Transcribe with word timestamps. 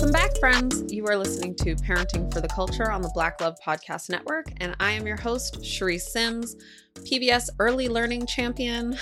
Welcome 0.00 0.14
back, 0.14 0.38
friends. 0.38 0.90
You 0.90 1.06
are 1.08 1.16
listening 1.18 1.54
to 1.56 1.76
Parenting 1.76 2.32
for 2.32 2.40
the 2.40 2.48
Culture 2.48 2.90
on 2.90 3.02
the 3.02 3.10
Black 3.12 3.38
Love 3.42 3.56
Podcast 3.62 4.08
Network, 4.08 4.46
and 4.56 4.74
I 4.80 4.92
am 4.92 5.06
your 5.06 5.18
host, 5.18 5.60
Charisse 5.60 6.08
Sims, 6.08 6.56
PBS 7.00 7.50
Early 7.58 7.86
Learning 7.86 8.24
Champion, 8.24 8.96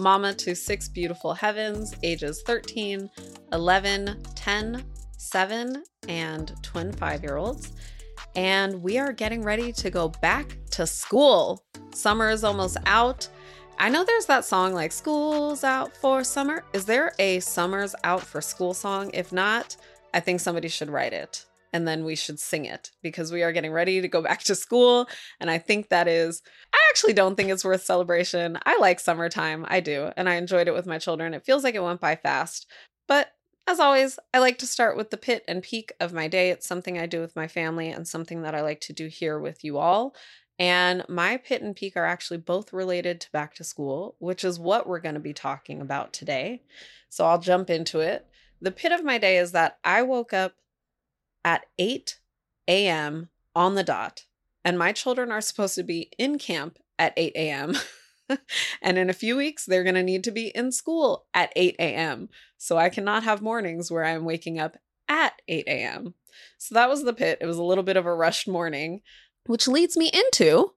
mama 0.00 0.34
to 0.34 0.56
six 0.56 0.88
beautiful 0.88 1.34
heavens, 1.34 1.94
ages 2.02 2.42
13, 2.46 3.08
11, 3.52 4.20
10, 4.34 4.84
7, 5.16 5.84
and 6.08 6.52
twin 6.64 6.92
five 6.94 7.22
year 7.22 7.36
olds. 7.36 7.70
And 8.34 8.82
we 8.82 8.98
are 8.98 9.12
getting 9.12 9.44
ready 9.44 9.70
to 9.74 9.88
go 9.88 10.08
back 10.08 10.58
to 10.72 10.84
school. 10.84 11.62
Summer 11.94 12.28
is 12.28 12.42
almost 12.42 12.76
out. 12.86 13.28
I 13.78 13.88
know 13.88 14.02
there's 14.02 14.26
that 14.26 14.44
song 14.44 14.74
like 14.74 14.90
School's 14.90 15.62
Out 15.62 15.96
for 15.96 16.24
Summer. 16.24 16.64
Is 16.72 16.86
there 16.86 17.12
a 17.20 17.38
Summer's 17.38 17.94
Out 18.02 18.22
for 18.22 18.40
School 18.40 18.74
song? 18.74 19.12
If 19.14 19.32
not, 19.32 19.76
I 20.12 20.20
think 20.20 20.40
somebody 20.40 20.68
should 20.68 20.90
write 20.90 21.12
it 21.12 21.44
and 21.72 21.86
then 21.86 22.04
we 22.04 22.16
should 22.16 22.40
sing 22.40 22.64
it 22.64 22.90
because 23.02 23.32
we 23.32 23.42
are 23.42 23.52
getting 23.52 23.72
ready 23.72 24.00
to 24.00 24.08
go 24.08 24.22
back 24.22 24.42
to 24.44 24.54
school. 24.54 25.08
And 25.38 25.50
I 25.50 25.58
think 25.58 25.88
that 25.88 26.08
is, 26.08 26.42
I 26.74 26.78
actually 26.90 27.12
don't 27.12 27.36
think 27.36 27.50
it's 27.50 27.64
worth 27.64 27.84
celebration. 27.84 28.58
I 28.66 28.78
like 28.80 29.00
summertime. 29.00 29.64
I 29.68 29.80
do. 29.80 30.10
And 30.16 30.28
I 30.28 30.34
enjoyed 30.34 30.68
it 30.68 30.74
with 30.74 30.86
my 30.86 30.98
children. 30.98 31.34
It 31.34 31.44
feels 31.44 31.64
like 31.64 31.74
it 31.74 31.82
went 31.82 32.00
by 32.00 32.16
fast. 32.16 32.66
But 33.06 33.32
as 33.66 33.78
always, 33.78 34.18
I 34.34 34.38
like 34.38 34.58
to 34.58 34.66
start 34.66 34.96
with 34.96 35.10
the 35.10 35.16
pit 35.16 35.44
and 35.46 35.62
peak 35.62 35.92
of 36.00 36.12
my 36.12 36.26
day. 36.26 36.50
It's 36.50 36.66
something 36.66 36.98
I 36.98 37.06
do 37.06 37.20
with 37.20 37.36
my 37.36 37.46
family 37.46 37.90
and 37.90 38.06
something 38.06 38.42
that 38.42 38.54
I 38.54 38.62
like 38.62 38.80
to 38.82 38.92
do 38.92 39.06
here 39.06 39.38
with 39.38 39.62
you 39.62 39.78
all. 39.78 40.14
And 40.58 41.04
my 41.08 41.38
pit 41.38 41.62
and 41.62 41.74
peak 41.74 41.96
are 41.96 42.04
actually 42.04 42.38
both 42.38 42.72
related 42.72 43.20
to 43.20 43.32
back 43.32 43.54
to 43.54 43.64
school, 43.64 44.16
which 44.18 44.44
is 44.44 44.58
what 44.58 44.86
we're 44.86 45.00
going 45.00 45.14
to 45.14 45.20
be 45.20 45.32
talking 45.32 45.80
about 45.80 46.12
today. 46.12 46.62
So 47.08 47.24
I'll 47.24 47.38
jump 47.38 47.70
into 47.70 48.00
it. 48.00 48.26
The 48.60 48.70
pit 48.70 48.92
of 48.92 49.04
my 49.04 49.18
day 49.18 49.38
is 49.38 49.52
that 49.52 49.78
I 49.84 50.02
woke 50.02 50.32
up 50.32 50.54
at 51.44 51.66
8 51.78 52.18
a.m. 52.68 53.30
on 53.54 53.74
the 53.74 53.82
dot, 53.82 54.24
and 54.64 54.78
my 54.78 54.92
children 54.92 55.32
are 55.32 55.40
supposed 55.40 55.74
to 55.76 55.82
be 55.82 56.10
in 56.18 56.38
camp 56.38 56.78
at 56.98 57.14
8 57.16 57.32
a.m. 57.34 57.74
and 58.82 58.98
in 58.98 59.08
a 59.08 59.14
few 59.14 59.36
weeks, 59.36 59.64
they're 59.64 59.84
going 59.84 59.94
to 59.94 60.02
need 60.02 60.24
to 60.24 60.30
be 60.30 60.48
in 60.48 60.72
school 60.72 61.26
at 61.32 61.52
8 61.56 61.76
a.m. 61.78 62.28
So 62.58 62.76
I 62.76 62.90
cannot 62.90 63.24
have 63.24 63.40
mornings 63.40 63.90
where 63.90 64.04
I'm 64.04 64.24
waking 64.24 64.58
up 64.58 64.76
at 65.08 65.40
8 65.48 65.64
a.m. 65.66 66.14
So 66.58 66.74
that 66.74 66.88
was 66.88 67.04
the 67.04 67.14
pit. 67.14 67.38
It 67.40 67.46
was 67.46 67.58
a 67.58 67.62
little 67.62 67.84
bit 67.84 67.96
of 67.96 68.06
a 68.06 68.14
rushed 68.14 68.46
morning 68.46 69.00
which 69.46 69.66
leads 69.66 69.96
me 69.96 70.10
into 70.12 70.72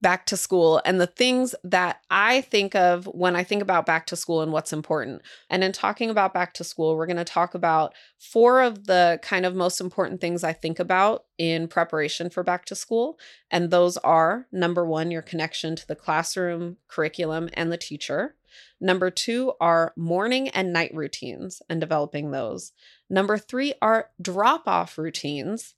back 0.00 0.26
to 0.26 0.36
school 0.36 0.80
and 0.84 1.00
the 1.00 1.06
things 1.06 1.54
that 1.64 2.00
I 2.10 2.42
think 2.42 2.74
of 2.74 3.06
when 3.06 3.34
I 3.34 3.42
think 3.42 3.62
about 3.62 3.86
back 3.86 4.06
to 4.06 4.16
school 4.16 4.42
and 4.42 4.52
what's 4.52 4.72
important. 4.72 5.22
And 5.50 5.64
in 5.64 5.72
talking 5.72 6.08
about 6.08 6.32
back 6.32 6.54
to 6.54 6.64
school, 6.64 6.96
we're 6.96 7.06
going 7.06 7.16
to 7.16 7.24
talk 7.24 7.54
about 7.54 7.94
four 8.16 8.62
of 8.62 8.86
the 8.86 9.18
kind 9.22 9.44
of 9.44 9.54
most 9.54 9.80
important 9.80 10.20
things 10.20 10.44
I 10.44 10.52
think 10.52 10.78
about 10.78 11.24
in 11.36 11.66
preparation 11.66 12.30
for 12.30 12.44
back 12.44 12.64
to 12.66 12.76
school. 12.76 13.18
And 13.50 13.70
those 13.70 13.96
are 13.98 14.46
number 14.52 14.86
one, 14.86 15.10
your 15.10 15.22
connection 15.22 15.74
to 15.76 15.86
the 15.86 15.96
classroom, 15.96 16.76
curriculum, 16.86 17.48
and 17.54 17.72
the 17.72 17.76
teacher. 17.76 18.36
Number 18.80 19.10
two 19.10 19.52
are 19.60 19.92
morning 19.96 20.48
and 20.50 20.72
night 20.72 20.92
routines 20.94 21.60
and 21.68 21.80
developing 21.80 22.30
those. 22.30 22.72
Number 23.10 23.36
three 23.36 23.74
are 23.82 24.10
drop 24.22 24.68
off 24.68 24.96
routines 24.96 25.74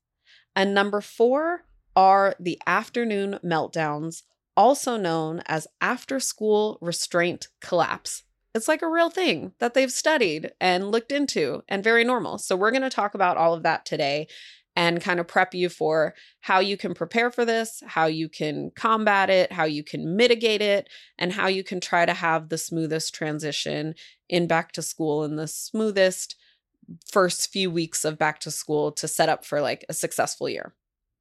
and 0.54 0.74
number 0.74 1.00
four 1.00 1.64
are 1.96 2.34
the 2.38 2.60
afternoon 2.66 3.38
meltdowns, 3.44 4.22
also 4.56 4.96
known 4.96 5.42
as 5.46 5.66
after 5.80 6.20
school 6.20 6.78
restraint 6.80 7.48
collapse. 7.60 8.22
It's 8.54 8.68
like 8.68 8.82
a 8.82 8.88
real 8.88 9.10
thing 9.10 9.52
that 9.60 9.74
they've 9.74 9.92
studied 9.92 10.52
and 10.60 10.90
looked 10.90 11.12
into 11.12 11.62
and 11.68 11.84
very 11.84 12.02
normal. 12.02 12.38
So, 12.38 12.56
we're 12.56 12.72
going 12.72 12.82
to 12.82 12.90
talk 12.90 13.14
about 13.14 13.36
all 13.36 13.54
of 13.54 13.62
that 13.62 13.84
today 13.84 14.26
and 14.76 15.00
kind 15.00 15.20
of 15.20 15.26
prep 15.26 15.54
you 15.54 15.68
for 15.68 16.14
how 16.40 16.60
you 16.60 16.76
can 16.76 16.94
prepare 16.94 17.30
for 17.30 17.44
this, 17.44 17.82
how 17.86 18.06
you 18.06 18.28
can 18.28 18.70
combat 18.76 19.28
it, 19.28 19.52
how 19.52 19.64
you 19.64 19.82
can 19.82 20.16
mitigate 20.16 20.62
it, 20.62 20.88
and 21.18 21.32
how 21.32 21.48
you 21.48 21.64
can 21.64 21.80
try 21.80 22.06
to 22.06 22.14
have 22.14 22.48
the 22.48 22.58
smoothest 22.58 23.14
transition 23.14 23.94
in 24.28 24.46
back 24.46 24.72
to 24.72 24.82
school 24.82 25.24
and 25.24 25.38
the 25.38 25.48
smoothest 25.48 26.36
first 27.10 27.52
few 27.52 27.70
weeks 27.70 28.04
of 28.04 28.18
back 28.18 28.40
to 28.40 28.50
school 28.50 28.90
to 28.92 29.06
set 29.06 29.28
up 29.28 29.44
for 29.44 29.60
like 29.60 29.84
a 29.88 29.92
successful 29.92 30.48
year. 30.48 30.74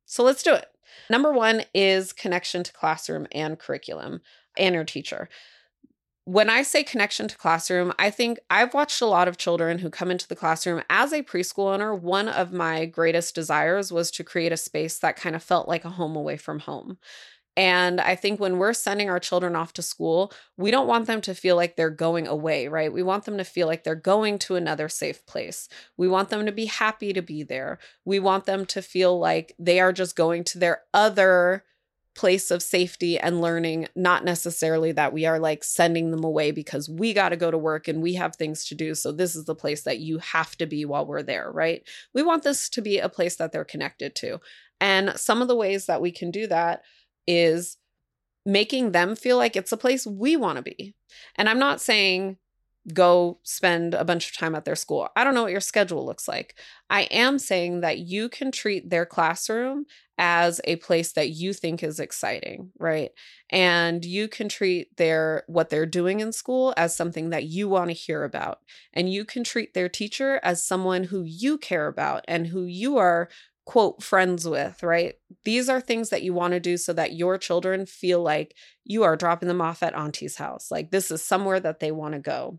So 0.10 0.24
let's 0.24 0.42
do 0.42 0.56
it. 0.56 0.66
Number 1.08 1.32
one 1.32 1.66
is 1.72 2.14
connection 2.14 2.64
to 2.64 2.74
classroom 2.74 3.28
and 3.32 3.60
curriculum 3.60 4.22
and 4.58 4.74
your 4.74 4.84
teacher. 4.84 5.30
When 6.26 6.50
I 6.50 6.64
say 6.64 6.84
connection 6.84 7.28
to 7.28 7.38
classroom, 7.38 7.94
I 8.00 8.10
think 8.10 8.40
I've 8.50 8.74
watched 8.74 9.02
a 9.02 9.06
lot 9.06 9.28
of 9.28 9.38
children 9.38 9.78
who 9.78 9.92
come 9.92 10.10
into 10.10 10.28
the 10.28 10.36
classroom 10.36 10.82
as 10.90 11.14
a 11.14 11.22
preschool 11.22 11.72
owner. 11.72 11.94
One 11.94 12.28
of 12.28 12.52
my 12.52 12.88
greatest 12.88 13.36
desires 13.36 13.92
was 13.92 14.10
to 14.12 14.24
create 14.24 14.52
a 14.52 14.58
space 14.58 14.98
that 14.98 15.16
kind 15.16 15.36
of 15.36 15.44
felt 15.44 15.68
like 15.68 15.86
a 15.86 15.92
home 15.92 16.16
away 16.16 16.38
from 16.38 16.60
home. 16.60 16.98
And 17.60 18.00
I 18.00 18.16
think 18.16 18.40
when 18.40 18.58
we're 18.58 18.72
sending 18.72 19.10
our 19.10 19.20
children 19.20 19.54
off 19.54 19.74
to 19.74 19.82
school, 19.82 20.32
we 20.56 20.72
don't 20.72 20.88
want 20.88 21.08
them 21.08 21.20
to 21.20 21.36
feel 21.36 21.58
like 21.58 21.76
they're 21.76 21.90
going 21.90 22.26
away, 22.26 22.70
right? 22.70 22.92
We 22.92 23.04
want 23.04 23.26
them 23.26 23.38
to 23.38 23.44
feel 23.44 23.68
like 23.68 23.84
they're 23.84 23.96
going 23.96 24.40
to 24.40 24.56
another 24.56 24.88
safe 24.88 25.26
place. 25.26 25.68
We 25.98 26.08
want 26.08 26.30
them 26.30 26.46
to 26.46 26.54
be 26.54 26.68
happy 26.68 27.12
to 27.12 27.22
be 27.22 27.44
there. 27.44 27.78
We 28.06 28.18
want 28.18 28.46
them 28.46 28.66
to 28.68 28.82
feel 28.82 29.20
like 29.20 29.56
they 29.60 29.82
are 29.82 29.92
just 29.92 30.16
going 30.16 30.46
to 30.46 30.58
their 30.58 30.84
other 30.94 31.66
place 32.16 32.50
of 32.50 32.64
safety 32.64 33.20
and 33.20 33.42
learning, 33.42 33.90
not 33.94 34.24
necessarily 34.24 34.94
that 34.94 35.12
we 35.12 35.26
are 35.26 35.38
like 35.38 35.66
sending 35.66 36.12
them 36.12 36.24
away 36.24 36.52
because 36.52 36.88
we 36.88 37.12
got 37.12 37.30
to 37.30 37.36
go 37.36 37.52
to 37.52 37.58
work 37.58 37.90
and 37.90 38.02
we 38.02 38.14
have 38.14 38.38
things 38.38 38.64
to 38.68 38.76
do. 38.76 38.96
So 38.96 39.12
this 39.12 39.36
is 39.36 39.44
the 39.44 39.54
place 39.54 39.84
that 39.84 40.00
you 40.00 40.20
have 40.20 40.56
to 40.60 40.66
be 40.66 40.86
while 40.86 41.06
we're 41.06 41.24
there, 41.24 41.52
right? 41.52 41.86
We 42.14 42.24
want 42.24 42.44
this 42.44 42.70
to 42.70 42.82
be 42.82 43.00
a 43.00 43.10
place 43.10 43.36
that 43.36 43.52
they're 43.52 43.66
connected 43.66 44.16
to. 44.16 44.40
And 44.80 45.18
some 45.18 45.42
of 45.42 45.50
the 45.50 45.58
ways 45.58 45.88
that 45.88 46.02
we 46.02 46.12
can 46.12 46.32
do 46.32 46.48
that 46.48 46.84
is 47.30 47.78
making 48.44 48.92
them 48.92 49.16
feel 49.16 49.38
like 49.38 49.56
it's 49.56 49.72
a 49.72 49.78
place 49.78 50.08
we 50.08 50.36
want 50.36 50.58
to 50.58 50.64
be. 50.64 50.96
And 51.36 51.48
I'm 51.48 51.60
not 51.60 51.80
saying 51.80 52.38
go 52.94 53.40
spend 53.44 53.94
a 53.94 54.06
bunch 54.06 54.30
of 54.30 54.38
time 54.38 54.56
at 54.56 54.66
their 54.66 54.76
school. 54.76 55.08
I 55.16 55.24
don't 55.24 55.36
know 55.36 55.44
what 55.44 55.52
your 55.52 55.62
schedule 55.62 56.06
looks 56.06 56.28
like. 56.28 56.58
I 56.90 57.02
am 57.04 57.38
saying 57.38 57.82
that 57.82 58.00
you 58.00 58.30
can 58.30 58.52
treat 58.52 58.90
their 58.90 59.06
classroom 59.06 59.86
as 60.18 60.60
a 60.64 60.78
place 60.78 61.12
that 61.12 61.30
you 61.30 61.54
think 61.54 61.84
is 61.84 62.00
exciting, 62.00 62.72
right? 62.80 63.12
And 63.52 64.04
you 64.04 64.28
can 64.28 64.50
treat 64.50 64.98
their 64.98 65.44
what 65.48 65.70
they're 65.70 65.86
doing 65.86 66.20
in 66.20 66.32
school 66.32 66.74
as 66.78 66.96
something 66.96 67.30
that 67.30 67.44
you 67.44 67.70
want 67.70 67.90
to 67.90 67.94
hear 67.94 68.24
about. 68.24 68.60
And 68.94 69.12
you 69.12 69.24
can 69.24 69.44
treat 69.44 69.74
their 69.74 69.90
teacher 69.90 70.40
as 70.42 70.66
someone 70.66 71.06
who 71.06 71.24
you 71.24 71.58
care 71.58 71.88
about 71.88 72.26
and 72.28 72.48
who 72.48 72.64
you 72.64 72.98
are 72.98 73.30
quote 73.70 74.02
friends 74.02 74.50
with, 74.50 74.82
right? 74.82 75.14
These 75.46 75.70
are 75.70 75.80
things 75.80 76.10
that 76.10 76.24
you 76.24 76.34
want 76.34 76.54
to 76.54 76.60
do 76.60 76.76
so 76.76 76.92
that 76.94 77.14
your 77.14 77.38
children 77.38 77.86
feel 77.86 78.20
like 78.20 78.56
you 78.84 79.04
are 79.04 79.16
dropping 79.16 79.48
them 79.48 79.62
off 79.62 79.84
at 79.84 79.94
auntie's 79.94 80.38
house. 80.38 80.72
Like 80.72 80.90
this 80.90 81.12
is 81.12 81.22
somewhere 81.22 81.60
that 81.60 81.80
they 81.80 81.92
want 81.92 82.16
to 82.16 82.20
go. 82.20 82.58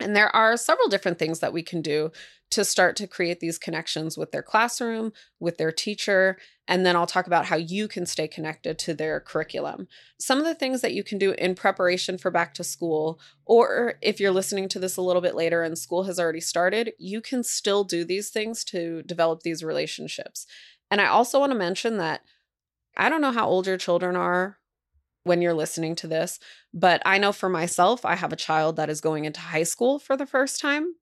And 0.00 0.14
there 0.14 0.34
are 0.34 0.56
several 0.56 0.88
different 0.88 1.18
things 1.18 1.40
that 1.40 1.52
we 1.52 1.62
can 1.62 1.82
do 1.82 2.12
to 2.50 2.64
start 2.64 2.96
to 2.96 3.06
create 3.06 3.40
these 3.40 3.58
connections 3.58 4.16
with 4.16 4.32
their 4.32 4.42
classroom, 4.42 5.12
with 5.38 5.58
their 5.58 5.72
teacher, 5.72 6.38
and 6.66 6.84
then 6.84 6.96
I'll 6.96 7.06
talk 7.06 7.26
about 7.26 7.46
how 7.46 7.56
you 7.56 7.88
can 7.88 8.06
stay 8.06 8.26
connected 8.28 8.78
to 8.80 8.94
their 8.94 9.20
curriculum. 9.20 9.86
Some 10.18 10.38
of 10.38 10.44
the 10.44 10.54
things 10.54 10.80
that 10.80 10.94
you 10.94 11.02
can 11.02 11.18
do 11.18 11.32
in 11.32 11.54
preparation 11.54 12.16
for 12.16 12.30
back 12.30 12.54
to 12.54 12.64
school, 12.64 13.20
or 13.44 13.94
if 14.00 14.18
you're 14.18 14.30
listening 14.30 14.68
to 14.68 14.78
this 14.78 14.96
a 14.96 15.02
little 15.02 15.22
bit 15.22 15.34
later 15.34 15.62
and 15.62 15.76
school 15.76 16.04
has 16.04 16.18
already 16.18 16.40
started, 16.40 16.92
you 16.98 17.20
can 17.20 17.42
still 17.42 17.84
do 17.84 18.04
these 18.04 18.30
things 18.30 18.64
to 18.64 19.02
develop 19.02 19.42
these 19.42 19.64
relationships. 19.64 20.46
And 20.90 21.00
I 21.00 21.06
also 21.06 21.40
want 21.40 21.52
to 21.52 21.58
mention 21.58 21.98
that 21.98 22.22
I 22.96 23.08
don't 23.08 23.20
know 23.20 23.32
how 23.32 23.46
old 23.46 23.66
your 23.66 23.76
children 23.76 24.16
are 24.16 24.58
when 25.28 25.42
you're 25.42 25.54
listening 25.54 25.94
to 25.96 26.08
this. 26.08 26.40
But 26.74 27.00
I 27.04 27.18
know 27.18 27.32
for 27.32 27.48
myself, 27.48 28.04
I 28.04 28.16
have 28.16 28.32
a 28.32 28.36
child 28.36 28.76
that 28.76 28.90
is 28.90 29.00
going 29.00 29.26
into 29.26 29.40
high 29.40 29.62
school 29.62 29.98
for 29.98 30.16
the 30.16 30.26
first 30.26 30.60
time. 30.60 30.94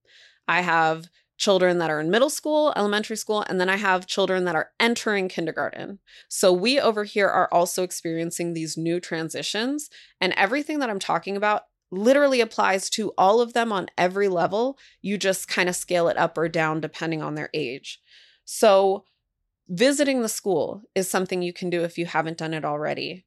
I 0.46 0.60
have 0.60 1.08
children 1.38 1.78
that 1.78 1.90
are 1.90 2.00
in 2.00 2.10
middle 2.10 2.30
school, 2.30 2.72
elementary 2.76 3.16
school, 3.16 3.44
and 3.48 3.60
then 3.60 3.68
I 3.68 3.76
have 3.76 4.06
children 4.06 4.44
that 4.44 4.56
are 4.56 4.70
entering 4.80 5.28
kindergarten. 5.28 5.98
So 6.28 6.52
we 6.52 6.80
over 6.80 7.04
here 7.04 7.28
are 7.28 7.48
also 7.52 7.82
experiencing 7.82 8.52
these 8.52 8.76
new 8.76 9.00
transitions. 9.00 9.90
And 10.20 10.32
everything 10.32 10.78
that 10.80 10.90
I'm 10.90 10.98
talking 10.98 11.36
about 11.36 11.62
literally 11.90 12.40
applies 12.40 12.90
to 12.90 13.12
all 13.16 13.40
of 13.40 13.52
them 13.52 13.70
on 13.70 13.88
every 13.96 14.28
level. 14.28 14.78
You 15.02 15.18
just 15.18 15.46
kind 15.46 15.68
of 15.68 15.76
scale 15.76 16.08
it 16.08 16.16
up 16.16 16.36
or 16.36 16.48
down 16.48 16.80
depending 16.80 17.22
on 17.22 17.34
their 17.34 17.50
age. 17.54 18.00
So 18.44 19.04
visiting 19.68 20.22
the 20.22 20.28
school 20.28 20.82
is 20.94 21.08
something 21.08 21.42
you 21.42 21.52
can 21.52 21.70
do 21.70 21.82
if 21.82 21.98
you 21.98 22.06
haven't 22.06 22.38
done 22.38 22.54
it 22.54 22.64
already 22.64 23.25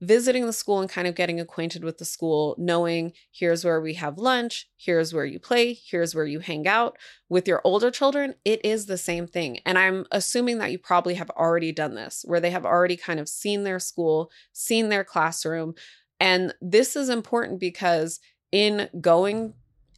visiting 0.00 0.46
the 0.46 0.52
school 0.52 0.80
and 0.80 0.90
kind 0.90 1.08
of 1.08 1.14
getting 1.14 1.40
acquainted 1.40 1.82
with 1.82 1.98
the 1.98 2.04
school, 2.04 2.54
knowing 2.58 3.12
here's 3.32 3.64
where 3.64 3.80
we 3.80 3.94
have 3.94 4.18
lunch, 4.18 4.68
here's 4.76 5.14
where 5.14 5.24
you 5.24 5.38
play, 5.38 5.72
here's 5.72 6.14
where 6.14 6.26
you 6.26 6.40
hang 6.40 6.66
out. 6.66 6.96
With 7.28 7.48
your 7.48 7.60
older 7.64 7.90
children, 7.90 8.34
it 8.44 8.64
is 8.64 8.86
the 8.86 8.98
same 8.98 9.26
thing. 9.26 9.60
And 9.64 9.78
I'm 9.78 10.06
assuming 10.12 10.58
that 10.58 10.70
you 10.70 10.78
probably 10.78 11.14
have 11.14 11.30
already 11.30 11.72
done 11.72 11.94
this, 11.94 12.24
where 12.26 12.40
they 12.40 12.50
have 12.50 12.66
already 12.66 12.96
kind 12.96 13.18
of 13.18 13.28
seen 13.28 13.64
their 13.64 13.78
school, 13.78 14.30
seen 14.52 14.90
their 14.90 15.04
classroom. 15.04 15.74
And 16.20 16.54
this 16.60 16.96
is 16.96 17.08
important 17.08 17.60
because 17.60 18.20
in 18.52 18.88
going 19.00 19.54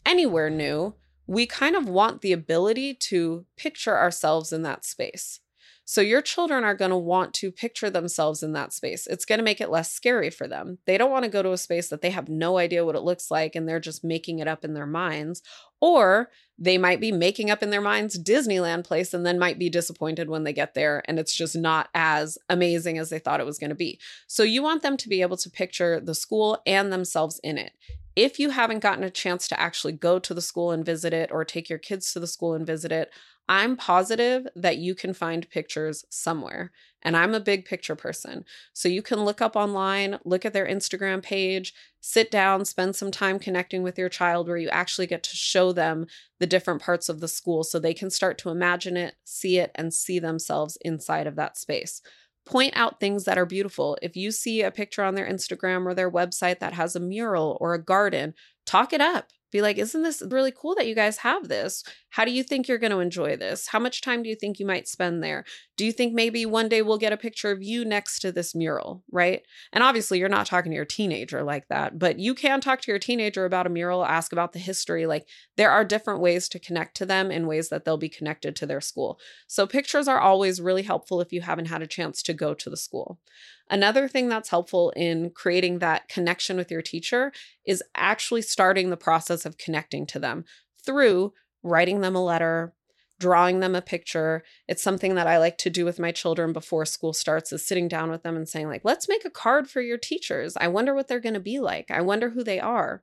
anywhere 0.06 0.50
new, 0.50 0.94
we 1.26 1.46
kind 1.46 1.76
of 1.76 1.88
want 1.88 2.22
the 2.22 2.32
ability 2.32 2.94
to 2.94 3.44
picture 3.56 3.96
ourselves 3.96 4.52
in 4.52 4.62
that 4.62 4.84
space. 4.84 5.40
So 5.90 6.02
your 6.02 6.20
children 6.20 6.64
are 6.64 6.74
going 6.74 6.90
to 6.90 6.98
want 6.98 7.32
to 7.36 7.50
picture 7.50 7.88
themselves 7.88 8.42
in 8.42 8.52
that 8.52 8.74
space. 8.74 9.06
It's 9.06 9.24
going 9.24 9.38
to 9.38 9.42
make 9.42 9.58
it 9.58 9.70
less 9.70 9.90
scary 9.90 10.28
for 10.28 10.46
them. 10.46 10.76
They 10.84 10.98
don't 10.98 11.10
want 11.10 11.24
to 11.24 11.30
go 11.30 11.42
to 11.42 11.52
a 11.52 11.56
space 11.56 11.88
that 11.88 12.02
they 12.02 12.10
have 12.10 12.28
no 12.28 12.58
idea 12.58 12.84
what 12.84 12.94
it 12.94 13.00
looks 13.00 13.30
like 13.30 13.56
and 13.56 13.66
they're 13.66 13.80
just 13.80 14.04
making 14.04 14.40
it 14.40 14.46
up 14.46 14.66
in 14.66 14.74
their 14.74 14.84
minds. 14.84 15.42
Or 15.80 16.28
they 16.58 16.76
might 16.76 17.00
be 17.00 17.12
making 17.12 17.50
up 17.50 17.62
in 17.62 17.70
their 17.70 17.80
minds 17.80 18.20
Disneyland 18.20 18.84
place 18.84 19.14
and 19.14 19.24
then 19.24 19.38
might 19.38 19.58
be 19.58 19.70
disappointed 19.70 20.28
when 20.28 20.42
they 20.42 20.52
get 20.52 20.74
there 20.74 21.02
and 21.06 21.18
it's 21.18 21.34
just 21.34 21.54
not 21.54 21.88
as 21.94 22.36
amazing 22.48 22.98
as 22.98 23.10
they 23.10 23.20
thought 23.20 23.40
it 23.40 23.46
was 23.46 23.58
going 23.58 23.70
to 23.70 23.76
be. 23.76 24.00
So 24.26 24.42
you 24.42 24.62
want 24.62 24.82
them 24.82 24.96
to 24.96 25.08
be 25.08 25.22
able 25.22 25.36
to 25.36 25.50
picture 25.50 26.00
the 26.00 26.14
school 26.14 26.60
and 26.66 26.92
themselves 26.92 27.40
in 27.44 27.58
it. 27.58 27.72
If 28.16 28.40
you 28.40 28.50
haven't 28.50 28.80
gotten 28.80 29.04
a 29.04 29.10
chance 29.10 29.46
to 29.48 29.60
actually 29.60 29.92
go 29.92 30.18
to 30.18 30.34
the 30.34 30.42
school 30.42 30.72
and 30.72 30.84
visit 30.84 31.12
it 31.12 31.30
or 31.30 31.44
take 31.44 31.68
your 31.68 31.78
kids 31.78 32.12
to 32.12 32.20
the 32.20 32.26
school 32.26 32.54
and 32.54 32.66
visit 32.66 32.90
it, 32.90 33.10
I'm 33.48 33.76
positive 33.76 34.46
that 34.56 34.76
you 34.78 34.94
can 34.94 35.14
find 35.14 35.48
pictures 35.48 36.04
somewhere. 36.10 36.72
And 37.02 37.16
I'm 37.16 37.34
a 37.34 37.40
big 37.40 37.64
picture 37.64 37.94
person. 37.94 38.44
So 38.72 38.88
you 38.88 39.02
can 39.02 39.24
look 39.24 39.40
up 39.40 39.54
online, 39.54 40.18
look 40.24 40.44
at 40.44 40.52
their 40.52 40.66
Instagram 40.66 41.22
page, 41.22 41.72
sit 42.00 42.30
down, 42.30 42.64
spend 42.64 42.96
some 42.96 43.10
time 43.10 43.38
connecting 43.38 43.82
with 43.82 43.98
your 43.98 44.08
child 44.08 44.48
where 44.48 44.56
you 44.56 44.68
actually 44.68 45.06
get 45.06 45.22
to 45.24 45.36
show 45.36 45.72
them 45.72 46.06
the 46.40 46.46
different 46.46 46.82
parts 46.82 47.08
of 47.08 47.20
the 47.20 47.28
school 47.28 47.62
so 47.62 47.78
they 47.78 47.94
can 47.94 48.10
start 48.10 48.38
to 48.38 48.50
imagine 48.50 48.96
it, 48.96 49.14
see 49.24 49.58
it, 49.58 49.70
and 49.74 49.94
see 49.94 50.18
themselves 50.18 50.76
inside 50.82 51.26
of 51.26 51.36
that 51.36 51.56
space. 51.56 52.02
Point 52.44 52.72
out 52.76 52.98
things 52.98 53.24
that 53.24 53.38
are 53.38 53.46
beautiful. 53.46 53.98
If 54.02 54.16
you 54.16 54.30
see 54.30 54.62
a 54.62 54.70
picture 54.70 55.04
on 55.04 55.14
their 55.14 55.28
Instagram 55.28 55.86
or 55.86 55.94
their 55.94 56.10
website 56.10 56.60
that 56.60 56.72
has 56.72 56.96
a 56.96 57.00
mural 57.00 57.58
or 57.60 57.74
a 57.74 57.82
garden, 57.82 58.34
talk 58.64 58.92
it 58.92 59.00
up 59.00 59.28
be 59.50 59.62
like, 59.62 59.78
isn't 59.78 60.02
this 60.02 60.22
really 60.30 60.52
cool 60.52 60.74
that 60.76 60.86
you 60.86 60.94
guys 60.94 61.18
have 61.18 61.48
this? 61.48 61.82
How 62.10 62.24
do 62.24 62.30
you 62.30 62.42
think 62.42 62.68
you're 62.68 62.78
going 62.78 62.92
to 62.92 63.00
enjoy 63.00 63.36
this? 63.36 63.68
How 63.68 63.78
much 63.78 64.00
time 64.00 64.22
do 64.22 64.28
you 64.28 64.34
think 64.34 64.58
you 64.58 64.66
might 64.66 64.88
spend 64.88 65.22
there? 65.22 65.44
Do 65.76 65.84
you 65.84 65.92
think 65.92 66.14
maybe 66.14 66.44
one 66.44 66.68
day 66.68 66.82
we'll 66.82 66.98
get 66.98 67.12
a 67.12 67.16
picture 67.16 67.50
of 67.50 67.62
you 67.62 67.84
next 67.84 68.20
to 68.20 68.32
this 68.32 68.54
mural, 68.54 69.04
right? 69.10 69.42
And 69.72 69.84
obviously, 69.84 70.18
you're 70.18 70.28
not 70.28 70.46
talking 70.46 70.72
to 70.72 70.76
your 70.76 70.84
teenager 70.84 71.42
like 71.42 71.68
that, 71.68 71.98
but 71.98 72.18
you 72.18 72.34
can 72.34 72.60
talk 72.60 72.80
to 72.82 72.90
your 72.90 72.98
teenager 72.98 73.44
about 73.44 73.66
a 73.66 73.70
mural, 73.70 74.04
ask 74.04 74.32
about 74.32 74.52
the 74.52 74.58
history. 74.58 75.06
Like, 75.06 75.26
there 75.56 75.70
are 75.70 75.84
different 75.84 76.20
ways 76.20 76.48
to 76.50 76.58
connect 76.58 76.96
to 76.96 77.06
them 77.06 77.30
in 77.30 77.46
ways 77.46 77.68
that 77.68 77.84
they'll 77.84 77.96
be 77.96 78.08
connected 78.08 78.56
to 78.56 78.66
their 78.66 78.80
school. 78.80 79.18
So, 79.46 79.66
pictures 79.66 80.08
are 80.08 80.20
always 80.20 80.60
really 80.60 80.82
helpful 80.82 81.20
if 81.20 81.32
you 81.32 81.42
haven't 81.42 81.66
had 81.66 81.82
a 81.82 81.86
chance 81.86 82.22
to 82.24 82.34
go 82.34 82.54
to 82.54 82.70
the 82.70 82.76
school. 82.76 83.20
Another 83.70 84.08
thing 84.08 84.28
that's 84.28 84.48
helpful 84.48 84.90
in 84.96 85.30
creating 85.30 85.78
that 85.78 86.08
connection 86.08 86.56
with 86.56 86.70
your 86.70 86.82
teacher 86.82 87.32
is 87.66 87.82
actually 87.94 88.42
starting 88.42 88.90
the 88.90 88.96
process 88.96 89.44
of 89.44 89.58
connecting 89.58 90.06
to 90.06 90.18
them 90.18 90.44
through 90.84 91.32
writing 91.62 92.00
them 92.00 92.16
a 92.16 92.24
letter, 92.24 92.72
drawing 93.18 93.60
them 93.60 93.74
a 93.74 93.82
picture. 93.82 94.42
It's 94.68 94.82
something 94.82 95.16
that 95.16 95.26
I 95.26 95.38
like 95.38 95.58
to 95.58 95.70
do 95.70 95.84
with 95.84 95.98
my 95.98 96.12
children 96.12 96.52
before 96.52 96.86
school 96.86 97.12
starts 97.12 97.52
is 97.52 97.66
sitting 97.66 97.88
down 97.88 98.10
with 98.10 98.22
them 98.22 98.36
and 98.36 98.48
saying 98.48 98.68
like, 98.68 98.82
"Let's 98.84 99.08
make 99.08 99.24
a 99.24 99.30
card 99.30 99.68
for 99.68 99.82
your 99.82 99.98
teachers. 99.98 100.56
I 100.56 100.68
wonder 100.68 100.94
what 100.94 101.08
they're 101.08 101.20
going 101.20 101.34
to 101.34 101.40
be 101.40 101.58
like. 101.58 101.90
I 101.90 102.00
wonder 102.00 102.30
who 102.30 102.42
they 102.44 102.60
are." 102.60 103.02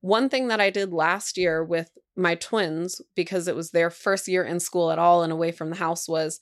One 0.00 0.28
thing 0.28 0.48
that 0.48 0.60
I 0.60 0.70
did 0.70 0.92
last 0.92 1.36
year 1.36 1.64
with 1.64 1.90
my 2.16 2.36
twins 2.36 3.00
because 3.14 3.48
it 3.48 3.56
was 3.56 3.70
their 3.72 3.90
first 3.90 4.28
year 4.28 4.44
in 4.44 4.60
school 4.60 4.90
at 4.90 4.98
all 4.98 5.22
and 5.22 5.32
away 5.32 5.52
from 5.52 5.70
the 5.70 5.76
house 5.76 6.08
was 6.08 6.38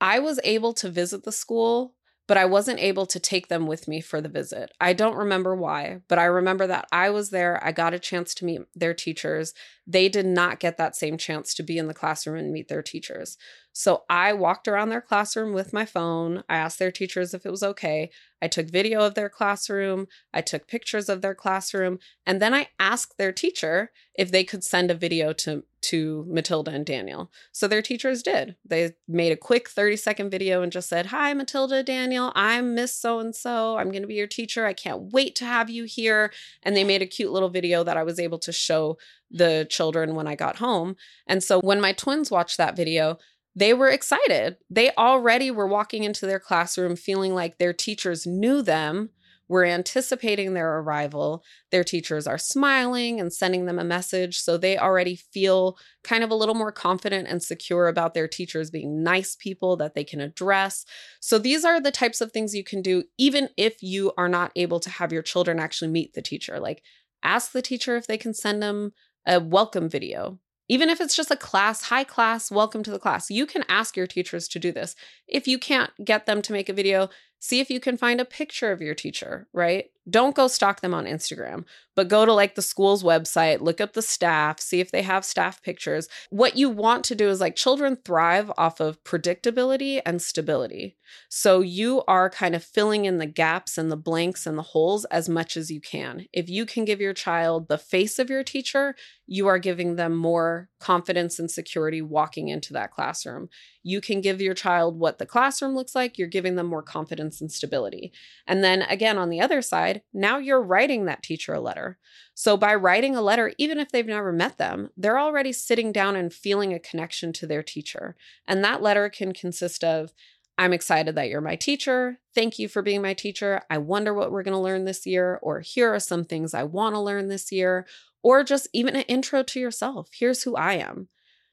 I 0.00 0.18
was 0.18 0.40
able 0.42 0.74
to 0.74 0.90
visit 0.90 1.22
the 1.22 1.32
school 1.32 1.94
but 2.26 2.36
I 2.36 2.44
wasn't 2.44 2.80
able 2.80 3.06
to 3.06 3.20
take 3.20 3.48
them 3.48 3.66
with 3.66 3.86
me 3.86 4.00
for 4.00 4.20
the 4.20 4.28
visit. 4.28 4.70
I 4.80 4.92
don't 4.92 5.16
remember 5.16 5.54
why, 5.54 6.00
but 6.08 6.18
I 6.18 6.24
remember 6.24 6.66
that 6.66 6.86
I 6.90 7.10
was 7.10 7.30
there. 7.30 7.62
I 7.62 7.72
got 7.72 7.94
a 7.94 7.98
chance 7.98 8.34
to 8.36 8.44
meet 8.44 8.62
their 8.74 8.94
teachers. 8.94 9.52
They 9.86 10.08
did 10.08 10.26
not 10.26 10.60
get 10.60 10.76
that 10.78 10.96
same 10.96 11.18
chance 11.18 11.54
to 11.54 11.62
be 11.62 11.76
in 11.76 11.86
the 11.86 11.94
classroom 11.94 12.38
and 12.38 12.52
meet 12.52 12.68
their 12.68 12.82
teachers. 12.82 13.36
So 13.76 14.04
I 14.08 14.32
walked 14.32 14.68
around 14.68 14.90
their 14.90 15.00
classroom 15.00 15.52
with 15.52 15.72
my 15.72 15.84
phone. 15.84 16.44
I 16.48 16.56
asked 16.56 16.78
their 16.78 16.92
teachers 16.92 17.34
if 17.34 17.44
it 17.44 17.50
was 17.50 17.64
okay. 17.64 18.08
I 18.40 18.46
took 18.46 18.70
video 18.70 19.00
of 19.00 19.14
their 19.14 19.28
classroom. 19.28 20.06
I 20.32 20.42
took 20.42 20.68
pictures 20.68 21.08
of 21.08 21.22
their 21.22 21.34
classroom. 21.34 21.98
And 22.24 22.40
then 22.40 22.54
I 22.54 22.68
asked 22.78 23.18
their 23.18 23.32
teacher 23.32 23.90
if 24.14 24.30
they 24.30 24.44
could 24.44 24.62
send 24.62 24.92
a 24.92 24.94
video 24.94 25.32
to, 25.32 25.64
to 25.86 26.24
Matilda 26.28 26.70
and 26.70 26.86
Daniel. 26.86 27.32
So 27.50 27.66
their 27.66 27.82
teachers 27.82 28.22
did. 28.22 28.54
They 28.64 28.92
made 29.08 29.32
a 29.32 29.36
quick 29.36 29.68
30 29.68 29.96
second 29.96 30.30
video 30.30 30.62
and 30.62 30.70
just 30.70 30.88
said, 30.88 31.06
Hi, 31.06 31.34
Matilda, 31.34 31.82
Daniel. 31.82 32.30
I'm 32.36 32.76
Miss 32.76 32.94
So 32.94 33.18
and 33.18 33.34
so. 33.34 33.76
I'm 33.76 33.90
going 33.90 34.02
to 34.02 34.08
be 34.08 34.14
your 34.14 34.28
teacher. 34.28 34.66
I 34.66 34.72
can't 34.72 35.12
wait 35.12 35.34
to 35.36 35.44
have 35.44 35.68
you 35.68 35.82
here. 35.82 36.32
And 36.62 36.76
they 36.76 36.84
made 36.84 37.02
a 37.02 37.06
cute 37.06 37.32
little 37.32 37.50
video 37.50 37.82
that 37.82 37.96
I 37.96 38.04
was 38.04 38.20
able 38.20 38.38
to 38.38 38.52
show 38.52 38.98
the 39.32 39.66
children 39.68 40.14
when 40.14 40.28
I 40.28 40.36
got 40.36 40.56
home. 40.56 40.94
And 41.26 41.42
so 41.42 41.60
when 41.60 41.80
my 41.80 41.92
twins 41.92 42.30
watched 42.30 42.56
that 42.58 42.76
video, 42.76 43.18
they 43.54 43.72
were 43.72 43.88
excited. 43.88 44.56
They 44.68 44.90
already 44.96 45.50
were 45.50 45.66
walking 45.66 46.04
into 46.04 46.26
their 46.26 46.40
classroom 46.40 46.96
feeling 46.96 47.34
like 47.34 47.58
their 47.58 47.72
teachers 47.72 48.26
knew 48.26 48.62
them, 48.62 49.10
were 49.46 49.64
anticipating 49.64 50.54
their 50.54 50.78
arrival. 50.78 51.44
Their 51.70 51.84
teachers 51.84 52.26
are 52.26 52.38
smiling 52.38 53.20
and 53.20 53.32
sending 53.32 53.66
them 53.66 53.78
a 53.78 53.84
message. 53.84 54.38
So 54.38 54.56
they 54.56 54.78
already 54.78 55.16
feel 55.16 55.76
kind 56.02 56.24
of 56.24 56.30
a 56.30 56.34
little 56.34 56.54
more 56.54 56.72
confident 56.72 57.28
and 57.28 57.42
secure 57.42 57.88
about 57.88 58.14
their 58.14 58.26
teachers 58.26 58.70
being 58.70 59.02
nice 59.02 59.36
people 59.36 59.76
that 59.76 59.94
they 59.94 60.04
can 60.04 60.20
address. 60.20 60.84
So 61.20 61.38
these 61.38 61.64
are 61.64 61.80
the 61.80 61.90
types 61.90 62.20
of 62.20 62.32
things 62.32 62.54
you 62.54 62.64
can 62.64 62.80
do, 62.80 63.04
even 63.18 63.50
if 63.56 63.82
you 63.82 64.12
are 64.16 64.28
not 64.28 64.50
able 64.56 64.80
to 64.80 64.90
have 64.90 65.12
your 65.12 65.22
children 65.22 65.60
actually 65.60 65.90
meet 65.90 66.14
the 66.14 66.22
teacher. 66.22 66.58
Like, 66.58 66.82
ask 67.22 67.52
the 67.52 67.62
teacher 67.62 67.96
if 67.96 68.06
they 68.06 68.18
can 68.18 68.34
send 68.34 68.62
them 68.62 68.92
a 69.26 69.40
welcome 69.40 69.88
video 69.88 70.38
even 70.68 70.88
if 70.88 71.00
it's 71.00 71.16
just 71.16 71.30
a 71.30 71.36
class, 71.36 71.82
high 71.82 72.04
class, 72.04 72.50
welcome 72.50 72.82
to 72.82 72.90
the 72.90 72.98
class. 72.98 73.30
You 73.30 73.44
can 73.46 73.64
ask 73.68 73.96
your 73.96 74.06
teachers 74.06 74.48
to 74.48 74.58
do 74.58 74.72
this. 74.72 74.96
If 75.28 75.46
you 75.46 75.58
can't 75.58 75.90
get 76.04 76.26
them 76.26 76.40
to 76.42 76.52
make 76.52 76.68
a 76.68 76.72
video, 76.72 77.10
see 77.38 77.60
if 77.60 77.68
you 77.68 77.78
can 77.78 77.98
find 77.98 78.22
a 78.22 78.24
picture 78.24 78.72
of 78.72 78.80
your 78.80 78.94
teacher, 78.94 79.46
right? 79.52 79.90
Don't 80.08 80.34
go 80.34 80.48
stalk 80.48 80.80
them 80.80 80.94
on 80.94 81.04
Instagram, 81.04 81.64
but 81.94 82.08
go 82.08 82.24
to 82.24 82.32
like 82.32 82.54
the 82.54 82.62
school's 82.62 83.02
website, 83.02 83.60
look 83.60 83.82
up 83.82 83.92
the 83.92 84.00
staff, 84.00 84.60
see 84.60 84.80
if 84.80 84.90
they 84.90 85.02
have 85.02 85.26
staff 85.26 85.62
pictures. 85.62 86.08
What 86.30 86.56
you 86.56 86.70
want 86.70 87.04
to 87.04 87.14
do 87.14 87.28
is 87.28 87.40
like 87.40 87.54
children 87.54 87.96
thrive 87.96 88.50
off 88.56 88.80
of 88.80 89.02
predictability 89.04 90.00
and 90.06 90.22
stability. 90.22 90.96
So 91.28 91.60
you 91.60 92.02
are 92.08 92.30
kind 92.30 92.54
of 92.54 92.64
filling 92.64 93.04
in 93.04 93.18
the 93.18 93.26
gaps 93.26 93.76
and 93.76 93.90
the 93.90 93.96
blanks 93.96 94.46
and 94.46 94.56
the 94.56 94.62
holes 94.62 95.04
as 95.06 95.28
much 95.28 95.56
as 95.56 95.70
you 95.70 95.80
can. 95.80 96.26
If 96.32 96.48
you 96.48 96.64
can 96.64 96.86
give 96.86 97.00
your 97.00 97.14
child 97.14 97.68
the 97.68 97.78
face 97.78 98.18
of 98.18 98.30
your 98.30 98.42
teacher, 98.42 98.94
you 99.26 99.46
are 99.46 99.58
giving 99.58 99.96
them 99.96 100.14
more 100.14 100.68
confidence 100.80 101.38
and 101.38 101.50
security 101.50 102.02
walking 102.02 102.48
into 102.48 102.72
that 102.72 102.90
classroom. 102.90 103.48
You 103.82 104.00
can 104.00 104.20
give 104.20 104.40
your 104.40 104.54
child 104.54 104.98
what 104.98 105.18
the 105.18 105.26
classroom 105.26 105.74
looks 105.74 105.94
like, 105.94 106.18
you're 106.18 106.28
giving 106.28 106.56
them 106.56 106.66
more 106.66 106.82
confidence 106.82 107.40
and 107.40 107.50
stability. 107.50 108.12
And 108.46 108.62
then 108.62 108.82
again, 108.82 109.16
on 109.16 109.30
the 109.30 109.40
other 109.40 109.62
side, 109.62 110.02
now 110.12 110.38
you're 110.38 110.62
writing 110.62 111.06
that 111.06 111.22
teacher 111.22 111.54
a 111.54 111.60
letter. 111.60 111.98
So 112.34 112.56
by 112.56 112.74
writing 112.74 113.16
a 113.16 113.22
letter, 113.22 113.52
even 113.58 113.78
if 113.78 113.90
they've 113.90 114.06
never 114.06 114.32
met 114.32 114.58
them, 114.58 114.90
they're 114.96 115.18
already 115.18 115.52
sitting 115.52 115.92
down 115.92 116.16
and 116.16 116.32
feeling 116.32 116.74
a 116.74 116.78
connection 116.78 117.32
to 117.34 117.46
their 117.46 117.62
teacher. 117.62 118.16
And 118.46 118.62
that 118.62 118.82
letter 118.82 119.08
can 119.08 119.32
consist 119.32 119.82
of, 119.84 120.12
I'm 120.56 120.72
excited 120.72 121.16
that 121.16 121.28
you're 121.28 121.40
my 121.40 121.56
teacher. 121.56 122.20
Thank 122.32 122.60
you 122.60 122.68
for 122.68 122.80
being 122.80 123.02
my 123.02 123.14
teacher. 123.14 123.62
I 123.68 123.78
wonder 123.78 124.14
what 124.14 124.30
we're 124.30 124.44
going 124.44 124.54
to 124.54 124.60
learn 124.60 124.84
this 124.84 125.04
year, 125.04 125.40
or 125.42 125.60
here 125.60 125.92
are 125.92 125.98
some 125.98 126.24
things 126.24 126.54
I 126.54 126.62
want 126.62 126.94
to 126.94 127.00
learn 127.00 127.26
this 127.26 127.50
year, 127.50 127.86
or 128.24 128.42
just 128.42 128.66
even 128.72 128.96
an 128.96 129.02
intro 129.02 129.44
to 129.44 129.60
yourself. 129.60 130.08
Here's 130.18 130.42
who 130.42 130.56
I 130.56 130.74
am. 130.74 131.08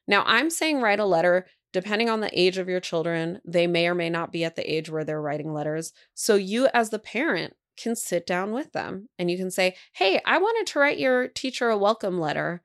Now, 0.08 0.24
I'm 0.26 0.50
saying 0.50 0.80
write 0.80 0.98
a 0.98 1.04
letter. 1.04 1.46
Depending 1.72 2.10
on 2.10 2.20
the 2.20 2.38
age 2.38 2.58
of 2.58 2.68
your 2.68 2.80
children, 2.80 3.40
they 3.46 3.66
may 3.66 3.86
or 3.86 3.94
may 3.94 4.10
not 4.10 4.30
be 4.30 4.44
at 4.44 4.56
the 4.56 4.70
age 4.70 4.90
where 4.90 5.04
they're 5.04 5.22
writing 5.22 5.54
letters. 5.54 5.92
So, 6.12 6.34
you 6.34 6.68
as 6.74 6.90
the 6.90 6.98
parent 6.98 7.54
can 7.78 7.96
sit 7.96 8.26
down 8.26 8.52
with 8.52 8.72
them 8.72 9.08
and 9.18 9.30
you 9.30 9.38
can 9.38 9.50
say, 9.50 9.76
Hey, 9.94 10.20
I 10.26 10.36
wanted 10.38 10.66
to 10.72 10.78
write 10.78 10.98
your 10.98 11.28
teacher 11.28 11.70
a 11.70 11.78
welcome 11.78 12.18
letter. 12.18 12.62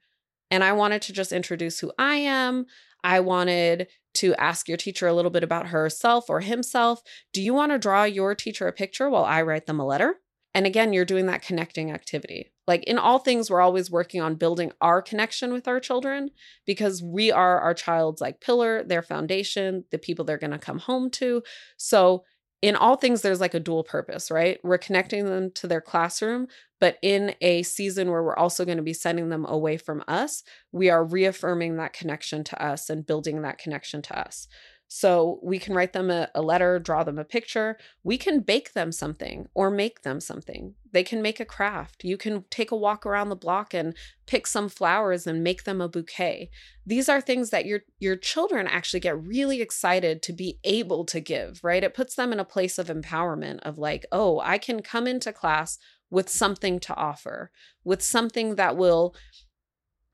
And 0.52 0.64
I 0.64 0.74
wanted 0.74 1.02
to 1.04 1.14
just 1.14 1.32
introduce 1.32 1.80
who 1.80 1.92
I 1.98 2.16
am. 2.16 2.66
I 3.04 3.20
wanted 3.22 3.88
to 4.16 4.36
ask 4.36 4.68
your 4.68 4.78
teacher 4.78 5.08
a 5.08 5.14
little 5.14 5.32
bit 5.32 5.44
about 5.44 5.68
herself 5.68 6.30
or 6.30 6.42
himself. 6.42 7.02
Do 7.34 7.42
you 7.42 7.54
want 7.54 7.72
to 7.72 7.78
draw 7.78 8.04
your 8.04 8.36
teacher 8.36 8.68
a 8.68 8.74
picture 8.74 9.10
while 9.10 9.26
I 9.26 9.42
write 9.42 9.68
them 9.68 9.80
a 9.80 9.86
letter? 9.86 10.16
And 10.54 10.66
again, 10.66 10.92
you're 10.92 11.06
doing 11.06 11.28
that 11.28 11.42
connecting 11.42 11.92
activity. 11.92 12.52
Like 12.68 12.84
in 12.84 12.98
all 12.98 13.20
things, 13.20 13.50
we're 13.50 13.62
always 13.62 13.90
working 13.90 14.22
on 14.22 14.36
building 14.36 14.72
our 14.82 15.02
connection 15.02 15.54
with 15.54 15.68
our 15.68 15.80
children 15.80 16.32
because 16.66 17.02
we 17.02 17.32
are 17.32 17.60
our 17.62 17.74
child's 17.74 18.22
like 18.22 18.42
pillar, 18.42 18.84
their 18.84 19.02
foundation, 19.02 19.86
the 19.92 19.98
people 19.98 20.26
they're 20.26 20.38
going 20.38 20.52
to 20.52 20.58
come 20.60 20.80
home 20.80 21.10
to. 21.12 21.44
So, 21.78 22.24
in 22.64 22.76
all 22.76 22.96
things, 22.96 23.22
there's 23.22 23.40
like 23.40 23.54
a 23.54 23.60
dual 23.60 23.84
purpose, 23.84 24.32
right? 24.32 24.60
We're 24.64 24.80
connecting 24.80 25.26
them 25.26 25.52
to 25.52 25.68
their 25.68 25.80
classroom, 25.80 26.48
but 26.80 26.98
in 27.04 27.36
a 27.40 27.62
season 27.62 28.10
where 28.10 28.24
we're 28.24 28.36
also 28.36 28.66
going 28.66 28.78
to 28.78 28.84
be 28.84 28.94
sending 28.94 29.30
them 29.30 29.46
away 29.48 29.78
from 29.78 30.04
us, 30.08 30.42
we 30.72 30.90
are 30.90 31.06
reaffirming 31.06 31.78
that 31.78 31.94
connection 31.94 32.44
to 32.46 32.64
us 32.64 32.90
and 32.90 33.06
building 33.06 33.44
that 33.44 33.60
connection 33.60 34.02
to 34.02 34.20
us. 34.20 34.48
So 34.90 35.40
we 35.44 35.60
can 35.60 35.74
write 35.74 35.92
them 35.92 36.10
a, 36.10 36.30
a, 36.34 36.42
letter, 36.42 36.80
draw 36.80 37.04
them 37.04 37.20
a 37.20 37.26
picture. 37.26 37.78
We 38.04 38.18
can 38.18 38.40
bake 38.40 38.72
them 38.72 38.94
something 38.94 39.48
or 39.54 39.70
make 39.70 40.04
them 40.04 40.22
something. 40.22 40.76
They 40.94 41.04
can 41.04 41.22
make 41.22 41.42
a 41.42 41.46
craft. 41.46 42.06
You 42.06 42.16
can 42.16 42.46
take 42.50 42.72
a 42.72 42.76
walk 42.76 43.06
around 43.06 43.28
the 43.28 43.36
block 43.36 43.74
and 43.74 43.96
pick 44.26 44.48
some 44.48 44.70
flowers 44.70 45.28
and 45.28 45.44
make 45.44 45.66
them 45.66 45.82
a 45.82 45.90
bouquet. 45.90 46.50
These 46.86 47.10
are 47.10 47.20
things 47.20 47.50
that 47.50 47.66
your 47.66 47.82
your 48.00 48.16
children 48.16 48.66
actually 48.66 49.02
get 49.02 49.22
really 49.22 49.62
excited 49.62 50.22
to 50.24 50.34
be 50.34 50.60
able 50.64 51.04
to 51.06 51.20
give, 51.20 51.60
right? 51.64 51.84
It 51.84 51.94
puts 51.94 52.16
them 52.16 52.32
in 52.32 52.40
a 52.40 52.46
place 52.46 52.78
of 52.78 52.88
empowerment 52.88 53.60
of 53.64 53.78
like, 53.78 54.06
"Oh, 54.12 54.40
I 54.40 54.58
can 54.58 54.82
come 54.82 55.06
into 55.06 55.34
class 55.34 55.78
with 56.10 56.30
something 56.30 56.80
to 56.80 56.96
offer, 56.96 57.52
with 57.84 58.02
something 58.02 58.56
that 58.56 58.78
will 58.78 59.14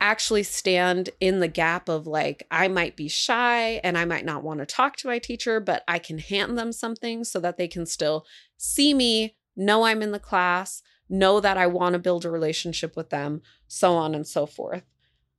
actually 0.04 0.44
stand 0.44 1.10
in 1.22 1.40
the 1.40 1.48
gap 1.48 1.88
of 1.88 2.06
like, 2.06 2.46
I 2.52 2.68
might 2.68 2.98
be 2.98 3.08
shy 3.08 3.80
and 3.86 3.98
I 3.98 4.04
might 4.04 4.26
not 4.26 4.44
want 4.44 4.60
to 4.60 4.66
talk 4.66 4.98
to 4.98 5.08
my 5.08 5.18
teacher, 5.18 5.62
but 5.62 5.82
I 5.88 5.98
can 5.98 6.20
hand 6.20 6.58
them 6.58 6.74
something 6.74 7.24
so 7.24 7.40
that 7.40 7.56
they 7.56 7.70
can 7.70 7.86
still 7.86 8.26
see 8.58 8.94
me, 8.94 9.38
know 9.56 9.84
I'm 9.84 10.02
in 10.02 10.12
the 10.12 10.20
class, 10.20 10.84
know 11.10 11.40
that 11.40 11.58
I 11.58 11.68
want 11.68 11.94
to 11.94 12.00
build 12.00 12.26
a 12.26 12.30
relationship 12.30 12.98
with 12.98 13.12
them, 13.12 13.42
so 13.68 13.94
on 13.94 14.14
and 14.14 14.28
so 14.28 14.46
forth. 14.46 14.84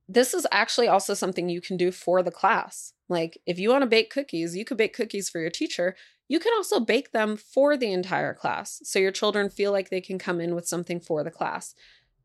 This 0.09 0.33
is 0.33 0.47
actually 0.51 0.87
also 0.87 1.13
something 1.13 1.47
you 1.47 1.61
can 1.61 1.77
do 1.77 1.91
for 1.91 2.23
the 2.23 2.31
class. 2.31 2.93
Like, 3.07 3.37
if 3.45 3.59
you 3.59 3.69
want 3.69 3.83
to 3.83 3.87
bake 3.87 4.09
cookies, 4.09 4.55
you 4.55 4.65
could 4.65 4.77
bake 4.77 4.95
cookies 4.95 5.29
for 5.29 5.39
your 5.39 5.51
teacher. 5.51 5.95
You 6.27 6.39
can 6.39 6.53
also 6.57 6.79
bake 6.79 7.11
them 7.11 7.37
for 7.37 7.77
the 7.77 7.91
entire 7.91 8.33
class 8.33 8.81
so 8.83 8.97
your 8.97 9.11
children 9.11 9.47
feel 9.47 9.71
like 9.71 9.89
they 9.89 10.01
can 10.01 10.17
come 10.17 10.41
in 10.41 10.55
with 10.55 10.67
something 10.67 10.99
for 10.99 11.23
the 11.23 11.29
class. 11.29 11.75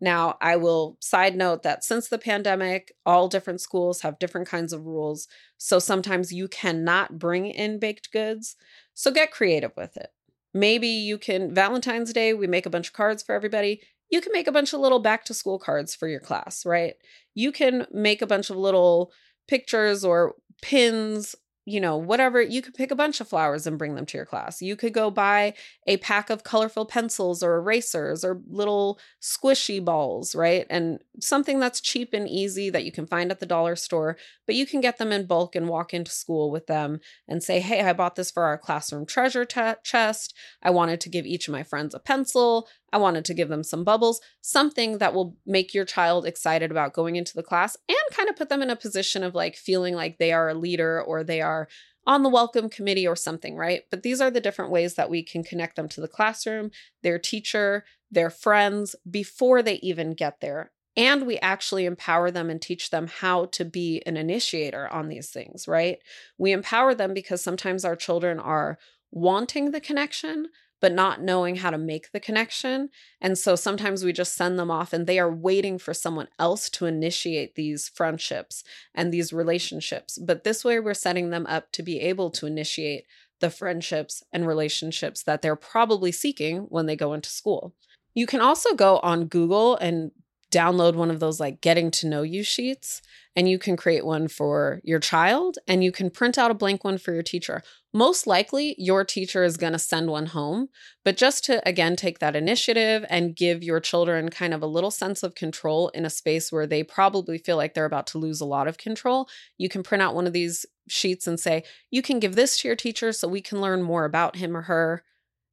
Now, 0.01 0.37
I 0.41 0.57
will 0.57 0.97
side 1.01 1.37
note 1.37 1.63
that 1.63 1.85
since 1.85 2.09
the 2.09 2.19
pandemic, 2.19 2.93
all 3.05 3.29
different 3.29 3.61
schools 3.61 4.01
have 4.01 4.19
different 4.19 4.49
kinds 4.49 4.73
of 4.73 4.87
rules. 4.87 5.29
So 5.59 5.79
sometimes 5.79 6.33
you 6.33 6.49
cannot 6.49 7.19
bring 7.19 7.47
in 7.47 7.79
baked 7.79 8.11
goods. 8.11 8.57
So 8.95 9.11
get 9.11 9.31
creative 9.31 9.73
with 9.77 9.97
it. 9.97 10.09
Maybe 10.55 10.89
you 10.89 11.19
can, 11.19 11.55
Valentine's 11.55 12.13
Day, 12.13 12.33
we 12.33 12.47
make 12.47 12.67
a 12.67 12.71
bunch 12.71 12.89
of 12.89 12.95
cards 12.95 13.23
for 13.23 13.35
everybody. 13.35 13.83
You 14.09 14.21
can 14.21 14.33
make 14.33 14.49
a 14.49 14.53
bunch 14.53 14.73
of 14.73 14.81
little 14.81 14.99
back 14.99 15.25
to 15.27 15.35
school 15.35 15.59
cards 15.59 15.95
for 15.95 16.09
your 16.09 16.21
class, 16.21 16.65
right? 16.65 16.95
You 17.35 17.53
can 17.53 17.87
make 17.93 18.23
a 18.23 18.27
bunch 18.27 18.51
of 18.51 18.57
little 18.57 19.13
pictures 19.47 20.05
or 20.05 20.35
pins 20.63 21.37
you 21.71 21.81
know, 21.81 21.97
whatever, 21.97 22.43
you 22.43 22.63
could 22.63 22.75
pick 22.75 22.91
a 22.91 22.97
bunch 22.97 23.21
of 23.21 23.29
flowers 23.29 23.65
and 23.65 23.79
bring 23.79 23.95
them 23.95 24.05
to 24.07 24.19
your 24.19 24.27
class. 24.27 24.61
You 24.61 24.75
could 24.75 24.93
go 24.93 25.09
buy 25.09 25.55
a 25.87 25.99
pack 25.99 26.29
of 26.29 26.43
colorful 26.43 26.85
pencils 26.85 27.43
or 27.45 27.57
erasers 27.57 28.25
or 28.25 28.41
little 28.49 28.99
squishy 29.23 29.83
balls, 29.83 30.35
right? 30.35 30.67
And 30.69 30.99
something 31.21 31.61
that's 31.61 31.81
cheap 31.81 32.13
and 32.13 32.29
easy 32.29 32.71
that 32.71 32.85
you 32.85 32.91
can 32.91 33.07
find 33.07 33.31
at 33.31 33.39
the 33.39 33.47
dollar 33.47 33.77
store, 33.77 34.17
but 34.47 34.57
you 34.57 34.67
can 34.67 34.81
get 34.81 34.99
them 34.99 35.13
in 35.13 35.27
bulk 35.27 35.55
and 35.55 35.69
walk 35.69 35.95
into 35.95 36.11
school 36.11 36.51
with 36.51 36.67
them 36.67 36.99
and 37.29 37.41
say, 37.41 37.61
hey, 37.61 37.83
I 37.83 37.93
bought 37.93 38.17
this 38.17 38.33
for 38.33 38.43
our 38.43 38.59
classroom 38.59 39.07
treasure 39.07 39.45
t- 39.45 39.61
chest. 39.85 40.35
I 40.63 40.71
wanted 40.71 41.01
to 41.03 41.09
give 41.09 41.25
each 41.25 41.47
of 41.47 41.53
my 41.53 41.63
friends 41.63 41.95
a 41.95 42.01
pencil. 42.01 42.69
I 42.93 42.99
wanted 42.99 43.25
to 43.27 43.35
give 43.35 43.49
them 43.49 43.63
some 43.63 43.85
bubbles, 43.85 44.21
something 44.41 44.99
that 44.99 45.15
will 45.15 45.37
make 45.47 45.73
your 45.75 45.85
child 45.85 46.27
excited 46.27 46.71
about 46.71 46.93
going 46.93 47.17
into 47.17 47.35
the 47.35 47.43
class 47.43 47.77
and 47.89 47.97
kind 48.11 48.29
of 48.29 48.37
put 48.37 48.49
them 48.49 48.63
in 48.63 48.71
a 48.71 48.77
position 48.77 49.23
of 49.23 49.35
like 49.35 49.57
feeling 49.57 49.95
like 49.95 50.19
they 50.19 50.33
are 50.33 50.49
a 50.49 50.55
leader 50.55 51.01
or 51.01 51.23
they 51.23 51.41
are 51.41 51.60
on 52.07 52.23
the 52.23 52.29
welcome 52.29 52.69
committee 52.69 53.07
or 53.07 53.17
something, 53.17 53.57
right? 53.57 53.83
But 53.91 54.03
these 54.03 54.21
are 54.21 54.31
the 54.31 54.41
different 54.41 54.71
ways 54.71 54.95
that 54.95 55.11
we 55.11 55.23
can 55.23 55.45
connect 55.45 55.77
them 55.77 55.89
to 55.91 56.01
the 56.01 56.09
classroom, 56.09 56.71
their 57.03 57.19
teacher, 57.19 57.85
their 58.11 58.31
friends 58.31 58.97
before 59.09 59.63
they 59.63 59.75
even 59.77 60.15
get 60.15 60.41
there. 60.41 60.73
And 60.97 61.27
we 61.27 61.39
actually 61.39 61.85
empower 61.85 62.31
them 62.31 62.51
and 62.51 62.61
teach 62.61 62.91
them 62.91 63.07
how 63.07 63.47
to 63.47 63.65
be 63.65 64.03
an 64.07 64.17
initiator 64.17 64.89
on 64.89 65.09
these 65.09 65.31
things, 65.31 65.69
right? 65.69 65.99
We 66.37 66.53
empower 66.53 66.95
them 66.95 67.15
because 67.15 67.43
sometimes 67.43 67.85
our 67.85 67.97
children 67.97 68.41
are 68.41 68.79
wanting 69.13 69.71
the 69.71 69.81
connection, 69.81 70.49
but 70.81 70.93
not 70.93 71.23
knowing 71.23 71.57
how 71.57 71.71
to 71.71 71.79
make 71.79 72.11
the 72.13 72.21
connection. 72.21 72.89
And 73.21 73.37
so 73.39 73.55
sometimes 73.55 74.05
we 74.05 74.13
just 74.13 74.35
send 74.35 74.59
them 74.59 74.71
off 74.71 74.93
and 74.93 75.07
they 75.07 75.19
are 75.19 75.33
waiting 75.33 75.79
for 75.79 75.95
someone 75.95 76.29
else 76.39 76.69
to 76.71 76.87
initiate 76.87 77.55
these 77.55 77.89
friendships 77.89 78.65
and 78.95 79.13
these 79.13 79.33
relationships. 79.33 80.19
But 80.19 80.45
this 80.45 80.65
way, 80.65 80.81
we're 80.81 80.95
setting 80.95 81.31
them 81.31 81.47
up 81.47 81.71
to 81.73 81.83
be 81.83 82.01
able 82.01 82.31
to 82.33 82.47
initiate 82.47 83.05
the 83.41 83.51
friendships 83.51 84.23
and 84.33 84.47
relationships 84.47 85.23
that 85.23 85.43
they're 85.43 85.57
probably 85.57 86.13
seeking 86.13 86.61
when 86.69 86.87
they 86.87 86.97
go 86.97 87.13
into 87.13 87.31
school. 87.31 87.75
You 88.15 88.27
can 88.27 88.41
also 88.41 88.75
go 88.75 88.99
on 88.99 89.27
Google 89.27 89.77
and 89.77 90.11
download 90.51 90.95
one 90.95 91.11
of 91.11 91.21
those 91.21 91.41
like 91.41 91.61
getting 91.61 91.91
to 91.91 92.09
know 92.09 92.23
you 92.23 92.43
sheets 92.43 93.01
and 93.37 93.49
you 93.49 93.59
can 93.59 93.77
create 93.77 94.05
one 94.05 94.27
for 94.27 94.81
your 94.83 94.99
child 94.99 95.57
and 95.69 95.85
you 95.85 95.93
can 95.93 96.11
print 96.11 96.37
out 96.37 96.51
a 96.51 96.55
blank 96.55 96.83
one 96.83 96.99
for 96.99 97.13
your 97.13 97.23
teacher. 97.23 97.63
Most 97.93 98.27
likely, 98.27 98.75
your 98.79 99.05
teacher 99.05 99.45
is 99.45 99.57
going 99.57 99.73
to 99.73 99.79
send 99.79 100.11
one 100.11 100.27
home, 100.27 100.69
but 101.05 101.17
just 101.17 101.45
to 101.45 101.67
again 101.69 101.97
take 101.97 102.19
that 102.19 102.37
initiative 102.37 103.05
and 103.09 103.37
give 103.37 103.63
your 103.63 103.81
children 103.81 104.29
kind 104.29 104.53
of 104.53 104.63
a 104.63 104.67
little 104.67 104.91
sense 104.91 105.23
of 105.23 105.35
control 105.35 105.89
in 105.91 106.05
a 106.05 106.11
space 106.11 106.51
where 106.51 106.67
they 106.67 106.83
probably 106.83 107.39
feel 107.39 107.57
like 107.57 107.75
they're 107.75 107.85
about 107.85 108.07
to 108.09 108.19
lose 108.19 108.41
a 108.41 108.47
lot 108.47 108.69
of 108.69 108.79
control, 108.79 109.29
you 109.59 109.69
can 109.69 109.83
print 109.83 110.03
out 110.03 110.15
one 110.15 110.27
of 110.27 110.33
these 110.33 110.67
sheets 110.89 111.27
and 111.27 111.39
say, 111.39 111.63
You 111.91 112.03
can 112.03 112.19
give 112.19 112.35
this 112.35 112.59
to 112.61 112.69
your 112.69 112.77
teacher 112.77 113.13
so 113.13 113.29
we 113.29 113.41
can 113.41 113.61
learn 113.61 113.83
more 113.83 114.05
about 114.05 114.37
him 114.37 114.57
or 114.57 114.63
her 114.63 115.05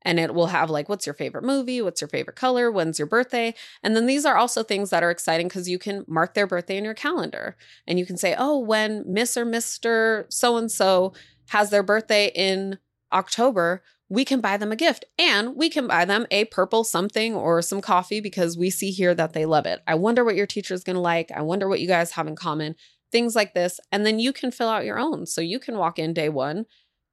and 0.03 0.19
it 0.19 0.33
will 0.33 0.47
have 0.47 0.69
like 0.69 0.89
what's 0.89 1.05
your 1.05 1.13
favorite 1.13 1.43
movie? 1.43 1.81
What's 1.81 2.01
your 2.01 2.07
favorite 2.07 2.35
color? 2.35 2.71
When's 2.71 2.99
your 2.99 3.07
birthday? 3.07 3.53
And 3.83 3.95
then 3.95 4.05
these 4.05 4.25
are 4.25 4.37
also 4.37 4.63
things 4.63 4.89
that 4.89 5.03
are 5.03 5.11
exciting 5.11 5.47
because 5.47 5.69
you 5.69 5.79
can 5.79 6.05
mark 6.07 6.33
their 6.33 6.47
birthday 6.47 6.77
in 6.77 6.85
your 6.85 6.93
calendar 6.93 7.57
and 7.87 7.99
you 7.99 8.05
can 8.05 8.17
say 8.17 8.35
oh 8.37 8.57
when 8.57 9.03
miss 9.07 9.37
or 9.37 9.45
mr 9.45 10.31
so 10.31 10.57
and 10.57 10.71
so 10.71 11.13
has 11.49 11.69
their 11.69 11.83
birthday 11.83 12.31
in 12.35 12.77
october 13.11 13.81
we 14.09 14.23
can 14.23 14.39
buy 14.39 14.57
them 14.57 14.71
a 14.71 14.75
gift 14.75 15.05
and 15.19 15.55
we 15.55 15.69
can 15.69 15.87
buy 15.87 16.05
them 16.05 16.25
a 16.31 16.45
purple 16.45 16.83
something 16.83 17.35
or 17.35 17.61
some 17.61 17.81
coffee 17.81 18.19
because 18.19 18.57
we 18.57 18.69
see 18.69 18.91
here 18.91 19.13
that 19.13 19.33
they 19.33 19.45
love 19.45 19.65
it. 19.65 19.81
I 19.85 19.95
wonder 19.95 20.23
what 20.23 20.35
your 20.35 20.47
teacher 20.47 20.73
is 20.73 20.83
going 20.83 20.95
to 20.95 21.01
like. 21.01 21.31
I 21.31 21.41
wonder 21.41 21.67
what 21.67 21.81
you 21.81 21.87
guys 21.87 22.11
have 22.11 22.27
in 22.27 22.35
common. 22.35 22.75
Things 23.11 23.35
like 23.35 23.53
this 23.53 23.79
and 23.91 24.05
then 24.05 24.19
you 24.19 24.31
can 24.31 24.51
fill 24.51 24.69
out 24.69 24.85
your 24.85 24.99
own. 24.99 25.25
So 25.25 25.41
you 25.41 25.59
can 25.59 25.77
walk 25.77 25.99
in 25.99 26.13
day 26.13 26.29
one 26.29 26.65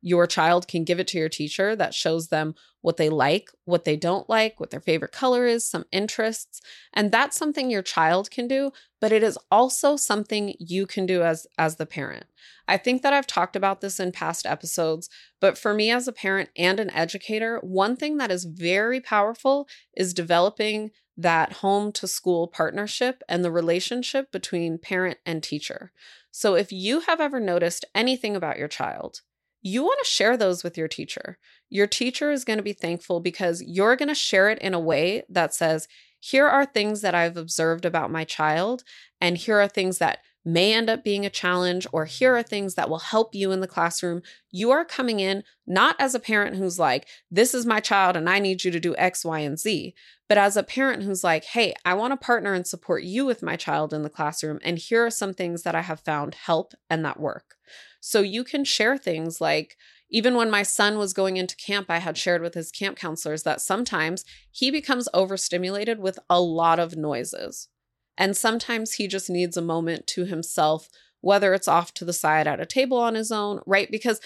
your 0.05 0.27
child 0.27 0.69
can 0.69 0.85
give 0.85 1.01
it 1.01 1.09
to 1.09 1.17
your 1.17 1.31
teacher 1.31 1.75
that 1.75 1.95
shows 1.95 2.29
them 2.29 2.55
what 2.83 2.99
they 2.99 3.09
like, 3.09 3.49
what 3.65 3.85
they 3.85 3.97
don't 3.97 4.29
like, 4.29 4.61
what 4.61 4.71
their 4.71 4.81
favorite 4.81 5.13
color 5.13 5.47
is, 5.47 5.67
some 5.67 5.87
interests. 5.91 6.61
And 6.93 7.11
that's 7.11 7.39
something 7.39 7.71
your 7.71 7.81
child 7.81 8.31
can 8.31 8.47
do, 8.47 8.71
but 9.01 9.13
it 9.13 9.23
is 9.23 9.39
also 9.51 9.97
something 9.97 10.55
you 10.59 10.87
can 10.87 11.07
do 11.07 11.23
as 11.23 11.47
as 11.57 11.77
the 11.77 11.87
parent. 11.87 12.27
I 12.69 12.77
think 12.77 13.01
that 13.01 13.15
I've 13.15 13.27
talked 13.27 13.57
about 13.57 13.81
this 13.81 13.99
in 13.99 14.13
past 14.13 14.45
episodes, 14.45 15.09
but 15.41 15.57
for 15.57 15.73
me 15.73 15.91
as 15.91 16.07
a 16.07 16.13
parent 16.13 16.51
and 16.55 16.79
an 16.79 16.91
educator, 16.91 17.59
one 17.63 17.97
thing 17.97 18.19
that 18.19 18.31
is 18.31 18.45
very 18.45 19.01
powerful 19.01 19.67
is 19.97 20.13
developing 20.13 20.91
that 21.17 21.55
home 21.55 21.93
to 21.93 22.07
school 22.07 22.47
partnership 22.47 23.23
and 23.27 23.43
the 23.43 23.53
relationship 23.53 24.31
between 24.31 24.77
parent 24.77 25.17
and 25.25 25.43
teacher. 25.43 25.93
So 26.31 26.57
if 26.57 26.73
you 26.73 27.01
have 27.01 27.23
ever 27.23 27.41
noticed 27.41 27.87
anything 27.95 28.37
about 28.37 28.59
your 28.59 28.69
child, 28.69 29.23
you 29.64 29.83
want 29.83 29.99
to 29.99 30.11
share 30.11 30.37
those 30.37 30.62
with 30.62 30.76
your 30.76 30.88
teacher. 30.88 31.38
Your 31.71 31.87
teacher 31.87 32.30
is 32.30 32.44
going 32.44 32.59
to 32.59 32.62
be 32.62 32.75
thankful 32.75 33.18
because 33.18 33.62
you're 33.66 33.97
going 33.97 34.11
to 34.11 34.14
share 34.14 34.50
it 34.50 34.59
in 34.59 34.75
a 34.75 34.78
way 34.78 35.23
that 35.30 35.54
says, 35.54 35.88
here 36.21 36.47
are 36.47 36.66
things 36.66 37.00
that 37.00 37.14
I've 37.14 37.38
observed 37.38 37.87
about 37.87 38.11
my 38.11 38.25
child, 38.25 38.85
and 39.23 39.38
here 39.38 39.59
are 39.59 39.68
things 39.68 39.99
that 39.99 40.18
may 40.44 40.75
end 40.75 40.90
up 40.90 41.02
being 41.02 41.25
a 41.25 41.30
challenge, 41.30 41.87
or 41.92 42.04
here 42.04 42.37
are 42.37 42.42
things 42.42 42.75
that 42.75 42.90
will 42.90 42.99
help 42.99 43.35
you 43.35 43.52
in 43.52 43.61
the 43.61 43.66
classroom. 43.66 44.21
You 44.50 44.71
are 44.71 44.85
coming 44.85 45.18
in 45.18 45.44
not 45.66 45.97
as 45.99 46.14
a 46.14 46.21
parent 46.21 46.56
who's 46.56 46.78
like, 46.78 47.09
this 47.30 47.54
is 47.54 47.64
my 47.64 47.80
child 47.80 48.16
and 48.16 48.28
I 48.28 48.40
need 48.40 48.64
you 48.64 48.71
to 48.71 48.80
do 48.80 48.94
X, 48.99 49.25
Y, 49.25 49.38
and 49.38 49.59
Z, 49.59 49.94
but 50.28 50.37
as 50.37 50.59
a 50.59 50.62
parent 50.62 51.02
who's 51.02 51.25
like, 51.25 51.44
hey, 51.44 51.75
I 51.87 51.94
want 51.94 52.12
to 52.12 52.23
partner 52.23 52.52
and 52.52 52.66
support 52.66 53.02
you 53.02 53.25
with 53.25 53.42
my 53.42 53.56
child 53.56 53.94
in 53.94 54.02
the 54.02 54.11
classroom. 54.11 54.59
And 54.62 54.78
here 54.78 55.06
are 55.06 55.11
some 55.11 55.33
things 55.33 55.62
that 55.62 55.75
I 55.75 55.80
have 55.80 56.00
found 56.00 56.35
help 56.35 56.75
and 56.90 57.02
that 57.06 57.18
work. 57.18 57.54
So 58.00 58.21
you 58.21 58.44
can 58.44 58.64
share 58.64 58.99
things 58.99 59.40
like, 59.40 59.76
even 60.11 60.37
when 60.37 60.50
my 60.50 60.62
son 60.62 60.99
was 60.99 61.12
going 61.12 61.37
into 61.37 61.56
camp, 61.56 61.87
I 61.88 61.99
had 61.99 62.16
shared 62.16 62.42
with 62.42 62.54
his 62.54 62.71
camp 62.71 62.97
counselors 62.97 63.42
that 63.42 63.61
sometimes 63.61 64.25
he 64.50 64.71
becomes 64.71 65.09
overstimulated 65.12 65.99
with 65.99 66.18
a 66.30 66.40
lot 66.40 66.78
of 66.78 66.97
noises. 66.97 67.68
And 68.16 68.37
sometimes 68.37 68.94
he 68.94 69.09
just 69.09 69.28
needs 69.28 69.56
a 69.56 69.62
moment 69.62 70.06
to 70.09 70.25
himself, 70.25 70.88
whether 71.21 71.52
it's 71.52 71.66
off 71.66 71.92
to 71.94 72.04
the 72.04 72.12
side 72.12 72.47
at 72.47 72.61
a 72.61 72.66
table 72.66 72.99
on 72.99 73.14
his 73.14 73.33
own, 73.33 73.61
right? 73.66 73.90
Because 73.90 74.21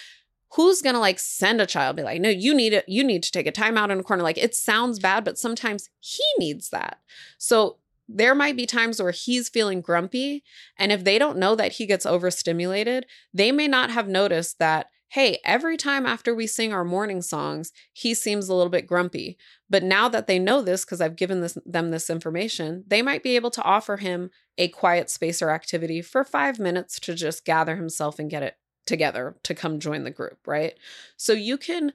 who's 0.54 0.83
gonna 0.83 1.00
like 1.00 1.18
send 1.18 1.61
a 1.61 1.66
child 1.66 1.97
be 1.97 2.02
like 2.02 2.21
no 2.21 2.28
you 2.28 2.54
need 2.54 2.73
it 2.73 2.85
you 2.88 3.04
need 3.04 3.23
to 3.23 3.30
take 3.30 3.47
a 3.47 3.52
time 3.52 3.76
out 3.76 3.90
in 3.90 4.00
a 4.00 4.02
corner 4.02 4.23
like 4.23 4.38
it 4.38 4.54
sounds 4.54 4.99
bad 4.99 5.25
but 5.25 5.38
sometimes 5.38 5.90
he 6.00 6.25
needs 6.38 6.71
that 6.71 7.00
so 7.37 7.76
there 8.09 8.35
might 8.35 8.57
be 8.57 8.67
times 8.67 9.00
where 9.00 9.12
he's 9.12 9.49
feeling 9.49 9.81
grumpy. 9.81 10.43
And 10.79 10.91
if 10.91 11.05
they 11.05 11.19
don't 11.19 11.38
know 11.38 11.55
that 11.55 11.73
he 11.73 11.87
gets 11.87 12.07
overstimulated, 12.07 13.07
they 13.35 13.53
may 13.53 13.69
not 13.69 13.91
have 13.91 14.09
noticed 14.09 14.59
that, 14.59 14.87
hey, 15.11 15.38
every 15.45 15.77
time 15.77 16.07
after 16.07 16.35
we 16.35 16.47
sing 16.47 16.73
our 16.73 16.85
morning 16.85 17.23
songs, 17.23 17.73
he 17.93 18.15
seems 18.15 18.49
a 18.49 18.55
little 18.55 18.71
bit 18.71 18.87
grumpy. 18.87 19.37
But 19.69 19.83
now 19.83 20.09
that 20.09 20.27
they 20.27 20.38
know 20.38 20.62
this, 20.62 20.85
because 20.85 21.00
I've 21.00 21.17
given 21.17 21.41
this, 21.41 21.59
them 21.67 21.91
this 21.91 22.09
information, 22.11 22.85
they 22.87 23.03
might 23.03 23.23
be 23.23 23.37
able 23.37 23.50
to 23.53 23.62
offer 23.62 23.99
him 23.99 24.31
a 24.57 24.69
quiet 24.69 25.11
space 25.11 25.41
or 25.43 25.50
activity 25.50 26.03
for 26.03 26.25
five 26.25 26.59
minutes 26.59 26.99
to 27.00 27.15
just 27.15 27.45
gather 27.45 27.77
himself 27.77 28.19
and 28.19 28.31
get 28.31 28.43
it 28.43 28.57
together 28.87 29.37
to 29.45 29.55
come 29.55 29.79
join 29.79 30.05
the 30.05 30.11
group, 30.11 30.38
right? 30.47 30.75
So 31.17 31.35
you 31.35 31.59
can 31.59 31.93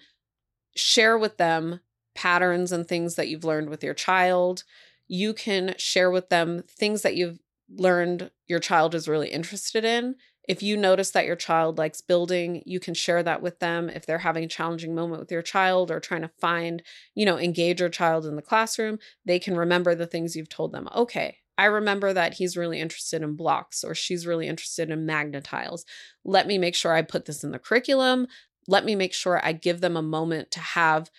share 0.75 1.17
with 1.17 1.38
them 1.38 1.79
patterns 2.15 2.72
and 2.72 2.88
things 2.88 3.15
that 3.15 3.27
you've 3.27 3.43
learned 3.43 3.70
with 3.70 3.84
your 3.84 3.96
child. 3.96 4.63
You 5.07 5.33
can 5.33 5.75
share 5.77 6.10
with 6.10 6.29
them 6.29 6.63
things 6.67 7.01
that 7.01 7.15
you've 7.15 7.39
learned 7.69 8.31
your 8.48 8.60
child 8.60 8.95
is 8.95 9.07
really 9.07 9.29
interested 9.29 9.86
in. 9.86 10.15
If 10.48 10.62
you 10.62 10.75
notice 10.75 11.12
that 11.12 11.25
your 11.25 11.38
child 11.38 11.77
likes 11.77 12.01
building, 12.01 12.63
you 12.65 12.79
can 12.79 12.93
share 12.93 13.24
that 13.24 13.41
with 13.41 13.60
them. 13.60 13.89
If 13.89 14.05
they're 14.05 14.17
having 14.19 14.43
a 14.43 14.50
challenging 14.50 14.93
moment 14.93 15.22
with 15.22 15.31
your 15.31 15.41
child 15.41 15.89
or 15.89 16.00
trying 16.00 16.24
to 16.24 16.31
find, 16.39 16.83
you 17.15 17.25
know, 17.25 17.39
engage 17.39 17.79
your 17.79 17.89
child 17.89 18.25
in 18.25 18.36
the 18.36 18.41
classroom, 18.41 19.00
they 19.25 19.39
can 19.39 19.55
remember 19.55 19.95
the 19.95 20.05
things 20.05 20.36
you've 20.36 20.50
told 20.50 20.74
them. 20.74 20.89
Okay, 20.93 21.38
I 21.57 21.65
remember 21.65 22.12
that 22.12 22.33
he's 22.33 22.57
really 22.57 22.81
interested 22.81 23.22
in 23.22 23.36
blocks 23.36 23.83
or 23.83 23.95
she's 23.95 24.27
really 24.27 24.48
interested 24.48 24.89
in 24.89 25.05
Magna-Tiles. 25.05 25.86
Let 26.25 26.45
me 26.45 26.57
make 26.57 26.75
sure 26.75 26.93
I 26.93 27.03
put 27.03 27.25
this 27.25 27.43
in 27.43 27.51
the 27.51 27.60
curriculum. 27.60 28.27
Let 28.67 28.83
me 28.83 28.95
make 28.95 29.13
sure 29.13 29.39
I 29.43 29.53
give 29.53 29.79
them 29.79 29.95
a 29.95 30.01
moment 30.01 30.51
to 30.51 30.60
have, 30.60 31.10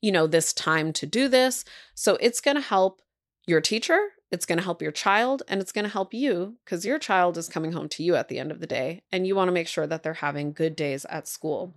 you 0.00 0.12
know, 0.12 0.26
this 0.26 0.54
time 0.54 0.92
to 0.94 1.06
do 1.06 1.28
this. 1.28 1.64
So 1.94 2.16
it's 2.16 2.40
going 2.40 2.56
to 2.56 2.62
help 2.62 3.02
your 3.50 3.60
teacher, 3.60 3.98
it's 4.30 4.46
going 4.46 4.58
to 4.58 4.64
help 4.64 4.80
your 4.80 4.92
child, 4.92 5.42
and 5.48 5.60
it's 5.60 5.72
going 5.72 5.84
to 5.84 5.90
help 5.90 6.14
you 6.14 6.56
because 6.64 6.86
your 6.86 6.98
child 6.98 7.36
is 7.36 7.48
coming 7.48 7.72
home 7.72 7.88
to 7.90 8.02
you 8.02 8.14
at 8.14 8.28
the 8.28 8.38
end 8.38 8.50
of 8.50 8.60
the 8.60 8.66
day. 8.66 9.02
And 9.12 9.26
you 9.26 9.34
want 9.34 9.48
to 9.48 9.52
make 9.52 9.68
sure 9.68 9.86
that 9.86 10.02
they're 10.02 10.14
having 10.14 10.52
good 10.52 10.76
days 10.76 11.04
at 11.06 11.28
school. 11.28 11.74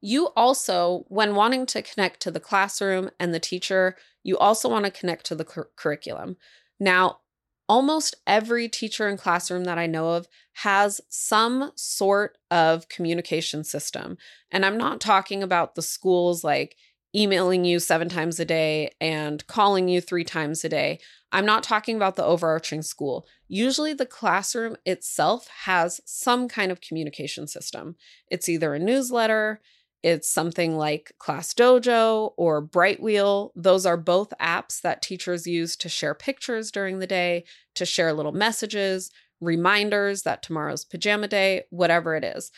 You 0.00 0.28
also, 0.36 1.06
when 1.08 1.34
wanting 1.34 1.64
to 1.66 1.82
connect 1.82 2.20
to 2.20 2.30
the 2.30 2.40
classroom 2.40 3.10
and 3.18 3.32
the 3.32 3.40
teacher, 3.40 3.96
you 4.22 4.36
also 4.36 4.68
want 4.68 4.84
to 4.84 4.90
connect 4.90 5.24
to 5.26 5.34
the 5.34 5.46
cur- 5.46 5.70
curriculum. 5.76 6.36
Now, 6.78 7.20
almost 7.68 8.14
every 8.26 8.68
teacher 8.68 9.08
and 9.08 9.18
classroom 9.18 9.64
that 9.64 9.78
I 9.78 9.86
know 9.86 10.10
of 10.10 10.28
has 10.52 11.00
some 11.08 11.72
sort 11.74 12.36
of 12.50 12.90
communication 12.90 13.64
system. 13.64 14.18
And 14.50 14.66
I'm 14.66 14.76
not 14.76 15.00
talking 15.00 15.42
about 15.42 15.74
the 15.74 15.82
schools 15.82 16.44
like 16.44 16.76
emailing 17.14 17.64
you 17.64 17.78
seven 17.78 18.08
times 18.08 18.40
a 18.40 18.44
day 18.44 18.90
and 19.00 19.46
calling 19.46 19.88
you 19.88 20.00
three 20.00 20.24
times 20.24 20.64
a 20.64 20.68
day. 20.68 20.98
I'm 21.32 21.46
not 21.46 21.62
talking 21.62 21.96
about 21.96 22.16
the 22.16 22.24
overarching 22.24 22.82
school. 22.82 23.26
Usually, 23.48 23.92
the 23.92 24.06
classroom 24.06 24.76
itself 24.84 25.48
has 25.64 26.00
some 26.04 26.48
kind 26.48 26.70
of 26.70 26.80
communication 26.80 27.46
system. 27.46 27.96
It's 28.28 28.48
either 28.48 28.74
a 28.74 28.78
newsletter, 28.78 29.60
it's 30.04 30.30
something 30.30 30.76
like 30.76 31.12
Class 31.18 31.54
Dojo 31.54 32.34
or 32.36 32.60
Brightwheel. 32.60 33.52
Those 33.56 33.86
are 33.86 33.96
both 33.96 34.34
apps 34.38 34.82
that 34.82 35.00
teachers 35.00 35.46
use 35.46 35.76
to 35.76 35.88
share 35.88 36.14
pictures 36.14 36.70
during 36.70 36.98
the 36.98 37.06
day, 37.06 37.44
to 37.74 37.86
share 37.86 38.12
little 38.12 38.30
messages, 38.30 39.10
reminders 39.40 40.22
that 40.24 40.42
tomorrow's 40.42 40.84
pajama 40.84 41.26
day, 41.26 41.62
whatever 41.70 42.14
it 42.16 42.22
is. 42.22 42.52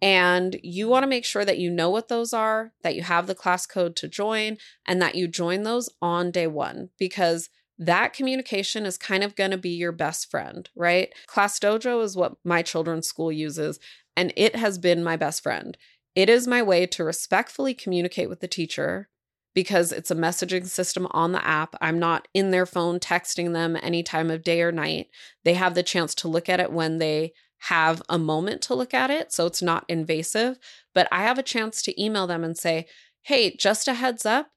And 0.00 0.58
you 0.62 0.88
want 0.88 1.02
to 1.02 1.08
make 1.08 1.24
sure 1.24 1.44
that 1.44 1.58
you 1.58 1.70
know 1.70 1.90
what 1.90 2.08
those 2.08 2.32
are, 2.32 2.72
that 2.82 2.94
you 2.94 3.02
have 3.02 3.26
the 3.26 3.34
class 3.34 3.66
code 3.66 3.96
to 3.96 4.08
join, 4.08 4.58
and 4.86 5.02
that 5.02 5.14
you 5.14 5.26
join 5.26 5.64
those 5.64 5.88
on 6.00 6.30
day 6.30 6.46
one 6.46 6.90
because 6.98 7.50
that 7.78 8.12
communication 8.12 8.84
is 8.86 8.98
kind 8.98 9.22
of 9.22 9.36
going 9.36 9.52
to 9.52 9.58
be 9.58 9.70
your 9.70 9.92
best 9.92 10.30
friend, 10.30 10.68
right? 10.74 11.12
Class 11.26 11.58
Dojo 11.58 12.02
is 12.02 12.16
what 12.16 12.36
my 12.44 12.62
children's 12.62 13.06
school 13.06 13.30
uses, 13.30 13.78
and 14.16 14.32
it 14.36 14.56
has 14.56 14.78
been 14.78 15.04
my 15.04 15.16
best 15.16 15.42
friend. 15.42 15.76
It 16.14 16.28
is 16.28 16.48
my 16.48 16.62
way 16.62 16.86
to 16.86 17.04
respectfully 17.04 17.74
communicate 17.74 18.28
with 18.28 18.40
the 18.40 18.48
teacher 18.48 19.08
because 19.54 19.92
it's 19.92 20.10
a 20.10 20.16
messaging 20.16 20.66
system 20.66 21.06
on 21.12 21.32
the 21.32 21.44
app. 21.46 21.74
I'm 21.80 21.98
not 21.98 22.28
in 22.34 22.50
their 22.50 22.66
phone 22.66 22.98
texting 22.98 23.52
them 23.52 23.76
any 23.80 24.02
time 24.02 24.30
of 24.30 24.42
day 24.42 24.62
or 24.62 24.72
night. 24.72 25.08
They 25.44 25.54
have 25.54 25.74
the 25.74 25.82
chance 25.82 26.14
to 26.16 26.28
look 26.28 26.48
at 26.48 26.60
it 26.60 26.72
when 26.72 26.98
they 26.98 27.32
have 27.62 28.02
a 28.08 28.18
moment 28.18 28.62
to 28.62 28.74
look 28.74 28.94
at 28.94 29.10
it. 29.10 29.32
So 29.32 29.46
it's 29.46 29.62
not 29.62 29.84
invasive, 29.88 30.58
but 30.94 31.08
I 31.10 31.22
have 31.22 31.38
a 31.38 31.42
chance 31.42 31.82
to 31.82 32.02
email 32.02 32.26
them 32.26 32.44
and 32.44 32.56
say, 32.56 32.86
hey, 33.22 33.54
just 33.56 33.88
a 33.88 33.94
heads 33.94 34.24
up, 34.24 34.50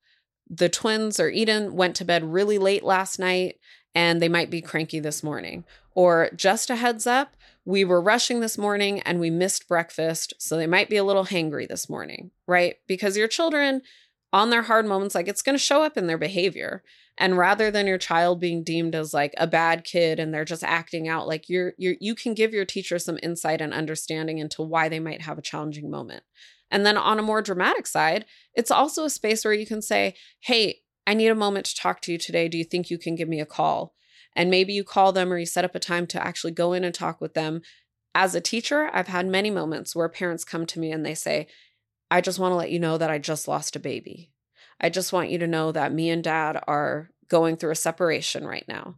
the 0.49 0.69
twins 0.69 1.19
or 1.19 1.29
Eden 1.29 1.75
went 1.75 1.95
to 1.97 2.05
bed 2.05 2.23
really 2.23 2.57
late 2.57 2.83
last 2.83 3.19
night 3.19 3.55
and 3.95 4.21
they 4.21 4.29
might 4.29 4.49
be 4.49 4.61
cranky 4.61 4.99
this 4.99 5.23
morning. 5.23 5.65
Or 5.93 6.29
just 6.35 6.69
a 6.69 6.75
heads 6.75 7.05
up, 7.05 7.35
we 7.65 7.83
were 7.83 8.01
rushing 8.01 8.39
this 8.39 8.57
morning 8.57 9.01
and 9.01 9.19
we 9.19 9.29
missed 9.29 9.67
breakfast, 9.67 10.33
so 10.39 10.55
they 10.55 10.67
might 10.67 10.89
be 10.89 10.97
a 10.97 11.03
little 11.03 11.25
hangry 11.25 11.67
this 11.67 11.89
morning, 11.89 12.31
right? 12.47 12.75
Because 12.87 13.17
your 13.17 13.27
children 13.27 13.81
on 14.33 14.49
their 14.49 14.63
hard 14.63 14.85
moments 14.85 15.15
like 15.15 15.27
it's 15.27 15.41
going 15.41 15.57
to 15.57 15.63
show 15.63 15.83
up 15.83 15.97
in 15.97 16.07
their 16.07 16.17
behavior. 16.17 16.83
And 17.17 17.37
rather 17.37 17.69
than 17.69 17.87
your 17.87 17.97
child 17.97 18.39
being 18.39 18.63
deemed 18.63 18.95
as 18.95 19.13
like 19.13 19.33
a 19.37 19.45
bad 19.45 19.83
kid 19.83 20.19
and 20.19 20.33
they're 20.33 20.45
just 20.45 20.63
acting 20.63 21.07
out 21.07 21.27
like 21.27 21.49
you're 21.49 21.73
you 21.77 21.97
you 21.99 22.15
can 22.15 22.33
give 22.33 22.53
your 22.53 22.65
teacher 22.65 22.97
some 22.97 23.19
insight 23.21 23.61
and 23.61 23.73
understanding 23.73 24.37
into 24.37 24.61
why 24.61 24.89
they 24.89 24.99
might 24.99 25.21
have 25.21 25.37
a 25.37 25.41
challenging 25.41 25.91
moment. 25.91 26.23
And 26.71 26.85
then 26.85 26.97
on 26.97 27.19
a 27.19 27.23
more 27.23 27.41
dramatic 27.41 27.85
side, 27.85 28.25
it's 28.55 28.71
also 28.71 29.03
a 29.03 29.09
space 29.09 29.43
where 29.43 29.53
you 29.53 29.65
can 29.65 29.81
say, 29.81 30.15
"Hey, 30.39 30.81
I 31.05 31.13
need 31.13 31.27
a 31.27 31.35
moment 31.35 31.65
to 31.67 31.75
talk 31.75 32.01
to 32.01 32.11
you 32.13 32.17
today. 32.17 32.47
Do 32.47 32.57
you 32.57 32.63
think 32.63 32.89
you 32.89 32.97
can 32.97 33.15
give 33.15 33.27
me 33.27 33.41
a 33.41 33.45
call?" 33.45 33.93
And 34.33 34.49
maybe 34.49 34.71
you 34.71 34.85
call 34.85 35.11
them 35.11 35.33
or 35.33 35.37
you 35.37 35.45
set 35.45 35.65
up 35.65 35.75
a 35.75 35.79
time 35.79 36.07
to 36.07 36.25
actually 36.25 36.53
go 36.53 36.71
in 36.71 36.85
and 36.85 36.95
talk 36.95 37.19
with 37.19 37.33
them. 37.33 37.61
As 38.15 38.33
a 38.33 38.41
teacher, 38.41 38.89
I've 38.93 39.07
had 39.07 39.27
many 39.27 39.49
moments 39.49 39.95
where 39.95 40.07
parents 40.07 40.45
come 40.45 40.65
to 40.67 40.79
me 40.79 40.91
and 40.91 41.05
they 41.05 41.15
say, 41.15 41.47
I 42.11 42.21
just 42.21 42.37
want 42.37 42.51
to 42.51 42.57
let 42.57 42.71
you 42.71 42.79
know 42.79 42.97
that 42.97 43.09
I 43.09 43.17
just 43.17 43.47
lost 43.47 43.75
a 43.75 43.79
baby. 43.79 44.29
I 44.79 44.89
just 44.89 45.13
want 45.13 45.29
you 45.29 45.37
to 45.39 45.47
know 45.47 45.71
that 45.71 45.93
me 45.93 46.09
and 46.09 46.23
dad 46.23 46.61
are 46.67 47.09
going 47.29 47.55
through 47.55 47.71
a 47.71 47.75
separation 47.75 48.45
right 48.45 48.65
now. 48.67 48.95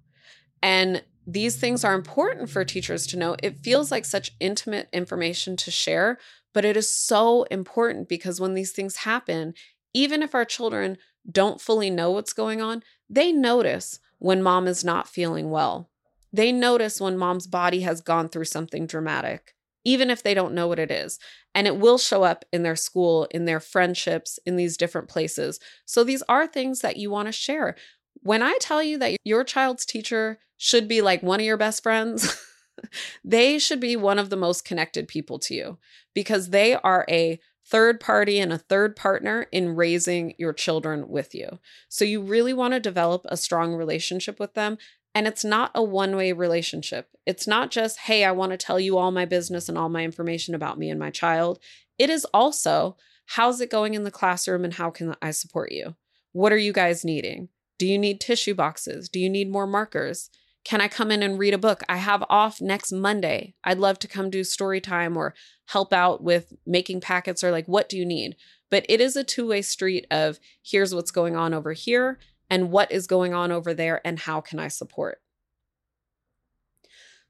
And 0.61 1.03
these 1.27 1.55
things 1.55 1.83
are 1.83 1.93
important 1.93 2.49
for 2.49 2.65
teachers 2.65 3.05
to 3.07 3.17
know. 3.17 3.35
It 3.43 3.59
feels 3.59 3.91
like 3.91 4.05
such 4.05 4.31
intimate 4.39 4.89
information 4.91 5.55
to 5.57 5.71
share, 5.71 6.17
but 6.53 6.65
it 6.65 6.75
is 6.75 6.91
so 6.91 7.43
important 7.43 8.09
because 8.09 8.41
when 8.41 8.55
these 8.55 8.71
things 8.71 8.97
happen, 8.97 9.53
even 9.93 10.23
if 10.23 10.33
our 10.33 10.45
children 10.45 10.97
don't 11.29 11.61
fully 11.61 11.89
know 11.89 12.11
what's 12.11 12.33
going 12.33 12.61
on, 12.61 12.83
they 13.09 13.31
notice 13.31 13.99
when 14.19 14.41
mom 14.41 14.67
is 14.67 14.83
not 14.83 15.07
feeling 15.07 15.51
well. 15.51 15.89
They 16.31 16.51
notice 16.51 16.99
when 16.99 17.17
mom's 17.17 17.45
body 17.45 17.81
has 17.81 18.01
gone 18.01 18.27
through 18.27 18.45
something 18.45 18.87
dramatic, 18.87 19.53
even 19.83 20.09
if 20.09 20.23
they 20.23 20.33
don't 20.33 20.53
know 20.55 20.67
what 20.67 20.79
it 20.79 20.89
is. 20.89 21.19
And 21.55 21.67
it 21.67 21.77
will 21.77 21.97
show 21.97 22.23
up 22.23 22.45
in 22.51 22.63
their 22.63 22.75
school, 22.75 23.27
in 23.31 23.45
their 23.45 23.59
friendships, 23.59 24.39
in 24.45 24.55
these 24.55 24.77
different 24.77 25.07
places. 25.07 25.59
So 25.85 26.03
these 26.03 26.23
are 26.27 26.47
things 26.47 26.81
that 26.81 26.97
you 26.97 27.11
want 27.11 27.27
to 27.27 27.31
share. 27.31 27.75
When 28.21 28.41
I 28.41 28.57
tell 28.59 28.81
you 28.81 28.97
that 28.99 29.17
your 29.23 29.43
child's 29.43 29.85
teacher 29.85 30.39
should 30.57 30.87
be 30.87 31.01
like 31.01 31.21
one 31.21 31.39
of 31.39 31.45
your 31.45 31.57
best 31.57 31.83
friends, 31.83 32.35
they 33.23 33.59
should 33.59 33.79
be 33.79 33.95
one 33.95 34.19
of 34.19 34.29
the 34.29 34.35
most 34.35 34.65
connected 34.65 35.07
people 35.07 35.39
to 35.39 35.53
you 35.53 35.77
because 36.13 36.49
they 36.49 36.75
are 36.75 37.05
a 37.09 37.39
third 37.65 37.99
party 37.99 38.39
and 38.39 38.51
a 38.51 38.57
third 38.57 38.95
partner 38.95 39.47
in 39.51 39.75
raising 39.75 40.33
your 40.37 40.53
children 40.53 41.07
with 41.09 41.33
you. 41.33 41.59
So 41.87 42.05
you 42.05 42.21
really 42.21 42.53
want 42.53 42.73
to 42.73 42.79
develop 42.79 43.25
a 43.25 43.37
strong 43.37 43.73
relationship 43.73 44.39
with 44.39 44.53
them. 44.53 44.77
And 45.15 45.27
it's 45.27 45.45
not 45.45 45.71
a 45.75 45.83
one 45.83 46.15
way 46.15 46.31
relationship. 46.31 47.09
It's 47.25 47.47
not 47.47 47.71
just, 47.71 47.99
hey, 47.99 48.23
I 48.23 48.31
want 48.31 48.51
to 48.51 48.57
tell 48.57 48.79
you 48.79 48.97
all 48.97 49.11
my 49.11 49.25
business 49.25 49.69
and 49.69 49.77
all 49.77 49.89
my 49.89 50.03
information 50.03 50.55
about 50.55 50.77
me 50.77 50.89
and 50.89 50.99
my 50.99 51.11
child. 51.11 51.59
It 51.97 52.09
is 52.09 52.25
also, 52.33 52.97
how's 53.27 53.61
it 53.61 53.69
going 53.69 53.93
in 53.93 54.03
the 54.03 54.11
classroom 54.11 54.63
and 54.63 54.73
how 54.73 54.89
can 54.89 55.15
I 55.21 55.31
support 55.31 55.71
you? 55.71 55.95
What 56.31 56.51
are 56.51 56.57
you 56.57 56.73
guys 56.73 57.05
needing? 57.05 57.49
Do 57.77 57.87
you 57.87 57.97
need 57.97 58.19
tissue 58.19 58.55
boxes? 58.55 59.07
Do 59.07 59.19
you 59.19 59.29
need 59.29 59.51
more 59.51 59.67
markers? 59.67 60.29
Can 60.63 60.81
I 60.81 60.87
come 60.87 61.11
in 61.11 61.21
and 61.21 61.37
read 61.37 61.53
a 61.53 61.59
book? 61.59 61.83
I 61.89 61.97
have 61.97 62.23
off 62.29 62.61
next 62.61 62.91
Monday. 62.91 63.53
I'd 63.63 63.79
love 63.79 63.99
to 63.99 64.07
come 64.07 64.29
do 64.29 64.43
story 64.43 64.79
time 64.79 65.17
or 65.17 65.35
help 65.67 65.91
out 65.91 66.23
with 66.23 66.53
making 66.65 67.01
packets 67.01 67.43
or 67.43 67.51
like, 67.51 67.67
what 67.67 67.89
do 67.89 67.97
you 67.97 68.05
need? 68.05 68.35
But 68.71 68.85
it 68.89 69.01
is 69.01 69.15
a 69.15 69.23
two 69.23 69.47
way 69.47 69.61
street 69.61 70.07
of 70.09 70.39
here's 70.63 70.95
what's 70.95 71.11
going 71.11 71.35
on 71.35 71.53
over 71.53 71.73
here 71.73 72.17
and 72.53 72.69
what 72.69 72.91
is 72.91 73.07
going 73.07 73.33
on 73.33 73.51
over 73.51 73.73
there 73.73 73.99
and 74.05 74.19
how 74.19 74.39
can 74.39 74.59
I 74.59 74.67
support? 74.67 75.19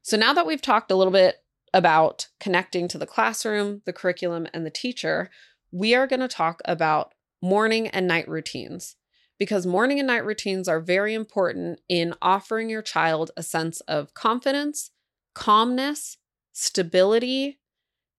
So 0.02 0.18
now 0.18 0.34
that 0.34 0.46
we've 0.46 0.60
talked 0.60 0.90
a 0.90 0.96
little 0.96 1.14
bit 1.14 1.36
about 1.72 2.28
connecting 2.38 2.88
to 2.88 2.98
the 2.98 3.06
classroom, 3.06 3.80
the 3.86 3.92
curriculum, 3.94 4.46
and 4.52 4.66
the 4.66 4.70
teacher, 4.70 5.30
we 5.72 5.94
are 5.94 6.06
going 6.06 6.20
to 6.20 6.28
talk 6.28 6.60
about 6.66 7.14
morning 7.40 7.88
and 7.88 8.06
night 8.06 8.28
routines 8.28 8.96
because 9.38 9.64
morning 9.64 9.98
and 9.98 10.08
night 10.08 10.26
routines 10.26 10.68
are 10.68 10.78
very 10.78 11.14
important 11.14 11.80
in 11.88 12.12
offering 12.20 12.68
your 12.68 12.82
child 12.82 13.30
a 13.34 13.42
sense 13.42 13.80
of 13.88 14.12
confidence, 14.12 14.90
calmness, 15.34 16.18
stability, 16.52 17.60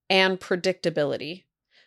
and 0.10 0.40
predictability. 0.40 1.44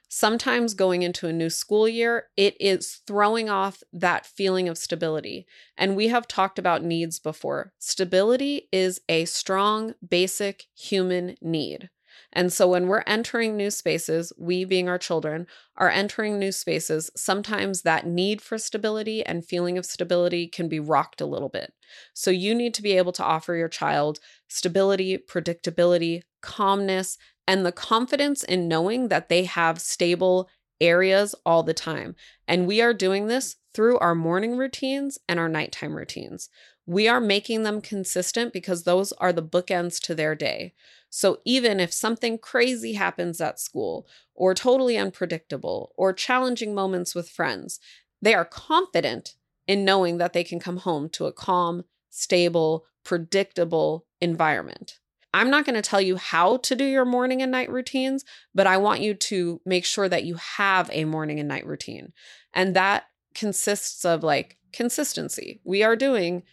Sometimes 0.08 0.72
going 0.72 1.02
into 1.02 1.28
a 1.28 1.32
new 1.32 1.50
school 1.50 1.86
year, 1.86 2.28
it 2.36 2.56
is 2.58 3.02
throwing 3.06 3.50
off 3.50 3.82
that 3.92 4.24
feeling 4.24 4.68
of 4.68 4.78
stability. 4.78 5.46
And 5.76 5.96
we 5.96 6.08
have 6.08 6.26
talked 6.26 6.58
about 6.58 6.82
needs 6.82 7.18
before. 7.18 7.72
Stability 7.78 8.68
is 8.72 9.00
a 9.08 9.26
strong, 9.26 9.94
basic 10.06 10.64
human 10.74 11.36
need. 11.42 11.90
And 12.32 12.52
so 12.52 12.68
when 12.68 12.88
we're 12.88 13.04
entering 13.06 13.56
new 13.56 13.70
spaces, 13.70 14.32
we 14.38 14.64
being 14.64 14.88
our 14.88 14.98
children 14.98 15.46
are 15.76 15.88
entering 15.90 16.38
new 16.38 16.52
spaces, 16.52 17.10
sometimes 17.16 17.82
that 17.82 18.06
need 18.06 18.42
for 18.42 18.58
stability 18.58 19.24
and 19.24 19.44
feeling 19.44 19.78
of 19.78 19.86
stability 19.86 20.46
can 20.46 20.68
be 20.68 20.80
rocked 20.80 21.20
a 21.20 21.26
little 21.26 21.48
bit. 21.48 21.72
So 22.14 22.30
you 22.30 22.54
need 22.54 22.74
to 22.74 22.82
be 22.82 22.92
able 22.92 23.12
to 23.12 23.24
offer 23.24 23.54
your 23.54 23.68
child 23.68 24.18
stability, 24.48 25.18
predictability, 25.18 26.22
calmness, 26.40 27.18
and 27.48 27.64
the 27.64 27.72
confidence 27.72 28.44
in 28.44 28.68
knowing 28.68 29.08
that 29.08 29.30
they 29.30 29.44
have 29.44 29.80
stable 29.80 30.50
areas 30.82 31.34
all 31.46 31.62
the 31.62 31.72
time. 31.72 32.14
And 32.46 32.66
we 32.66 32.82
are 32.82 32.92
doing 32.92 33.26
this 33.26 33.56
through 33.72 33.98
our 34.00 34.14
morning 34.14 34.58
routines 34.58 35.18
and 35.26 35.40
our 35.40 35.48
nighttime 35.48 35.94
routines. 35.94 36.50
We 36.84 37.08
are 37.08 37.20
making 37.20 37.62
them 37.62 37.80
consistent 37.80 38.52
because 38.52 38.84
those 38.84 39.12
are 39.12 39.32
the 39.32 39.42
bookends 39.42 39.98
to 40.02 40.14
their 40.14 40.34
day. 40.34 40.74
So 41.08 41.38
even 41.46 41.80
if 41.80 41.90
something 41.90 42.36
crazy 42.36 42.92
happens 42.92 43.40
at 43.40 43.58
school, 43.58 44.06
or 44.34 44.52
totally 44.52 44.98
unpredictable, 44.98 45.94
or 45.96 46.12
challenging 46.12 46.74
moments 46.74 47.14
with 47.14 47.30
friends, 47.30 47.80
they 48.20 48.34
are 48.34 48.44
confident 48.44 49.34
in 49.66 49.86
knowing 49.86 50.18
that 50.18 50.34
they 50.34 50.44
can 50.44 50.60
come 50.60 50.78
home 50.78 51.08
to 51.10 51.24
a 51.24 51.32
calm, 51.32 51.84
stable, 52.10 52.84
predictable 53.04 54.06
environment. 54.20 54.98
I'm 55.34 55.50
not 55.50 55.64
going 55.64 55.74
to 55.74 55.82
tell 55.82 56.00
you 56.00 56.16
how 56.16 56.56
to 56.58 56.74
do 56.74 56.84
your 56.84 57.04
morning 57.04 57.42
and 57.42 57.52
night 57.52 57.70
routines, 57.70 58.24
but 58.54 58.66
I 58.66 58.78
want 58.78 59.00
you 59.00 59.14
to 59.14 59.60
make 59.66 59.84
sure 59.84 60.08
that 60.08 60.24
you 60.24 60.36
have 60.56 60.88
a 60.92 61.04
morning 61.04 61.38
and 61.38 61.48
night 61.48 61.66
routine. 61.66 62.12
And 62.54 62.74
that 62.76 63.04
consists 63.34 64.04
of 64.04 64.22
like 64.22 64.56
consistency. 64.72 65.60
We 65.64 65.82
are 65.82 65.96
doing 65.96 66.44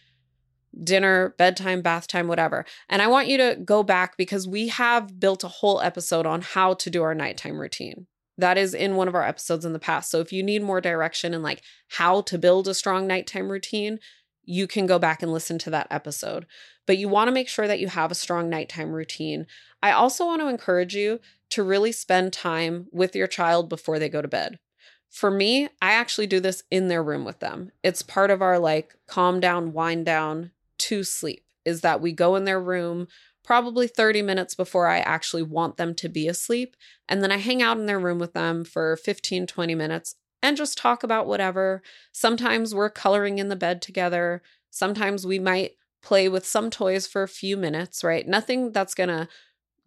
dinner, 0.82 1.34
bedtime, 1.38 1.80
bath 1.80 2.06
time, 2.06 2.28
whatever. 2.28 2.66
And 2.88 3.00
I 3.00 3.06
want 3.06 3.28
you 3.28 3.38
to 3.38 3.56
go 3.64 3.82
back 3.82 4.16
because 4.16 4.46
we 4.46 4.68
have 4.68 5.18
built 5.18 5.42
a 5.42 5.48
whole 5.48 5.80
episode 5.80 6.26
on 6.26 6.42
how 6.42 6.74
to 6.74 6.90
do 6.90 7.02
our 7.02 7.14
nighttime 7.14 7.58
routine. 7.58 8.06
That 8.38 8.58
is 8.58 8.74
in 8.74 8.96
one 8.96 9.08
of 9.08 9.14
our 9.14 9.22
episodes 9.22 9.64
in 9.64 9.72
the 9.72 9.78
past. 9.78 10.10
So 10.10 10.20
if 10.20 10.32
you 10.32 10.42
need 10.42 10.62
more 10.62 10.82
direction 10.82 11.32
and 11.32 11.42
like 11.42 11.62
how 11.88 12.20
to 12.22 12.36
build 12.36 12.68
a 12.68 12.74
strong 12.74 13.06
nighttime 13.06 13.50
routine, 13.50 13.98
you 14.46 14.66
can 14.66 14.86
go 14.86 14.98
back 14.98 15.22
and 15.22 15.32
listen 15.32 15.58
to 15.58 15.70
that 15.70 15.88
episode. 15.90 16.46
But 16.86 16.98
you 16.98 17.08
want 17.08 17.28
to 17.28 17.32
make 17.32 17.48
sure 17.48 17.66
that 17.66 17.80
you 17.80 17.88
have 17.88 18.10
a 18.10 18.14
strong 18.14 18.48
nighttime 18.48 18.92
routine. 18.92 19.46
I 19.82 19.90
also 19.90 20.24
want 20.24 20.40
to 20.40 20.48
encourage 20.48 20.94
you 20.94 21.20
to 21.50 21.62
really 21.62 21.92
spend 21.92 22.32
time 22.32 22.86
with 22.92 23.14
your 23.14 23.26
child 23.26 23.68
before 23.68 23.98
they 23.98 24.08
go 24.08 24.22
to 24.22 24.28
bed. 24.28 24.58
For 25.10 25.30
me, 25.30 25.68
I 25.82 25.92
actually 25.92 26.26
do 26.26 26.40
this 26.40 26.62
in 26.70 26.88
their 26.88 27.02
room 27.02 27.24
with 27.24 27.40
them. 27.40 27.72
It's 27.82 28.02
part 28.02 28.30
of 28.30 28.42
our 28.42 28.58
like 28.58 28.94
calm 29.06 29.40
down, 29.40 29.72
wind 29.72 30.06
down 30.06 30.52
to 30.78 31.04
sleep, 31.04 31.44
is 31.64 31.80
that 31.80 32.00
we 32.00 32.12
go 32.12 32.36
in 32.36 32.44
their 32.44 32.60
room 32.60 33.08
probably 33.44 33.86
30 33.86 34.22
minutes 34.22 34.54
before 34.54 34.88
I 34.88 34.98
actually 34.98 35.42
want 35.42 35.76
them 35.76 35.94
to 35.94 36.08
be 36.08 36.26
asleep. 36.26 36.76
And 37.08 37.22
then 37.22 37.30
I 37.30 37.36
hang 37.36 37.62
out 37.62 37.78
in 37.78 37.86
their 37.86 38.00
room 38.00 38.18
with 38.18 38.32
them 38.32 38.64
for 38.64 38.96
15, 38.96 39.46
20 39.46 39.74
minutes 39.74 40.16
and 40.46 40.56
just 40.56 40.78
talk 40.78 41.02
about 41.02 41.26
whatever. 41.26 41.82
Sometimes 42.12 42.72
we're 42.72 42.88
coloring 42.88 43.38
in 43.38 43.48
the 43.48 43.56
bed 43.56 43.82
together. 43.82 44.42
Sometimes 44.70 45.26
we 45.26 45.40
might 45.40 45.72
play 46.02 46.28
with 46.28 46.46
some 46.46 46.70
toys 46.70 47.04
for 47.04 47.24
a 47.24 47.28
few 47.28 47.56
minutes, 47.56 48.04
right? 48.04 48.28
Nothing 48.28 48.70
that's 48.70 48.94
going 48.94 49.08
to 49.08 49.26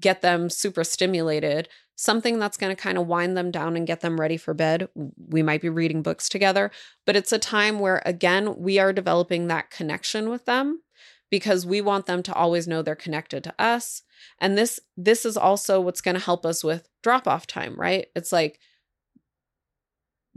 get 0.02 0.22
them 0.22 0.50
super 0.50 0.84
stimulated, 0.84 1.69
something 1.95 2.39
that's 2.39 2.58
going 2.58 2.76
to 2.76 2.82
kind 2.82 2.98
of 2.98 3.08
wind 3.08 3.38
them 3.38 3.52
down 3.52 3.78
and 3.78 3.88
get 3.88 4.02
them 4.02 4.19
ready 4.19 4.36
for 4.36 4.54
bed. 4.54 4.89
We 5.30 5.41
might 5.41 5.62
be 5.62 5.69
reading 5.69 6.02
books 6.02 6.28
together, 6.28 6.72
but 7.06 7.15
it's 7.15 7.32
a 7.32 7.39
time 7.39 7.80
where, 7.80 8.02
again, 8.06 8.58
we 8.58 8.80
are 8.80 8.91
developing 8.91 9.48
that 9.48 9.69
connection 9.69 10.30
with 10.30 10.43
them 10.43 10.82
because 11.30 11.65
we 11.65 11.80
want 11.80 12.06
them 12.06 12.22
to 12.24 12.34
always 12.34 12.67
know 12.67 12.82
they're 12.82 12.95
connected 12.95 13.45
to 13.45 13.54
us 13.58 14.02
and 14.39 14.58
this 14.58 14.80
this 14.98 15.26
is 15.26 15.38
also 15.38 15.80
what's 15.80 16.02
going 16.02 16.15
to 16.15 16.24
help 16.24 16.43
us 16.45 16.63
with 16.63 16.89
drop 17.04 17.28
off 17.28 17.45
time 17.45 17.76
right 17.80 18.08
it's 18.15 18.32
like 18.32 18.60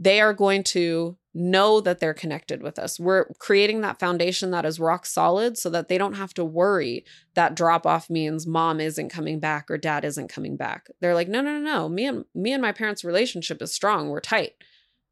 they 0.03 0.19
are 0.19 0.33
going 0.33 0.63
to 0.63 1.17
know 1.33 1.81
that 1.81 1.99
they're 1.99 2.13
connected 2.13 2.61
with 2.61 2.77
us. 2.77 2.99
We're 2.99 3.25
creating 3.39 3.81
that 3.81 3.99
foundation 3.99 4.51
that 4.51 4.65
is 4.65 4.79
rock 4.79 5.05
solid 5.05 5.57
so 5.57 5.69
that 5.71 5.87
they 5.87 5.97
don't 5.97 6.13
have 6.15 6.33
to 6.35 6.45
worry 6.45 7.05
that 7.33 7.55
drop 7.55 7.87
off 7.87 8.09
means 8.09 8.45
mom 8.45 8.79
isn't 8.79 9.09
coming 9.09 9.39
back 9.39 9.71
or 9.71 9.77
dad 9.77 10.05
isn't 10.05 10.27
coming 10.27 10.57
back. 10.57 10.89
They're 10.99 11.15
like, 11.15 11.29
"No, 11.29 11.41
no, 11.41 11.53
no, 11.53 11.59
no. 11.59 11.89
Me 11.89 12.05
and 12.05 12.25
me 12.35 12.51
and 12.51 12.61
my 12.61 12.71
parents' 12.71 13.03
relationship 13.03 13.61
is 13.61 13.73
strong. 13.73 14.09
We're 14.09 14.19
tight. 14.19 14.53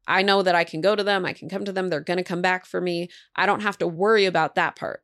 I 0.06 0.22
know 0.22 0.42
that 0.42 0.54
I 0.54 0.64
can 0.64 0.80
go 0.80 0.94
to 0.94 1.04
them, 1.04 1.24
I 1.24 1.32
can 1.32 1.48
come 1.48 1.64
to 1.64 1.72
them, 1.72 1.88
they're 1.88 2.00
going 2.00 2.18
to 2.18 2.24
come 2.24 2.42
back 2.42 2.66
for 2.66 2.80
me. 2.80 3.08
I 3.36 3.46
don't 3.46 3.62
have 3.62 3.78
to 3.78 3.88
worry 3.88 4.26
about 4.26 4.54
that 4.56 4.76
part." 4.76 5.02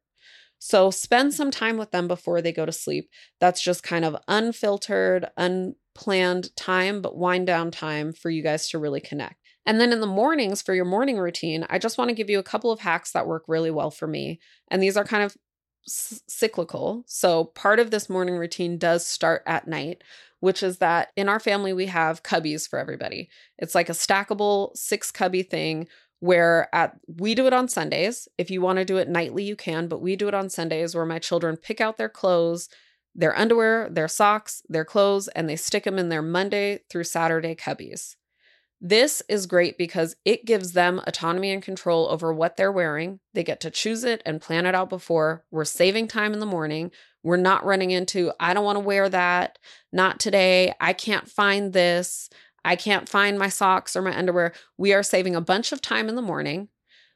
So 0.61 0.91
spend 0.91 1.35
some 1.35 1.51
time 1.51 1.79
with 1.79 1.93
them 1.93 2.09
before 2.09 2.43
they 2.43 2.53
go 2.53 2.67
to 2.67 2.73
sleep. 2.73 3.09
That's 3.41 3.63
just 3.63 3.83
kind 3.83 4.05
of 4.05 4.17
unfiltered, 4.27 5.31
unplanned 5.37 6.55
time, 6.57 7.01
but 7.01 7.17
wind 7.17 7.47
down 7.47 7.71
time 7.71 8.13
for 8.13 8.29
you 8.29 8.43
guys 8.43 8.69
to 8.71 8.79
really 8.79 9.01
connect. 9.01 9.37
And 9.69 9.79
then 9.79 9.93
in 9.93 10.01
the 10.01 10.07
mornings 10.07 10.63
for 10.63 10.75
your 10.75 10.87
morning 10.87 11.19
routine, 11.19 11.67
I 11.69 11.79
just 11.79 11.99
want 11.99 12.09
to 12.09 12.15
give 12.15 12.31
you 12.31 12.39
a 12.39 12.43
couple 12.45 12.73
of 12.73 12.81
hacks 12.81 13.13
that 13.13 13.27
work 13.27 13.45
really 13.49 13.71
well 13.71 13.91
for 13.91 14.09
me. 14.09 14.41
And 14.71 14.83
these 14.83 14.97
are 14.97 15.05
kind 15.05 15.23
of 15.23 15.37
c- 15.87 16.17
cyclical. 16.27 17.05
So 17.07 17.45
part 17.45 17.79
of 17.79 17.91
this 17.91 18.09
morning 18.09 18.39
routine 18.39 18.79
does 18.79 19.07
start 19.07 19.43
at 19.47 19.69
night, 19.69 20.03
which 20.41 20.63
is 20.63 20.79
that 20.79 21.11
in 21.17 21.29
our 21.29 21.39
family, 21.39 21.75
we 21.75 21.85
have 21.85 22.23
cubbies 22.23 22.67
for 22.67 22.79
everybody. 22.79 23.29
It's 23.59 23.75
like 23.75 23.91
a 23.91 23.93
stackable 23.93 24.75
six 24.75 25.11
cubby 25.11 25.43
thing 25.43 25.87
where 26.21 26.75
at 26.75 26.97
we 27.07 27.35
do 27.35 27.47
it 27.47 27.53
on 27.53 27.69
Sundays. 27.69 28.27
If 28.39 28.51
you 28.51 28.63
want 28.63 28.79
to 28.79 28.87
do 28.87 28.97
it 28.97 29.11
nightly, 29.11 29.45
you 29.45 29.55
can, 29.55 29.87
but 29.87 30.01
we 30.01 30.17
do 30.17 30.29
it 30.29 30.35
on 30.35 30.49
Sundays 30.49 30.95
where 30.95 31.05
my 31.05 31.19
children 31.19 31.59
pick 31.59 31.81
out 31.81 31.99
their 31.99 32.09
clothes, 32.09 32.71
their 33.15 33.37
underwear, 33.39 33.91
their 33.91 34.09
socks, 34.09 34.63
their 34.69 34.87
clothes, 34.87 35.29
and 35.29 35.47
they 35.47 35.57
stick 35.57 35.85
them 35.85 35.99
in 35.99 36.09
their 36.09 36.23
Monday 36.23 36.81
through 36.89 37.05
Saturday 37.05 37.55
cubbies. 37.55 38.17
This 38.81 39.23
is 39.29 39.47
great 39.47 39.77
because 39.77 40.15
it 40.25 40.45
gives 40.45 40.73
them 40.73 41.01
autonomy 41.07 41.51
and 41.51 41.63
control 41.63 42.09
over 42.09 42.33
what 42.33 42.57
they're 42.57 42.71
wearing. 42.71 43.19
They 43.35 43.43
get 43.43 43.61
to 43.61 43.71
choose 43.71 44.05
it 44.05 44.23
and 44.25 44.41
plan 44.41 44.67
it 44.67 44.75
out 44.75 44.89
before. 44.89 45.45
We're 45.51 45.65
saving 45.65 46.07
time 46.07 46.33
in 46.33 46.39
the 46.39 46.47
morning. 46.47 46.93
We're 47.25 47.39
not 47.39 47.65
running 47.65 47.91
into, 47.91 48.33
I 48.39 48.55
don't 48.55 48.65
want 48.65 48.77
to 48.77 48.85
wear 48.85 49.09
that, 49.09 49.59
not 49.93 50.21
today. 50.21 50.75
I 50.81 50.93
can't 50.93 51.29
find 51.29 51.73
this. 51.73 52.31
I 52.65 52.77
can't 52.77 53.09
find 53.09 53.37
my 53.37 53.49
socks 53.49 53.97
or 53.97 54.03
my 54.03 54.17
underwear. 54.17 54.53
We 54.77 54.93
are 54.93 55.03
saving 55.03 55.35
a 55.35 55.41
bunch 55.41 55.73
of 55.73 55.83
time 55.83 56.09
in 56.09 56.15
the 56.15 56.23
morning. 56.23 56.69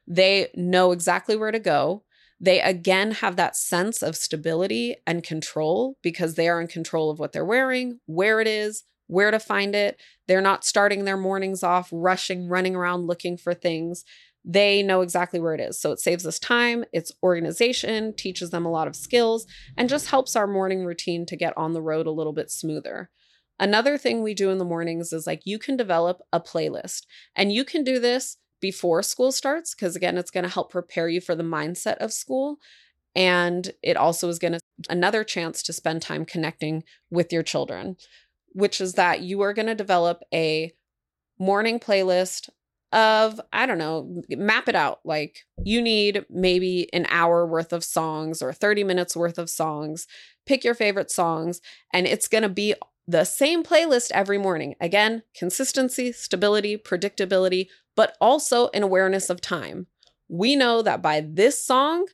They 0.05 0.49
know 0.55 0.91
exactly 0.91 1.37
where 1.37 1.51
to 1.51 1.59
go. 1.59 2.03
They 2.41 2.59
again 2.59 3.11
have 3.11 3.37
that 3.37 3.55
sense 3.55 4.03
of 4.03 4.17
stability 4.17 4.97
and 5.07 5.23
control 5.23 5.97
because 6.03 6.35
they 6.35 6.49
are 6.49 6.59
in 6.59 6.67
control 6.67 7.09
of 7.09 7.19
what 7.19 7.31
they're 7.31 7.45
wearing, 7.45 8.01
where 8.05 8.41
it 8.41 8.47
is, 8.47 8.83
where 9.13 9.31
to 9.31 9.39
find 9.39 9.75
it. 9.75 9.99
They're 10.27 10.41
not 10.41 10.65
starting 10.65 11.05
their 11.05 11.17
mornings 11.17 11.63
off 11.63 11.89
rushing, 11.91 12.47
running 12.49 12.75
around 12.75 13.07
looking 13.07 13.37
for 13.37 13.53
things. 13.53 14.03
They 14.43 14.83
know 14.83 15.01
exactly 15.01 15.39
where 15.39 15.53
it 15.53 15.61
is. 15.61 15.79
So 15.79 15.91
it 15.91 15.99
saves 15.99 16.25
us 16.25 16.39
time, 16.39 16.83
it's 16.91 17.13
organization, 17.21 18.13
teaches 18.13 18.49
them 18.49 18.65
a 18.65 18.71
lot 18.71 18.87
of 18.87 18.95
skills, 18.95 19.45
and 19.77 19.87
just 19.87 20.07
helps 20.07 20.35
our 20.35 20.47
morning 20.47 20.83
routine 20.83 21.25
to 21.27 21.37
get 21.37 21.57
on 21.57 21.73
the 21.73 21.81
road 21.81 22.07
a 22.07 22.11
little 22.11 22.33
bit 22.33 22.51
smoother. 22.51 23.09
Another 23.59 23.97
thing 23.97 24.21
we 24.21 24.33
do 24.33 24.49
in 24.49 24.57
the 24.57 24.65
mornings 24.65 25.13
is 25.13 25.27
like 25.27 25.45
you 25.45 25.59
can 25.59 25.77
develop 25.77 26.19
a 26.33 26.41
playlist, 26.41 27.05
and 27.35 27.53
you 27.53 27.63
can 27.63 27.83
do 27.83 27.99
this 27.99 28.37
before 28.59 29.03
school 29.03 29.31
starts 29.31 29.75
because, 29.75 29.95
again, 29.95 30.17
it's 30.17 30.31
going 30.31 30.43
to 30.43 30.53
help 30.53 30.71
prepare 30.71 31.07
you 31.07 31.21
for 31.21 31.35
the 31.35 31.43
mindset 31.43 31.97
of 31.97 32.11
school. 32.11 32.57
And 33.15 33.71
it 33.83 33.95
also 33.95 34.27
is 34.27 34.39
going 34.39 34.53
to 34.53 34.59
another 34.89 35.23
chance 35.23 35.61
to 35.63 35.73
spend 35.73 36.01
time 36.01 36.25
connecting 36.25 36.83
with 37.11 37.31
your 37.31 37.43
children 37.43 37.95
which 38.53 38.79
is 38.79 38.93
that 38.93 39.21
you 39.21 39.41
are 39.41 39.53
going 39.53 39.67
to 39.67 39.75
develop 39.75 40.21
a 40.33 40.73
morning 41.39 41.79
playlist 41.79 42.49
of, 42.91 43.41
I 43.51 43.65
don't 43.65 43.79
know, 43.79 44.21
map 44.29 44.69
it 44.69 44.75
out. 44.75 44.99
Like 45.03 45.39
you 45.63 45.81
need 45.81 46.25
maybe 46.29 46.87
an 46.93 47.07
hour 47.09 47.45
worth 47.45 47.73
of 47.73 47.83
songs 47.83 48.41
or 48.41 48.53
30 48.53 48.83
minutes 48.83 49.15
worth 49.15 49.37
of 49.37 49.49
songs. 49.49 50.07
Pick 50.45 50.63
your 50.63 50.75
favorite 50.75 51.09
songs, 51.09 51.59
and 51.91 52.05
it's 52.05 52.27
going 52.27 52.43
to 52.43 52.49
be 52.49 52.75
the 53.07 53.23
same 53.23 53.63
playlist 53.63 54.11
every 54.11 54.37
morning. 54.37 54.75
Again, 54.79 55.23
consistency, 55.35 56.11
stability, 56.11 56.77
predictability, 56.77 57.67
but 57.95 58.15
also 58.21 58.69
an 58.69 58.83
awareness 58.83 59.29
of 59.29 59.41
time. 59.41 59.87
We 60.29 60.55
know 60.55 60.81
that 60.81 61.01
by 61.01 61.21
this 61.21 61.63
song, 61.63 62.07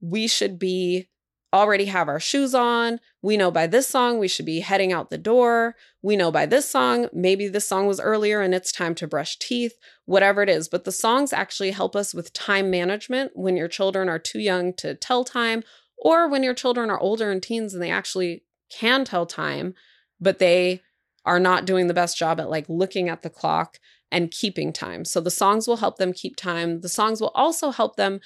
we 0.00 0.26
should 0.26 0.58
be 0.58 1.08
already 1.54 1.84
have 1.84 2.08
our 2.08 2.18
shoes 2.18 2.54
on. 2.54 2.98
We 3.22 3.36
know 3.36 3.52
by 3.52 3.68
this 3.68 3.86
song 3.86 4.18
we 4.18 4.26
should 4.26 4.44
be 4.44 4.60
heading 4.60 4.92
out 4.92 5.08
the 5.08 5.16
door. 5.16 5.76
We 6.02 6.16
know 6.16 6.32
by 6.32 6.46
this 6.46 6.68
song, 6.68 7.08
maybe 7.12 7.46
this 7.46 7.66
song 7.66 7.86
was 7.86 8.00
earlier 8.00 8.42
and 8.42 8.52
it's 8.52 8.72
time 8.72 8.96
to 8.96 9.06
brush 9.06 9.38
teeth, 9.38 9.74
whatever 10.04 10.42
it 10.42 10.48
is. 10.48 10.68
But 10.68 10.82
the 10.82 10.92
songs 10.92 11.32
actually 11.32 11.70
help 11.70 11.94
us 11.94 12.12
with 12.12 12.32
time 12.32 12.70
management 12.70 13.32
when 13.34 13.56
your 13.56 13.68
children 13.68 14.08
are 14.08 14.18
too 14.18 14.40
young 14.40 14.74
to 14.74 14.96
tell 14.96 15.24
time, 15.24 15.62
or 15.96 16.28
when 16.28 16.42
your 16.42 16.54
children 16.54 16.90
are 16.90 17.00
older 17.00 17.30
and 17.30 17.42
teens 17.42 17.72
and 17.72 17.82
they 17.82 17.90
actually 17.90 18.42
can 18.68 19.04
tell 19.04 19.24
time, 19.24 19.74
but 20.20 20.40
they 20.40 20.82
are 21.24 21.38
not 21.38 21.64
doing 21.64 21.86
the 21.86 21.94
best 21.94 22.18
job 22.18 22.40
at 22.40 22.50
like 22.50 22.68
looking 22.68 23.08
at 23.08 23.22
the 23.22 23.30
clock 23.30 23.78
and 24.10 24.32
keeping 24.32 24.72
time. 24.72 25.04
So 25.04 25.20
the 25.20 25.30
songs 25.30 25.68
will 25.68 25.76
help 25.76 25.98
them 25.98 26.12
keep 26.12 26.34
time. 26.36 26.80
The 26.80 26.88
songs 26.88 27.20
will 27.20 27.32
also 27.34 27.70
help 27.70 27.94
them 27.94 28.20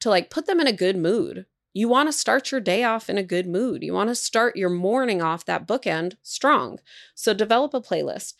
to 0.00 0.10
like 0.10 0.28
put 0.28 0.46
them 0.46 0.60
in 0.60 0.66
a 0.66 0.72
good 0.72 0.96
mood 0.96 1.46
you 1.74 1.88
want 1.88 2.08
to 2.08 2.12
start 2.12 2.52
your 2.52 2.60
day 2.60 2.84
off 2.84 3.10
in 3.10 3.18
a 3.18 3.22
good 3.22 3.46
mood. 3.46 3.82
You 3.82 3.92
want 3.92 4.08
to 4.08 4.14
start 4.14 4.56
your 4.56 4.70
morning 4.70 5.20
off 5.20 5.44
that 5.44 5.66
bookend 5.66 6.14
strong. 6.22 6.78
So 7.14 7.34
develop 7.34 7.74
a 7.74 7.80
playlist. 7.80 8.34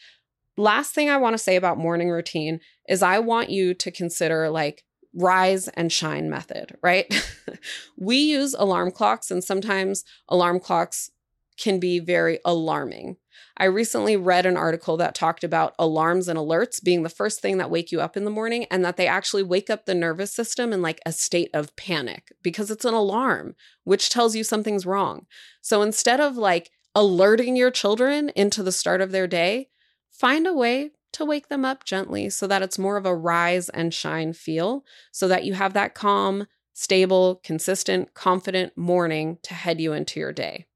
Last 0.57 0.95
thing 0.95 1.11
I 1.11 1.17
want 1.17 1.35
to 1.35 1.39
say 1.39 1.57
about 1.57 1.77
morning 1.77 2.11
routine 2.11 2.61
is 2.89 3.03
I 3.03 3.19
want 3.19 3.51
you 3.51 3.75
to 3.75 3.91
consider 3.91 4.49
like 4.51 4.85
rise 5.13 5.67
and 5.69 5.93
shine 5.93 6.31
method, 6.31 6.77
right? 6.81 7.13
we 7.99 8.19
use 8.19 8.55
alarm 8.55 8.93
clocks 8.93 9.33
and 9.33 9.43
sometimes 9.43 10.05
alarm 10.29 10.61
clocks 10.61 11.11
can 11.59 11.81
be 11.81 11.99
very 11.99 12.39
alarming. 12.45 13.17
I 13.57 13.67
recently 13.67 14.17
read 14.17 14.47
an 14.47 14.57
article 14.57 14.97
that 14.97 15.15
talked 15.15 15.45
about 15.45 15.75
alarms 15.79 16.27
and 16.27 16.37
alerts 16.37 16.83
being 16.83 17.05
the 17.05 17.09
first 17.09 17.41
thing 17.41 17.59
that 17.59 17.71
wake 17.71 17.93
you 17.93 18.01
up 18.01 18.17
in 18.17 18.25
the 18.25 18.31
morning 18.31 18.67
and 18.71 18.85
that 18.85 18.97
they 18.97 19.07
actually 19.07 19.45
wake 19.45 19.71
up 19.71 19.87
the 19.87 19.95
nervous 19.95 20.33
system 20.33 20.73
in 20.73 20.83
like 20.83 21.01
a 21.07 21.13
state 21.13 21.51
of 21.55 21.75
panic 21.77 22.33
because 22.43 22.71
it's 22.71 22.85
an 22.85 22.95
alarm, 22.95 23.55
which 23.85 24.11
tells 24.11 24.35
you 24.35 24.43
something's 24.43 24.87
wrong. 24.87 25.27
So 25.61 25.83
instead 25.83 26.21
of 26.21 26.37
like 26.37 26.73
alerting 26.97 27.55
your 27.55 27.71
children 27.71 28.31
into 28.31 28.63
the 28.63 28.73
start 28.73 29.01
of 29.01 29.13
their 29.13 29.29
day, 29.29 29.69
find 30.11 30.49
a 30.49 30.55
way 30.55 30.91
to 31.13 31.25
wake 31.25 31.49
them 31.49 31.65
up 31.65 31.85
gently 31.85 32.29
so 32.31 32.49
that 32.49 32.63
it's 32.63 32.79
more 32.79 32.97
of 32.97 33.07
a 33.07 33.15
rise 33.15 33.69
and 33.69 33.95
shine 33.95 34.33
feel, 34.33 34.85
so 35.13 35.29
that 35.29 35.45
you 35.45 35.55
have 35.55 35.73
that 35.75 35.95
calm, 35.95 36.49
stable, 36.73 37.41
consistent, 37.45 38.15
confident 38.15 38.77
morning 38.77 39.39
to 39.43 39.55
head 39.55 39.81
you 39.81 39.93
into 39.93 40.19
your 40.19 40.33
day. 40.33 40.67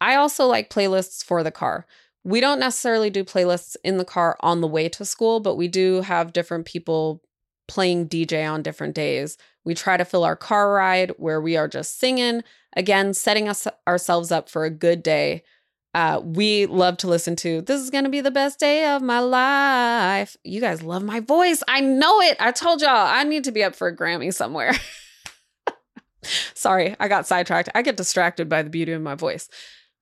I 0.00 0.16
also 0.16 0.46
like 0.46 0.70
playlists 0.70 1.24
for 1.24 1.42
the 1.42 1.50
car. 1.50 1.86
We 2.24 2.40
don't 2.40 2.60
necessarily 2.60 3.10
do 3.10 3.24
playlists 3.24 3.76
in 3.82 3.96
the 3.96 4.04
car 4.04 4.36
on 4.40 4.60
the 4.60 4.66
way 4.66 4.88
to 4.90 5.04
school, 5.04 5.40
but 5.40 5.56
we 5.56 5.68
do 5.68 6.02
have 6.02 6.32
different 6.32 6.66
people 6.66 7.22
playing 7.66 8.08
DJ 8.08 8.50
on 8.50 8.62
different 8.62 8.94
days. 8.94 9.38
We 9.64 9.74
try 9.74 9.96
to 9.96 10.04
fill 10.04 10.24
our 10.24 10.36
car 10.36 10.72
ride 10.72 11.12
where 11.16 11.40
we 11.40 11.56
are 11.56 11.68
just 11.68 11.98
singing, 11.98 12.42
again, 12.76 13.14
setting 13.14 13.48
us 13.48 13.66
ourselves 13.86 14.30
up 14.32 14.48
for 14.48 14.64
a 14.64 14.70
good 14.70 15.02
day. 15.02 15.44
Uh, 15.92 16.20
we 16.22 16.66
love 16.66 16.96
to 16.98 17.08
listen 17.08 17.34
to 17.34 17.62
This 17.62 17.80
is 17.80 17.90
going 17.90 18.04
to 18.04 18.10
be 18.10 18.20
the 18.20 18.30
best 18.30 18.60
day 18.60 18.86
of 18.86 19.02
my 19.02 19.18
life. 19.18 20.36
You 20.44 20.60
guys 20.60 20.82
love 20.82 21.02
my 21.02 21.20
voice. 21.20 21.62
I 21.66 21.80
know 21.80 22.20
it. 22.20 22.36
I 22.38 22.52
told 22.52 22.80
y'all 22.80 22.90
I 22.90 23.24
need 23.24 23.44
to 23.44 23.52
be 23.52 23.64
up 23.64 23.74
for 23.74 23.88
a 23.88 23.96
Grammy 23.96 24.32
somewhere. 24.32 24.72
Sorry, 26.54 26.94
I 27.00 27.08
got 27.08 27.26
sidetracked. 27.26 27.70
I 27.74 27.82
get 27.82 27.96
distracted 27.96 28.48
by 28.48 28.62
the 28.62 28.70
beauty 28.70 28.92
of 28.92 29.02
my 29.02 29.14
voice. 29.14 29.48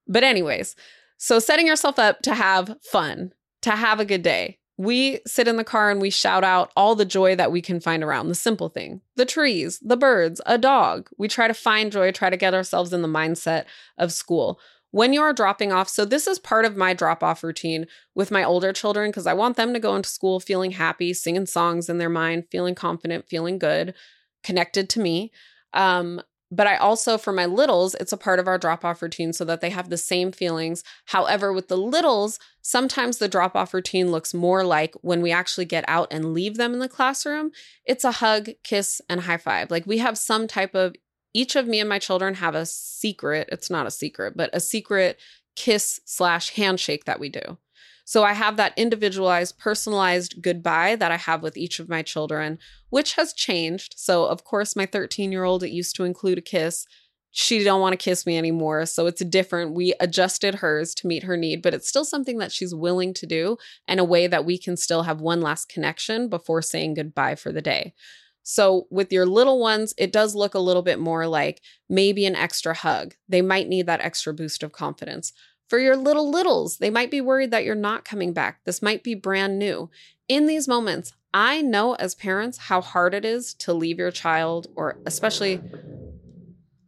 But, 0.09 0.25
anyways, 0.25 0.75
so 1.19 1.39
setting 1.39 1.67
yourself 1.67 1.99
up 1.99 2.23
to 2.23 2.35
have 2.35 2.77
fun, 2.83 3.33
to 3.63 3.73
have 3.73 4.01
a 4.01 4.05
good 4.05 4.23
day. 4.23 4.59
We 4.77 5.19
sit 5.27 5.49
in 5.49 5.57
the 5.57 5.65
car 5.65 5.91
and 5.91 6.01
we 6.01 6.11
shout 6.11 6.45
out 6.45 6.71
all 6.77 6.95
the 6.95 7.05
joy 7.05 7.35
that 7.35 7.51
we 7.51 7.61
can 7.61 7.81
find 7.81 8.05
around 8.05 8.29
the 8.29 8.35
simple 8.37 8.69
thing 8.69 9.01
the 9.17 9.27
trees, 9.27 9.81
the 9.81 9.97
birds, 9.97 10.41
a 10.47 10.57
dog. 10.57 11.11
We 11.19 11.27
try 11.27 11.49
to 11.49 11.55
find 11.55 11.91
joy, 11.91 12.13
try 12.13 12.31
to 12.31 12.37
get 12.37 12.55
ourselves 12.55 12.93
in 12.93 13.03
the 13.03 13.09
mindset 13.09 13.65
of 13.99 14.13
school. 14.13 14.61
When 14.91 15.13
you 15.13 15.21
are 15.21 15.35
dropping 15.35 15.73
off, 15.73 15.89
so 15.89 16.05
this 16.05 16.27
is 16.27 16.39
part 16.39 16.65
of 16.65 16.77
my 16.77 16.95
drop 16.95 17.23
off 17.23 17.43
routine 17.43 17.87
with 18.15 18.31
my 18.31 18.43
older 18.43 18.73
children 18.73 19.11
because 19.11 19.27
I 19.27 19.35
want 19.35 19.57
them 19.57 19.75
to 19.75 19.81
go 19.81 19.97
into 19.97 20.09
school 20.09 20.41
feeling 20.41 20.71
happy, 20.71 21.13
singing 21.13 21.45
songs 21.45 21.91
in 21.91 21.99
their 21.99 22.09
mind, 22.09 22.45
feeling 22.51 22.75
confident, 22.75 23.29
feeling 23.29 23.59
good, 23.59 23.95
connected 24.43 24.89
to 24.91 25.01
me. 25.01 25.31
Um, 25.75 26.23
but 26.51 26.67
I 26.67 26.77
also, 26.77 27.19
for 27.19 27.33
my 27.33 27.45
littles, 27.45 27.95
it's 27.97 28.13
a 28.13 28.17
part 28.17 28.39
of 28.39 28.49
our 28.49 28.57
drop 28.57 28.85
off 28.85 29.03
routine 29.03 29.33
so 29.33 29.45
that 29.45 29.61
they 29.61 29.71
have 29.71 29.91
the 29.91 29.99
same 29.99 30.33
feelings. 30.33 30.83
However, 31.07 31.53
with 31.53 31.69
the 31.69 31.77
littles, 31.77 32.39
sometimes 32.63 33.19
the 33.19 33.29
drop 33.29 33.55
off 33.55 33.75
routine 33.75 34.11
looks 34.11 34.33
more 34.33 34.65
like 34.65 34.95
when 35.03 35.21
we 35.21 35.31
actually 35.31 35.67
get 35.67 35.85
out 35.87 36.09
and 36.11 36.33
leave 36.33 36.57
them 36.57 36.73
in 36.73 36.79
the 36.79 36.89
classroom, 36.89 37.51
it's 37.85 38.05
a 38.05 38.13
hug, 38.13 38.49
kiss, 38.65 39.03
and 39.11 39.23
high 39.23 39.37
five. 39.37 39.71
Like 39.71 39.87
we 39.87 39.99
have 39.99 40.17
some 40.17 40.47
type 40.47 40.75
of, 40.75 40.97
each 41.35 41.55
of 41.55 41.69
me 41.69 41.81
and 41.81 41.89
my 41.89 41.99
children 41.99 42.35
have 42.35 42.55
a 42.55 42.65
secret, 42.65 43.49
it's 43.53 43.69
not 43.69 43.87
a 43.87 43.91
secret, 43.91 44.35
but 44.35 44.49
a 44.55 44.61
secret 44.61 45.19
kiss 45.55 46.01
slash 46.07 46.55
handshake 46.55 47.05
that 47.05 47.21
we 47.21 47.29
do. 47.29 47.59
So 48.07 48.25
I 48.25 48.33
have 48.33 48.57
that 48.57 48.73
individualized, 48.79 49.59
personalized 49.59 50.41
goodbye 50.41 50.97
that 50.97 51.13
I 51.13 51.19
have 51.19 51.43
with 51.43 51.59
each 51.59 51.79
of 51.79 51.91
my 51.91 52.01
children, 52.01 52.59
which 52.91 53.15
has 53.15 53.33
changed. 53.33 53.95
So 53.97 54.27
of 54.27 54.45
course, 54.45 54.77
my 54.77 54.87
13 54.87 55.33
year 55.33 55.45
old, 55.45 55.63
it 55.63 55.71
used 55.71 55.97
to 55.97 56.05
include 56.05 56.39
a 56.39 56.43
kiss. 56.43 56.87
She 57.31 57.63
don't 57.63 57.81
want 57.81 57.93
to 57.93 58.03
kiss 58.03 58.25
me 58.25 58.39
anymore, 58.39 58.87
so 58.87 59.07
it's 59.07 59.23
different. 59.25 59.75
We 59.75 59.95
adjusted 60.01 60.57
hers 60.57 60.95
to 60.97 61.07
meet 61.07 61.25
her 61.25 61.37
need, 61.37 61.63
but 61.63 61.75
it's 61.75 61.89
still 61.89 62.05
something 62.05 62.39
that 62.39 62.53
she's 62.53 62.75
willing 62.75 63.13
to 63.15 63.27
do 63.27 63.59
in 63.87 63.99
a 63.99 64.05
way 64.05 64.27
that 64.27 64.47
we 64.47 64.59
can 64.59 64.77
still 64.77 65.03
have 65.03 65.21
one 65.21 65.43
last 65.43 65.69
connection 65.69 66.29
before 66.29 66.63
saying 66.63 66.95
goodbye 66.95 67.35
for 67.35 67.53
the 67.53 67.63
day. 67.63 67.95
So, 68.43 68.87
with 68.91 69.13
your 69.13 69.27
little 69.27 69.61
ones, 69.61 69.93
it 69.99 70.11
does 70.11 70.35
look 70.35 70.55
a 70.55 70.59
little 70.59 70.81
bit 70.81 70.99
more 70.99 71.27
like 71.27 71.61
maybe 71.87 72.25
an 72.25 72.35
extra 72.35 72.73
hug. 72.73 73.15
They 73.29 73.43
might 73.43 73.69
need 73.69 73.85
that 73.87 74.01
extra 74.01 74.33
boost 74.33 74.63
of 74.63 74.73
confidence. 74.73 75.35
For 75.69 75.79
your 75.79 75.97
little 75.97 76.31
littles, 76.31 76.79
they 76.79 76.89
might 76.89 77.11
be 77.11 77.21
worried 77.21 77.51
that 77.51 77.65
you're 77.65 77.75
not 77.75 78.07
coming 78.07 78.33
back. 78.33 78.61
This 78.65 78.81
might 78.81 79.05
be 79.05 79.15
brand 79.15 79.59
new. 79.59 79.91
In 80.29 80.47
these 80.47 80.67
moments, 80.67 81.13
I 81.35 81.63
know 81.63 81.95
as 81.95 82.15
parents 82.15 82.59
how 82.59 82.81
hard 82.81 83.15
it 83.15 83.25
is 83.25 83.55
to 83.55 83.73
leave 83.73 83.99
your 83.99 84.11
child 84.11 84.67
or 84.77 85.01
especially 85.07 85.65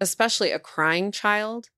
especially 0.00 0.50
a 0.50 0.59
crying 0.59 1.12
child. 1.12 1.68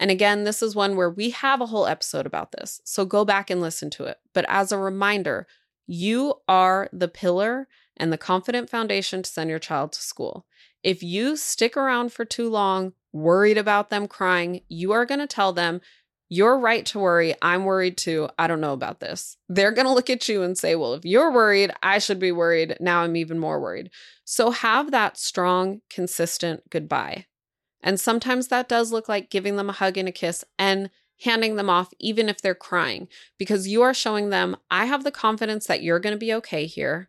And 0.00 0.10
again, 0.10 0.44
this 0.44 0.62
is 0.62 0.74
one 0.74 0.96
where 0.96 1.10
we 1.10 1.30
have 1.30 1.60
a 1.60 1.66
whole 1.66 1.86
episode 1.86 2.26
about 2.26 2.52
this. 2.52 2.80
So 2.84 3.04
go 3.04 3.24
back 3.24 3.50
and 3.50 3.60
listen 3.60 3.90
to 3.90 4.04
it. 4.04 4.18
But 4.34 4.44
as 4.48 4.72
a 4.72 4.78
reminder, 4.78 5.46
you 5.86 6.34
are 6.48 6.88
the 6.92 7.08
pillar 7.08 7.68
and 7.96 8.12
the 8.12 8.18
confident 8.18 8.68
foundation 8.68 9.22
to 9.22 9.30
send 9.30 9.50
your 9.50 9.58
child 9.60 9.92
to 9.92 10.02
school. 10.02 10.46
If 10.82 11.02
you 11.02 11.36
stick 11.36 11.76
around 11.76 12.12
for 12.12 12.24
too 12.24 12.48
long, 12.48 12.92
worried 13.12 13.58
about 13.58 13.90
them 13.90 14.06
crying, 14.08 14.60
you 14.68 14.92
are 14.92 15.06
going 15.06 15.20
to 15.20 15.26
tell 15.26 15.52
them 15.52 15.80
you're 16.28 16.58
right 16.58 16.84
to 16.86 16.98
worry. 16.98 17.34
I'm 17.40 17.64
worried 17.64 17.96
too. 17.96 18.28
I 18.38 18.46
don't 18.46 18.60
know 18.60 18.72
about 18.72 19.00
this. 19.00 19.36
They're 19.48 19.72
going 19.72 19.86
to 19.86 19.92
look 19.92 20.10
at 20.10 20.28
you 20.28 20.42
and 20.42 20.56
say, 20.56 20.74
well, 20.74 20.94
if 20.94 21.04
you're 21.04 21.32
worried, 21.32 21.70
I 21.82 21.98
should 21.98 22.18
be 22.18 22.32
worried. 22.32 22.76
Now 22.80 23.02
I'm 23.02 23.16
even 23.16 23.38
more 23.38 23.60
worried. 23.60 23.90
So 24.24 24.50
have 24.50 24.90
that 24.90 25.16
strong, 25.16 25.80
consistent 25.90 26.68
goodbye. 26.70 27.26
And 27.82 27.98
sometimes 27.98 28.48
that 28.48 28.68
does 28.68 28.92
look 28.92 29.08
like 29.08 29.30
giving 29.30 29.56
them 29.56 29.70
a 29.70 29.74
hug 29.74 29.96
and 29.96 30.08
a 30.08 30.12
kiss 30.12 30.44
and 30.58 30.90
handing 31.24 31.56
them 31.56 31.70
off, 31.70 31.92
even 31.98 32.28
if 32.28 32.40
they're 32.40 32.54
crying, 32.54 33.08
because 33.38 33.66
you 33.66 33.82
are 33.82 33.94
showing 33.94 34.30
them, 34.30 34.56
I 34.70 34.84
have 34.84 35.04
the 35.04 35.10
confidence 35.10 35.66
that 35.66 35.82
you're 35.82 35.98
going 35.98 36.14
to 36.14 36.18
be 36.18 36.32
okay 36.34 36.66
here 36.66 37.08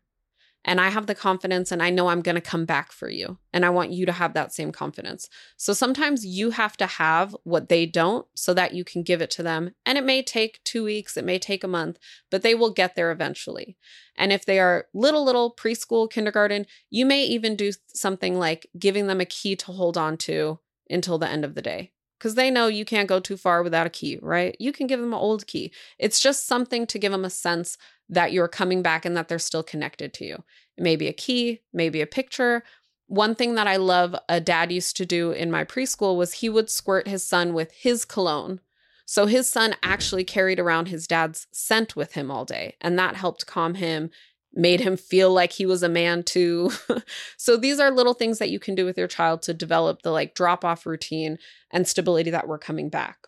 and 0.66 0.82
I 0.82 0.90
have 0.90 1.08
the 1.08 1.16
confidence 1.16 1.72
and 1.72 1.82
I 1.82 1.90
know 1.90 2.08
I'm 2.08 2.22
going 2.22 2.36
to 2.36 2.42
come 2.42 2.66
back 2.66 2.92
for 2.92 3.10
you. 3.10 3.38
And 3.54 3.66
I 3.66 3.70
want 3.70 3.92
you 3.92 4.06
to 4.06 4.12
have 4.12 4.34
that 4.34 4.54
same 4.54 4.72
confidence. 4.72 5.30
So 5.58 5.74
sometimes 5.74 6.26
you 6.26 6.52
have 6.52 6.76
to 6.78 6.86
have 6.86 7.36
what 7.44 7.70
they 7.70 7.86
don't 7.86 8.28
so 8.36 8.54
that 8.54 8.74
you 8.74 8.84
can 8.84 9.04
give 9.04 9.22
it 9.22 9.32
to 9.32 9.44
them. 9.44 9.72
And 9.86 9.98
it 9.98 10.04
may 10.04 10.22
take 10.22 10.60
two 10.66 10.84
weeks, 10.84 11.16
it 11.16 11.24
may 11.24 11.40
take 11.40 11.64
a 11.64 11.68
month, 11.68 11.98
but 12.30 12.42
they 12.42 12.56
will 12.56 12.72
get 12.72 12.96
there 12.96 13.12
eventually. 13.12 13.78
And 14.16 14.34
if 14.34 14.46
they 14.46 14.60
are 14.60 14.88
little, 14.94 15.24
little 15.24 15.56
preschool, 15.56 16.12
kindergarten, 16.12 16.66
you 16.90 17.06
may 17.06 17.24
even 17.24 17.56
do 17.56 17.72
something 17.94 18.38
like 18.38 18.68
giving 18.78 19.08
them 19.08 19.22
a 19.22 19.26
key 19.26 19.56
to 19.56 19.72
hold 19.72 19.98
on 19.98 20.18
to 20.18 20.60
until 20.90 21.18
the 21.18 21.30
end 21.30 21.46
of 21.46 21.56
the 21.56 21.62
day 21.62 21.94
because 22.20 22.36
they 22.36 22.52
know 22.52 22.68
you 22.68 22.84
can't 22.84 23.08
go 23.08 23.20
too 23.20 23.38
far 23.38 23.64
without 23.64 23.88
a 23.88 23.90
key, 23.90 24.20
right? 24.22 24.56
You 24.60 24.74
can 24.74 24.88
give 24.88 25.00
them 25.00 25.14
an 25.14 25.20
old 25.20 25.48
key. 25.48 25.72
It's 25.98 26.20
just 26.20 26.46
something 26.46 26.86
to 26.88 27.00
give 27.00 27.14
them 27.14 27.24
a 27.26 27.30
sense 27.30 27.78
that 28.10 28.34
you're 28.34 28.50
coming 28.50 28.82
back 28.82 29.06
and 29.06 29.16
that 29.16 29.30
they're 29.30 29.40
still 29.40 29.64
connected 29.64 30.14
to 30.16 30.26
you. 30.26 30.44
Maybe 30.78 31.08
a 31.08 31.14
key, 31.14 31.62
maybe 31.72 32.02
a 32.02 32.08
picture. 32.08 32.64
One 33.08 33.36
thing 33.36 33.56
that 33.56 33.68
I 33.68 33.78
love 33.78 34.16
a 34.28 34.42
dad 34.42 34.72
used 34.72 34.98
to 34.98 35.06
do 35.06 35.32
in 35.32 35.50
my 35.50 35.64
preschool 35.64 36.18
was 36.18 36.36
he 36.36 36.50
would 36.50 36.70
squirt 36.70 37.08
his 37.08 37.26
son 37.26 37.54
with 37.54 37.72
his 37.72 38.04
cologne. 38.06 38.60
So 39.06 39.26
his 39.26 39.50
son 39.50 39.76
actually 39.82 40.24
carried 40.24 40.60
around 40.60 40.90
his 40.90 41.08
dad's 41.08 41.48
scent 41.52 41.96
with 41.96 42.14
him 42.14 42.30
all 42.30 42.46
day, 42.46 42.76
and 42.80 43.00
that 43.00 43.16
helped 43.16 43.48
calm 43.48 43.76
him, 43.76 44.12
made 44.54 44.80
him 44.80 44.98
feel 44.98 45.32
like 45.32 45.52
he 45.52 45.66
was 45.66 45.84
a 45.84 45.90
man 45.90 46.24
too. 46.24 46.72
so 47.38 47.56
these 47.56 47.80
are 47.80 47.92
little 47.92 48.14
things 48.14 48.40
that 48.40 48.50
you 48.50 48.60
can 48.60 48.76
do 48.76 48.86
with 48.86 48.98
your 48.98 49.08
child 49.08 49.42
to 49.44 49.54
develop 49.54 50.02
the 50.02 50.12
like 50.12 50.34
drop 50.34 50.66
off 50.66 50.86
routine 50.86 51.38
and 51.72 51.88
stability 51.88 52.32
that 52.32 52.48
we're 52.48 52.58
coming 52.58 52.90
back. 52.90 53.28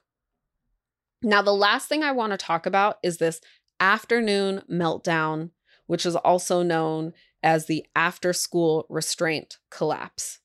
Now, 1.24 1.42
the 1.42 1.54
last 1.54 1.88
thing 1.88 2.04
I 2.04 2.12
want 2.12 2.32
to 2.32 2.38
talk 2.38 2.66
about 2.66 2.98
is 3.04 3.18
this 3.18 3.42
afternoon 3.80 4.64
meltdown, 4.72 5.52
which 5.86 6.06
is 6.06 6.16
also 6.16 6.64
known 6.64 7.14
as 7.44 7.66
the 7.66 7.86
after 7.96 8.34
school 8.34 8.86
restraint 8.90 9.58
collapse. 9.70 10.41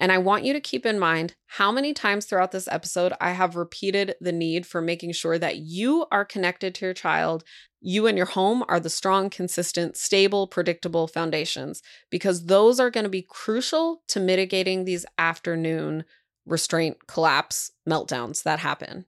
And 0.00 0.10
I 0.10 0.16
want 0.16 0.44
you 0.44 0.54
to 0.54 0.60
keep 0.60 0.86
in 0.86 0.98
mind 0.98 1.34
how 1.46 1.70
many 1.70 1.92
times 1.92 2.24
throughout 2.24 2.52
this 2.52 2.66
episode 2.68 3.12
I 3.20 3.32
have 3.32 3.54
repeated 3.54 4.14
the 4.18 4.32
need 4.32 4.66
for 4.66 4.80
making 4.80 5.12
sure 5.12 5.38
that 5.38 5.58
you 5.58 6.06
are 6.10 6.24
connected 6.24 6.74
to 6.74 6.86
your 6.86 6.94
child. 6.94 7.44
You 7.82 8.06
and 8.06 8.16
your 8.16 8.26
home 8.26 8.64
are 8.66 8.80
the 8.80 8.88
strong, 8.88 9.28
consistent, 9.28 9.98
stable, 9.98 10.46
predictable 10.46 11.06
foundations, 11.06 11.82
because 12.10 12.46
those 12.46 12.80
are 12.80 12.90
going 12.90 13.04
to 13.04 13.10
be 13.10 13.26
crucial 13.28 14.02
to 14.08 14.20
mitigating 14.20 14.84
these 14.84 15.04
afternoon 15.18 16.04
restraint 16.46 17.06
collapse 17.06 17.72
meltdowns 17.88 18.42
that 18.42 18.58
happen. 18.58 19.04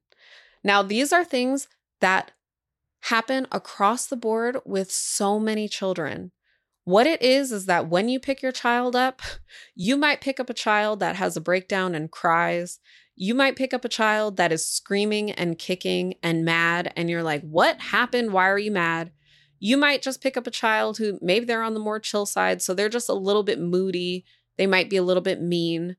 Now, 0.63 0.83
these 0.83 1.13
are 1.13 1.25
things 1.25 1.69
that 2.01 2.33
happen 3.07 3.47
across 3.51 4.07
the 4.07 4.17
board 4.17 4.59
with 4.65 4.91
so 4.93 5.39
many 5.39 5.69
children. 5.69 6.33
What 6.85 7.07
it 7.07 7.23
is, 7.23 7.53
is 7.53 7.67
that 7.67 7.89
when 7.89 8.09
you 8.09 8.19
pick 8.19 8.43
your 8.43 8.53
child 8.53 8.97
up, 8.97 9.23
you 9.75 9.97
might 9.97 10.21
pick 10.21 10.41
up 10.41 10.51
a 10.51 10.55
child 10.55 11.01
that 11.01 11.17
has 11.17 11.37
a 11.37 11.41
breakdown 11.41 11.95
and 11.95 12.11
cries. 12.11 12.81
You 13.15 13.35
might 13.35 13.57
pick 13.57 13.73
up 13.73 13.85
a 13.85 13.91
child 13.91 14.37
that 14.37 14.53
is 14.53 14.67
screaming 14.67 15.31
and 15.31 15.59
kicking 15.59 16.15
and 16.23 16.45
mad, 16.45 16.93
and 16.97 17.09
you're 17.09 17.23
like, 17.23 17.43
What 17.43 17.81
happened? 17.81 18.33
Why 18.33 18.49
are 18.49 18.59
you 18.59 18.73
mad? 18.73 19.13
You 19.61 19.77
might 19.77 20.03
just 20.03 20.21
pick 20.21 20.37
up 20.37 20.49
a 20.49 20.51
child 20.51 20.99
who 20.99 21.19
maybe 21.23 21.45
they're 21.45 21.63
on 21.63 21.75
the 21.75 21.81
more 21.81 22.01
chill 22.01 22.27
side, 22.27 22.61
so 22.63 22.75
they're 22.75 22.89
just 22.89 23.09
a 23.09 23.15
little 23.15 23.45
bit 23.45 23.61
moody. 23.61 24.25
They 24.59 24.67
might 24.67 24.91
be 24.91 24.97
a 24.97 25.05
little 25.05 25.23
bit 25.23 25.41
mean. 25.41 25.97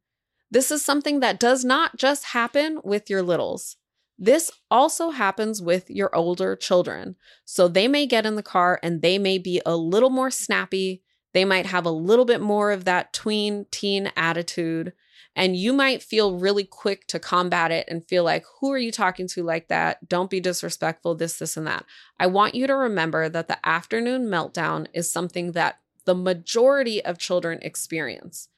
This 0.51 0.69
is 0.69 0.83
something 0.83 1.21
that 1.21 1.39
does 1.39 1.63
not 1.63 1.97
just 1.97 2.25
happen 2.25 2.79
with 2.83 3.09
your 3.09 3.21
littles. 3.21 3.77
This 4.17 4.51
also 4.69 5.09
happens 5.09 5.61
with 5.61 5.89
your 5.89 6.15
older 6.15 6.55
children. 6.55 7.15
So 7.45 7.67
they 7.67 7.87
may 7.87 8.05
get 8.05 8.25
in 8.25 8.35
the 8.35 8.43
car 8.43 8.79
and 8.83 9.01
they 9.01 9.17
may 9.17 9.37
be 9.37 9.61
a 9.65 9.75
little 9.75 10.09
more 10.09 10.31
snappy. 10.31 11.01
They 11.33 11.45
might 11.45 11.65
have 11.65 11.85
a 11.85 11.91
little 11.91 12.25
bit 12.25 12.41
more 12.41 12.71
of 12.71 12.85
that 12.85 13.11
tween 13.11 13.65
teen 13.71 14.11
attitude. 14.15 14.93
And 15.35 15.57
you 15.57 15.73
might 15.73 16.03
feel 16.03 16.37
really 16.37 16.63
quick 16.63 17.07
to 17.07 17.19
combat 17.19 17.71
it 17.71 17.87
and 17.89 18.07
feel 18.07 18.23
like, 18.23 18.45
who 18.59 18.71
are 18.71 18.77
you 18.77 18.91
talking 18.91 19.27
to 19.29 19.41
like 19.41 19.67
that? 19.67 20.07
Don't 20.07 20.29
be 20.29 20.39
disrespectful, 20.39 21.15
this, 21.15 21.39
this, 21.39 21.57
and 21.57 21.65
that. 21.65 21.85
I 22.19 22.27
want 22.27 22.53
you 22.53 22.67
to 22.67 22.75
remember 22.75 23.27
that 23.29 23.47
the 23.47 23.57
afternoon 23.67 24.27
meltdown 24.27 24.85
is 24.93 25.11
something 25.11 25.53
that 25.53 25.79
the 26.05 26.13
majority 26.13 27.03
of 27.03 27.17
children 27.17 27.57
experience. 27.63 28.49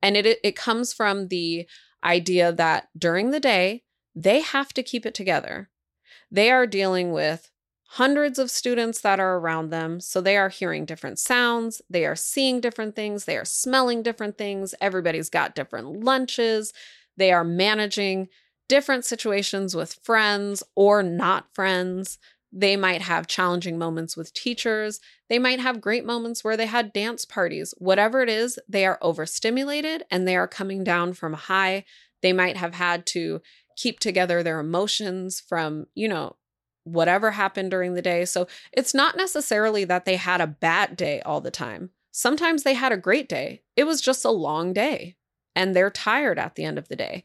And 0.00 0.16
it, 0.16 0.38
it 0.44 0.54
comes 0.54 0.92
from 0.92 1.28
the 1.28 1.66
idea 2.04 2.52
that 2.52 2.88
during 2.96 3.32
the 3.32 3.40
day, 3.40 3.82
they 4.14 4.40
have 4.40 4.72
to 4.74 4.82
keep 4.82 5.06
it 5.06 5.14
together. 5.14 5.70
They 6.30 6.50
are 6.50 6.66
dealing 6.66 7.12
with 7.12 7.50
hundreds 7.94 8.38
of 8.38 8.50
students 8.50 9.00
that 9.00 9.18
are 9.18 9.36
around 9.38 9.70
them. 9.70 9.98
So 9.98 10.20
they 10.20 10.36
are 10.36 10.48
hearing 10.48 10.84
different 10.84 11.18
sounds, 11.18 11.82
they 11.90 12.06
are 12.06 12.14
seeing 12.14 12.60
different 12.60 12.94
things, 12.94 13.24
they 13.24 13.36
are 13.36 13.44
smelling 13.44 14.02
different 14.02 14.38
things. 14.38 14.74
Everybody's 14.80 15.28
got 15.28 15.56
different 15.56 16.04
lunches. 16.04 16.72
They 17.16 17.32
are 17.32 17.44
managing 17.44 18.28
different 18.68 19.04
situations 19.04 19.74
with 19.74 19.98
friends 20.04 20.62
or 20.76 21.02
not 21.02 21.52
friends. 21.52 22.18
They 22.52 22.76
might 22.76 23.02
have 23.02 23.26
challenging 23.26 23.76
moments 23.76 24.16
with 24.16 24.32
teachers. 24.32 25.00
They 25.28 25.40
might 25.40 25.58
have 25.58 25.80
great 25.80 26.04
moments 26.04 26.44
where 26.44 26.56
they 26.56 26.66
had 26.66 26.92
dance 26.92 27.24
parties. 27.24 27.74
Whatever 27.78 28.22
it 28.22 28.28
is, 28.28 28.58
they 28.68 28.86
are 28.86 28.98
overstimulated 29.02 30.04
and 30.10 30.26
they 30.26 30.36
are 30.36 30.48
coming 30.48 30.84
down 30.84 31.12
from 31.14 31.32
high. 31.32 31.84
They 32.22 32.32
might 32.32 32.56
have 32.56 32.74
had 32.74 33.06
to 33.06 33.40
keep 33.80 33.98
together 33.98 34.42
their 34.42 34.60
emotions 34.60 35.40
from, 35.40 35.86
you 35.94 36.06
know, 36.06 36.36
whatever 36.84 37.30
happened 37.30 37.70
during 37.70 37.94
the 37.94 38.02
day. 38.02 38.24
So 38.24 38.46
it's 38.72 38.94
not 38.94 39.16
necessarily 39.16 39.84
that 39.84 40.04
they 40.04 40.16
had 40.16 40.40
a 40.40 40.46
bad 40.46 40.96
day 40.96 41.20
all 41.22 41.40
the 41.40 41.50
time. 41.50 41.90
Sometimes 42.12 42.62
they 42.62 42.74
had 42.74 42.92
a 42.92 42.96
great 42.96 43.28
day. 43.28 43.62
It 43.76 43.84
was 43.84 44.00
just 44.00 44.24
a 44.24 44.30
long 44.30 44.72
day 44.72 45.16
and 45.54 45.74
they're 45.74 45.90
tired 45.90 46.38
at 46.38 46.56
the 46.56 46.64
end 46.64 46.78
of 46.78 46.88
the 46.88 46.96
day. 46.96 47.22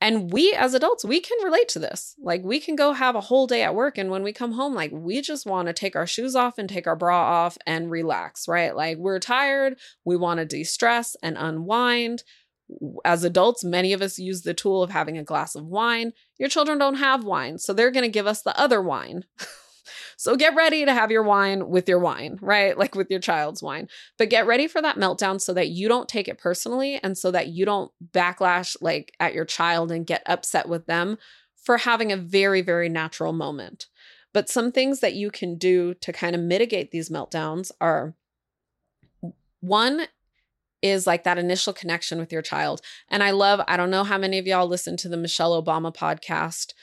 And 0.00 0.30
we 0.30 0.52
as 0.52 0.74
adults, 0.74 1.04
we 1.04 1.20
can 1.20 1.38
relate 1.42 1.68
to 1.68 1.78
this. 1.78 2.14
Like 2.20 2.42
we 2.44 2.60
can 2.60 2.76
go 2.76 2.92
have 2.92 3.14
a 3.14 3.22
whole 3.22 3.46
day 3.46 3.62
at 3.62 3.74
work 3.74 3.96
and 3.96 4.10
when 4.10 4.22
we 4.22 4.32
come 4.32 4.52
home 4.52 4.74
like 4.74 4.90
we 4.92 5.22
just 5.22 5.46
want 5.46 5.68
to 5.68 5.72
take 5.72 5.96
our 5.96 6.06
shoes 6.06 6.36
off 6.36 6.58
and 6.58 6.68
take 6.68 6.86
our 6.86 6.96
bra 6.96 7.16
off 7.18 7.56
and 7.66 7.90
relax, 7.90 8.46
right? 8.46 8.76
Like 8.76 8.98
we're 8.98 9.20
tired, 9.20 9.78
we 10.04 10.16
want 10.16 10.38
to 10.38 10.44
de-stress 10.44 11.16
and 11.22 11.36
unwind 11.38 12.24
as 13.04 13.24
adults, 13.24 13.64
many 13.64 13.92
of 13.92 14.02
us 14.02 14.18
use 14.18 14.42
the 14.42 14.54
tool 14.54 14.82
of 14.82 14.90
having 14.90 15.18
a 15.18 15.24
glass 15.24 15.54
of 15.54 15.66
wine. 15.66 16.12
Your 16.38 16.48
children 16.48 16.78
don't 16.78 16.96
have 16.96 17.24
wine, 17.24 17.58
so 17.58 17.72
they're 17.72 17.90
going 17.90 18.04
to 18.04 18.08
give 18.08 18.26
us 18.26 18.42
the 18.42 18.58
other 18.58 18.80
whine. 18.82 19.24
so 20.16 20.36
get 20.36 20.54
ready 20.54 20.84
to 20.84 20.92
have 20.92 21.10
your 21.10 21.22
wine 21.22 21.68
with 21.68 21.88
your 21.88 21.98
whine, 21.98 22.38
right? 22.40 22.76
Like 22.84 22.94
with 22.94 23.10
your 23.10 23.20
child's 23.20 23.62
whine. 23.62 23.88
But 24.18 24.30
get 24.30 24.46
ready 24.46 24.66
for 24.66 24.82
that 24.82 24.96
meltdown 24.96 25.40
so 25.40 25.54
that 25.54 25.68
you 25.68 25.88
don't 25.88 26.08
take 26.08 26.28
it 26.28 26.38
personally 26.38 27.00
and 27.02 27.16
so 27.16 27.30
that 27.30 27.48
you 27.48 27.64
don't 27.64 27.90
backlash 28.12 28.76
like 28.80 29.12
at 29.20 29.34
your 29.34 29.44
child 29.44 29.90
and 29.90 30.06
get 30.06 30.22
upset 30.26 30.68
with 30.68 30.86
them 30.86 31.18
for 31.56 31.78
having 31.78 32.12
a 32.12 32.16
very, 32.16 32.60
very 32.60 32.88
natural 32.88 33.32
moment. 33.32 33.86
But 34.32 34.48
some 34.48 34.72
things 34.72 35.00
that 35.00 35.14
you 35.14 35.30
can 35.30 35.56
do 35.56 35.94
to 35.94 36.12
kind 36.12 36.34
of 36.34 36.42
mitigate 36.42 36.90
these 36.90 37.08
meltdowns 37.08 37.70
are 37.80 38.14
one 39.60 40.06
is 40.84 41.06
like 41.06 41.24
that 41.24 41.38
initial 41.38 41.72
connection 41.72 42.18
with 42.18 42.30
your 42.30 42.42
child. 42.42 42.82
And 43.08 43.22
I 43.22 43.30
love, 43.30 43.62
I 43.66 43.78
don't 43.78 43.90
know 43.90 44.04
how 44.04 44.18
many 44.18 44.38
of 44.38 44.46
y'all 44.46 44.66
listen 44.66 44.98
to 44.98 45.08
the 45.08 45.16
Michelle 45.16 45.60
Obama 45.60 45.92
podcast, 45.92 46.74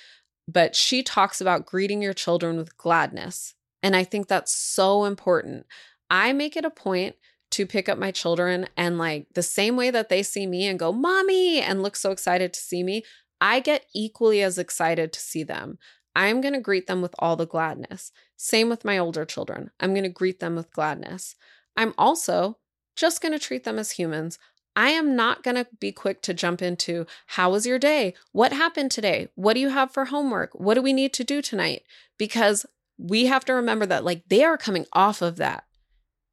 but 0.48 0.76
she 0.76 1.04
talks 1.04 1.40
about 1.40 1.68
greeting 1.68 2.02
your 2.02 2.16
children 2.16 2.58
with 2.58 2.76
gladness. 2.78 3.54
And 3.84 3.96
I 3.96 4.04
think 4.04 4.28
that's 4.28 4.56
so 4.56 5.06
important. 5.06 5.68
I 6.10 6.34
make 6.34 6.58
it 6.58 6.66
a 6.66 6.72
point 6.72 7.16
to 7.52 7.68
pick 7.68 7.88
up 7.88 8.00
my 8.00 8.10
children 8.10 8.68
and 8.76 8.98
like 8.98 9.28
the 9.36 9.44
same 9.44 9.76
way 9.76 9.92
that 9.92 10.10
they 10.10 10.24
see 10.24 10.48
me 10.48 10.66
and 10.66 10.80
go, 10.80 10.92
Mommy, 10.92 11.62
and 11.62 11.84
look 11.84 11.96
so 11.96 12.10
excited 12.10 12.54
to 12.54 12.60
see 12.60 12.82
me, 12.82 13.04
I 13.40 13.60
get 13.60 13.86
equally 13.94 14.42
as 14.42 14.58
excited 14.58 15.14
to 15.14 15.20
see 15.20 15.44
them. 15.44 15.78
I'm 16.16 16.42
going 16.42 16.56
to 16.56 16.60
greet 16.60 16.88
them 16.88 17.04
with 17.04 17.14
all 17.20 17.36
the 17.36 17.46
gladness. 17.46 18.12
Same 18.36 18.68
with 18.68 18.84
my 18.84 18.98
older 18.98 19.26
children. 19.26 19.70
I'm 19.80 19.94
going 19.94 20.04
to 20.04 20.10
greet 20.10 20.40
them 20.40 20.56
with 20.56 20.74
gladness. 20.74 21.36
I'm 21.78 21.94
also 21.98 22.58
just 22.96 23.22
going 23.22 23.32
to 23.32 23.40
treat 23.40 23.64
them 23.64 23.80
as 23.80 23.92
humans. 23.92 24.38
I 24.76 24.90
am 24.90 25.16
not 25.16 25.44
going 25.44 25.56
to 25.56 25.68
be 25.80 25.92
quick 25.92 26.22
to 26.24 26.34
jump 26.34 26.62
into 26.62 27.06
how 27.28 27.52
was 27.52 27.66
your 27.66 27.80
day? 27.80 28.14
What 28.32 28.54
happened 28.54 28.92
today? 28.92 29.28
What 29.36 29.54
do 29.54 29.60
you 29.60 29.70
have 29.70 29.92
for 29.92 30.06
homework? 30.06 30.52
What 30.54 30.76
do 30.76 30.82
we 30.82 30.94
need 30.94 31.14
to 31.14 31.24
do 31.24 31.42
tonight? 31.42 31.84
Because 32.18 32.66
we 32.98 33.26
have 33.26 33.44
to 33.46 33.54
remember 33.54 33.86
that 33.86 34.06
like 34.06 34.24
they 34.30 34.44
are 34.44 34.58
coming 34.58 34.86
off 34.94 35.22
of 35.22 35.38
that. 35.38 35.66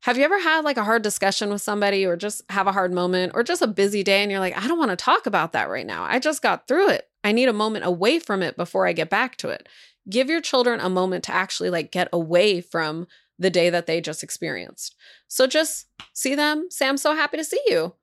Have 0.02 0.16
you 0.16 0.24
ever 0.24 0.40
had 0.40 0.64
like 0.64 0.76
a 0.76 0.84
hard 0.84 1.02
discussion 1.02 1.50
with 1.50 1.60
somebody 1.60 2.06
or 2.06 2.16
just 2.16 2.42
have 2.50 2.68
a 2.68 2.72
hard 2.72 2.92
moment 2.92 3.32
or 3.34 3.42
just 3.42 3.62
a 3.62 3.66
busy 3.66 4.04
day 4.04 4.22
and 4.22 4.30
you're 4.30 4.40
like, 4.40 4.56
I 4.56 4.68
don't 4.68 4.78
want 4.78 4.90
to 4.90 4.96
talk 4.96 5.26
about 5.26 5.52
that 5.52 5.68
right 5.68 5.86
now. 5.86 6.04
I 6.04 6.20
just 6.20 6.40
got 6.40 6.68
through 6.68 6.90
it. 6.90 7.08
I 7.24 7.32
need 7.32 7.48
a 7.48 7.52
moment 7.52 7.84
away 7.84 8.20
from 8.20 8.42
it 8.42 8.56
before 8.56 8.86
I 8.86 8.92
get 8.92 9.10
back 9.10 9.36
to 9.36 9.48
it. 9.48 9.68
Give 10.08 10.30
your 10.30 10.40
children 10.40 10.78
a 10.78 10.88
moment 10.88 11.24
to 11.24 11.34
actually 11.34 11.70
like 11.70 11.90
get 11.90 12.08
away 12.12 12.60
from 12.60 13.08
the 13.38 13.50
day 13.50 13.70
that 13.70 13.86
they 13.86 14.00
just 14.00 14.22
experienced. 14.22 14.96
So 15.28 15.46
just 15.46 15.86
see 16.12 16.34
them, 16.34 16.66
say, 16.70 16.88
I'm 16.88 16.96
so 16.96 17.14
happy 17.14 17.36
to 17.36 17.44
see 17.44 17.60
you. 17.66 17.94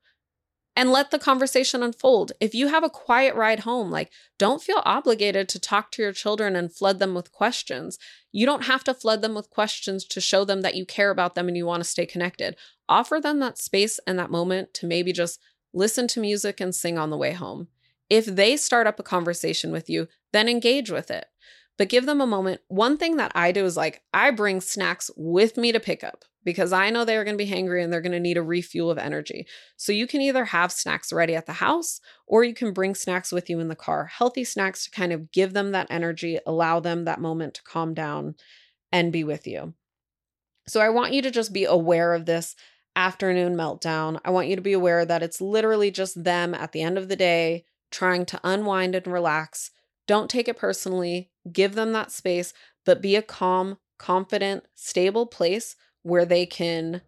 And 0.77 0.91
let 0.91 1.09
the 1.09 1.19
conversation 1.19 1.81
unfold. 1.81 2.33
If 2.41 2.53
you 2.53 2.67
have 2.67 2.83
a 2.83 2.89
quiet 2.89 3.33
ride 3.35 3.61
home, 3.61 3.89
like 3.89 4.11
don't 4.37 4.61
feel 4.61 4.81
obligated 4.83 5.47
to 5.49 5.59
talk 5.59 5.89
to 5.91 6.01
your 6.01 6.11
children 6.11 6.53
and 6.55 6.73
flood 6.73 6.99
them 6.99 7.13
with 7.13 7.31
questions. 7.31 7.97
You 8.33 8.45
don't 8.45 8.65
have 8.65 8.83
to 8.85 8.93
flood 8.93 9.21
them 9.21 9.35
with 9.35 9.49
questions 9.49 10.03
to 10.05 10.19
show 10.19 10.43
them 10.43 10.61
that 10.61 10.75
you 10.75 10.85
care 10.85 11.11
about 11.11 11.33
them 11.33 11.47
and 11.47 11.55
you 11.55 11.65
want 11.65 11.81
to 11.81 11.89
stay 11.89 12.05
connected. 12.05 12.57
Offer 12.89 13.21
them 13.21 13.39
that 13.39 13.57
space 13.57 14.01
and 14.05 14.19
that 14.19 14.31
moment 14.31 14.73
to 14.75 14.85
maybe 14.85 15.13
just 15.13 15.39
listen 15.73 16.07
to 16.09 16.19
music 16.19 16.59
and 16.59 16.75
sing 16.75 16.97
on 16.97 17.09
the 17.09 17.17
way 17.17 17.31
home. 17.31 17.69
If 18.09 18.25
they 18.25 18.57
start 18.57 18.85
up 18.85 18.99
a 18.99 19.03
conversation 19.03 19.71
with 19.71 19.89
you, 19.89 20.09
then 20.33 20.49
engage 20.49 20.91
with 20.91 21.09
it 21.09 21.27
but 21.77 21.89
give 21.89 22.05
them 22.05 22.21
a 22.21 22.27
moment. 22.27 22.61
One 22.67 22.97
thing 22.97 23.17
that 23.17 23.31
I 23.35 23.51
do 23.51 23.65
is 23.65 23.77
like, 23.77 24.01
I 24.13 24.31
bring 24.31 24.61
snacks 24.61 25.11
with 25.15 25.57
me 25.57 25.71
to 25.71 25.79
pick 25.79 26.03
up 26.03 26.23
because 26.43 26.71
I 26.71 26.89
know 26.89 27.03
they're 27.03 27.23
going 27.23 27.37
to 27.37 27.43
be 27.43 27.49
hangry 27.49 27.83
and 27.83 27.91
they're 27.91 28.01
going 28.01 28.11
to 28.11 28.19
need 28.19 28.37
a 28.37 28.43
refuel 28.43 28.91
of 28.91 28.97
energy. 28.97 29.47
So 29.75 29.91
you 29.91 30.07
can 30.07 30.21
either 30.21 30.45
have 30.45 30.71
snacks 30.71 31.11
ready 31.11 31.35
at 31.35 31.47
the 31.47 31.53
house 31.53 31.99
or 32.27 32.43
you 32.43 32.53
can 32.53 32.71
bring 32.71 32.95
snacks 32.95 33.31
with 33.31 33.49
you 33.49 33.59
in 33.59 33.67
the 33.67 33.75
car. 33.75 34.05
Healthy 34.05 34.43
snacks 34.43 34.85
to 34.85 34.91
kind 34.91 35.11
of 35.11 35.31
give 35.31 35.53
them 35.53 35.71
that 35.71 35.87
energy, 35.89 36.39
allow 36.45 36.79
them 36.79 37.05
that 37.05 37.19
moment 37.19 37.55
to 37.55 37.63
calm 37.63 37.93
down 37.93 38.35
and 38.91 39.11
be 39.11 39.23
with 39.23 39.47
you. 39.47 39.73
So 40.67 40.79
I 40.79 40.89
want 40.89 41.13
you 41.13 41.21
to 41.23 41.31
just 41.31 41.51
be 41.51 41.65
aware 41.65 42.13
of 42.13 42.25
this 42.25 42.55
afternoon 42.95 43.55
meltdown. 43.55 44.19
I 44.23 44.29
want 44.29 44.47
you 44.47 44.55
to 44.55 44.61
be 44.61 44.73
aware 44.73 45.05
that 45.05 45.21
it's 45.21 45.41
literally 45.41 45.91
just 45.91 46.23
them 46.23 46.53
at 46.53 46.71
the 46.71 46.81
end 46.81 46.97
of 46.97 47.09
the 47.09 47.15
day 47.15 47.65
trying 47.91 48.25
to 48.27 48.39
unwind 48.43 48.95
and 48.95 49.07
relax 49.07 49.71
don't 50.07 50.29
take 50.29 50.47
it 50.47 50.57
personally. 50.57 51.31
Give 51.51 51.75
them 51.75 51.93
that 51.93 52.11
space, 52.11 52.53
but 52.85 53.01
be 53.01 53.15
a 53.15 53.21
calm, 53.21 53.77
confident, 53.97 54.63
stable 54.75 55.25
place 55.25 55.75
where 56.03 56.25
they 56.25 56.45
can 56.45 57.01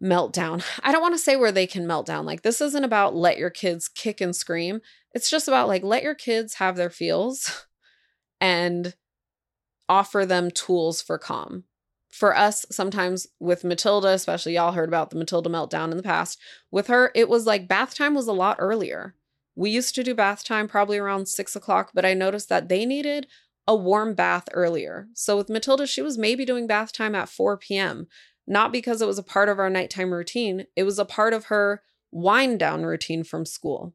melt 0.00 0.32
down. 0.32 0.62
I 0.82 0.92
don't 0.92 1.02
want 1.02 1.14
to 1.14 1.18
say 1.18 1.36
where 1.36 1.52
they 1.52 1.66
can 1.66 1.86
melt 1.86 2.06
down. 2.06 2.26
Like, 2.26 2.42
this 2.42 2.60
isn't 2.60 2.84
about 2.84 3.14
let 3.14 3.38
your 3.38 3.50
kids 3.50 3.88
kick 3.88 4.20
and 4.20 4.34
scream. 4.34 4.80
It's 5.14 5.30
just 5.30 5.48
about 5.48 5.68
like 5.68 5.82
let 5.82 6.02
your 6.02 6.14
kids 6.14 6.54
have 6.54 6.76
their 6.76 6.90
feels 6.90 7.66
and 8.40 8.94
offer 9.88 10.24
them 10.26 10.50
tools 10.50 11.02
for 11.02 11.18
calm. 11.18 11.64
For 12.10 12.36
us, 12.36 12.66
sometimes 12.70 13.26
with 13.40 13.64
Matilda, 13.64 14.08
especially 14.08 14.54
y'all 14.54 14.72
heard 14.72 14.88
about 14.88 15.10
the 15.10 15.16
Matilda 15.16 15.48
meltdown 15.48 15.90
in 15.90 15.96
the 15.96 16.02
past, 16.02 16.38
with 16.70 16.88
her, 16.88 17.10
it 17.14 17.28
was 17.28 17.46
like 17.46 17.68
bath 17.68 17.94
time 17.94 18.14
was 18.14 18.26
a 18.26 18.32
lot 18.32 18.56
earlier. 18.58 19.14
We 19.54 19.70
used 19.70 19.94
to 19.94 20.02
do 20.02 20.14
bath 20.14 20.44
time 20.44 20.68
probably 20.68 20.98
around 20.98 21.26
six 21.28 21.54
o'clock, 21.54 21.90
but 21.94 22.04
I 22.04 22.14
noticed 22.14 22.48
that 22.48 22.68
they 22.68 22.86
needed 22.86 23.26
a 23.66 23.76
warm 23.76 24.14
bath 24.14 24.48
earlier. 24.52 25.08
So 25.14 25.36
with 25.36 25.50
Matilda, 25.50 25.86
she 25.86 26.02
was 26.02 26.18
maybe 26.18 26.44
doing 26.44 26.66
bath 26.66 26.92
time 26.92 27.14
at 27.14 27.28
4 27.28 27.56
p.m., 27.58 28.06
not 28.46 28.72
because 28.72 29.00
it 29.00 29.06
was 29.06 29.18
a 29.18 29.22
part 29.22 29.48
of 29.48 29.58
our 29.58 29.70
nighttime 29.70 30.12
routine, 30.12 30.66
it 30.74 30.82
was 30.82 30.98
a 30.98 31.04
part 31.04 31.32
of 31.32 31.44
her 31.44 31.82
wind 32.10 32.58
down 32.58 32.84
routine 32.84 33.22
from 33.22 33.46
school. 33.46 33.94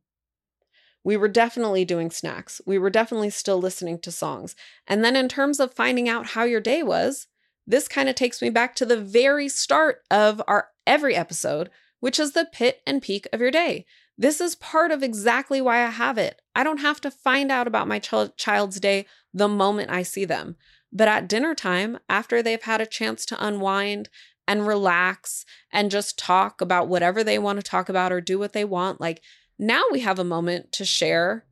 We 1.03 1.17
were 1.17 1.27
definitely 1.27 1.86
doing 1.86 2.11
snacks. 2.11 2.59
We 2.65 2.77
were 2.77 2.89
definitely 2.89 3.29
still 3.29 3.59
listening 3.59 3.99
to 3.99 4.11
songs. 4.11 4.55
And 4.88 5.05
then, 5.05 5.15
in 5.15 5.29
terms 5.29 5.59
of 5.59 5.73
finding 5.73 6.09
out 6.09 6.27
how 6.27 6.43
your 6.43 6.59
day 6.59 6.84
was, 6.84 7.27
this 7.65 7.88
kind 7.88 8.09
of 8.09 8.15
takes 8.15 8.41
me 8.41 8.49
back 8.49 8.75
to 8.75 8.86
the 8.86 8.97
very 8.97 9.47
start 9.47 10.01
of 10.09 10.41
our 10.47 10.69
every 10.86 11.15
episode, 11.15 11.69
which 11.99 12.19
is 12.19 12.31
the 12.31 12.47
pit 12.51 12.81
and 12.86 13.01
peak 13.01 13.27
of 13.31 13.39
your 13.39 13.51
day. 13.51 13.86
This 14.18 14.41
is 14.41 14.55
part 14.55 14.91
of 14.91 15.03
exactly 15.03 15.61
why 15.61 15.84
I 15.84 15.89
have 15.89 16.18
it. 16.18 16.41
I 16.55 16.63
don't 16.63 16.80
have 16.80 16.99
to 17.01 17.11
find 17.11 17.51
out 17.51 17.68
about 17.68 17.88
my 17.88 17.99
ch- 17.99 18.36
child's 18.36 18.80
day 18.80 19.05
the 19.34 19.47
moment 19.47 19.91
I 19.91 20.01
see 20.03 20.26
them. 20.26 20.55
But 20.91 21.07
at 21.07 21.30
dinner 21.30 21.53
time, 21.53 21.99
after 22.09 22.41
they've 22.41 22.61
had 22.61 22.82
a 22.82 22.86
chance 22.86 23.26
to 23.28 23.45
unwind 23.45 24.09
and 24.47 24.65
relax 24.65 25.45
and 25.72 25.91
just 25.91 26.18
talk 26.18 26.61
about 26.61 26.88
whatever 26.88 27.24
they 27.24 27.38
want 27.38 27.57
to 27.57 27.63
talk 27.63 27.89
about 27.89 28.11
or 28.11 28.22
do 28.22 28.39
what 28.39 28.53
they 28.53 28.65
want, 28.65 28.99
like 28.99 29.22
Now 29.59 29.84
we 29.91 29.99
have 29.99 30.20
a 30.20 30.24
moment 30.24 30.72
to 30.74 30.86
share 30.86 31.45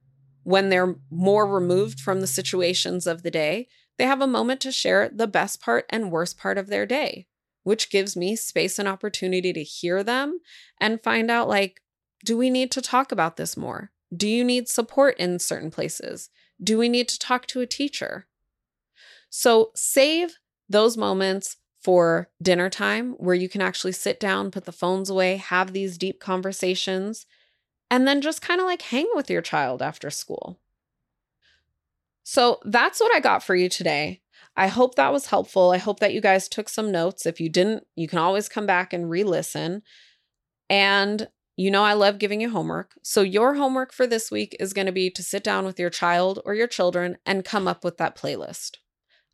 when 0.43 0.69
they're 0.69 0.95
more 1.09 1.47
removed 1.47 1.99
from 1.99 2.21
the 2.21 2.27
situations 2.27 3.05
of 3.05 3.23
the 3.23 3.31
day. 3.31 3.67
They 3.97 4.05
have 4.05 4.21
a 4.21 4.27
moment 4.27 4.61
to 4.61 4.71
share 4.71 5.09
the 5.09 5.27
best 5.27 5.61
part 5.61 5.85
and 5.89 6.11
worst 6.11 6.37
part 6.37 6.57
of 6.57 6.67
their 6.67 6.85
day, 6.85 7.27
which 7.63 7.89
gives 7.89 8.15
me 8.15 8.35
space 8.35 8.77
and 8.79 8.87
opportunity 8.87 9.53
to 9.53 9.63
hear 9.63 10.03
them 10.03 10.39
and 10.79 11.01
find 11.03 11.31
out 11.31 11.47
like, 11.47 11.81
do 12.25 12.35
we 12.35 12.49
need 12.49 12.71
to 12.71 12.81
talk 12.81 13.11
about 13.11 13.37
this 13.37 13.55
more? 13.55 13.91
Do 14.15 14.27
you 14.27 14.43
need 14.43 14.67
support 14.67 15.17
in 15.17 15.39
certain 15.39 15.71
places? 15.71 16.29
Do 16.61 16.77
we 16.77 16.89
need 16.89 17.07
to 17.09 17.19
talk 17.19 17.45
to 17.47 17.61
a 17.61 17.67
teacher? 17.67 18.27
So 19.29 19.71
save 19.75 20.37
those 20.67 20.97
moments 20.97 21.57
for 21.81 22.29
dinner 22.41 22.69
time 22.69 23.11
where 23.13 23.35
you 23.35 23.47
can 23.47 23.61
actually 23.61 23.91
sit 23.91 24.19
down, 24.19 24.49
put 24.49 24.65
the 24.65 24.71
phones 24.71 25.09
away, 25.09 25.37
have 25.37 25.71
these 25.71 25.99
deep 25.99 26.19
conversations, 26.19 27.27
and 27.91 28.07
then 28.07 28.21
just 28.21 28.41
kind 28.41 28.59
of 28.59 28.65
like 28.65 28.81
hang 28.81 29.07
with 29.13 29.29
your 29.29 29.43
child 29.43 29.83
after 29.83 30.09
school. 30.09 30.59
So 32.23 32.59
that's 32.65 32.99
what 32.99 33.13
I 33.13 33.19
got 33.19 33.43
for 33.43 33.55
you 33.55 33.69
today. 33.69 34.21
I 34.57 34.67
hope 34.67 34.95
that 34.95 35.13
was 35.13 35.27
helpful. 35.27 35.71
I 35.71 35.77
hope 35.77 35.99
that 35.99 36.13
you 36.13 36.21
guys 36.21 36.47
took 36.47 36.69
some 36.69 36.91
notes. 36.91 37.27
If 37.27 37.39
you 37.39 37.49
didn't, 37.49 37.85
you 37.95 38.07
can 38.07 38.17
always 38.17 38.49
come 38.49 38.65
back 38.65 38.93
and 38.93 39.09
re 39.09 39.23
listen. 39.23 39.83
And 40.69 41.27
you 41.57 41.71
know, 41.71 41.83
I 41.83 41.93
love 41.93 42.19
giving 42.19 42.41
you 42.41 42.49
homework. 42.49 42.97
So, 43.01 43.21
your 43.21 43.55
homework 43.55 43.93
for 43.93 44.05
this 44.05 44.29
week 44.29 44.55
is 44.59 44.73
going 44.73 44.87
to 44.87 44.91
be 44.91 45.09
to 45.09 45.23
sit 45.23 45.43
down 45.43 45.65
with 45.65 45.79
your 45.79 45.89
child 45.89 46.39
or 46.45 46.53
your 46.53 46.67
children 46.67 47.17
and 47.25 47.45
come 47.45 47.67
up 47.67 47.83
with 47.83 47.97
that 47.97 48.17
playlist. 48.17 48.77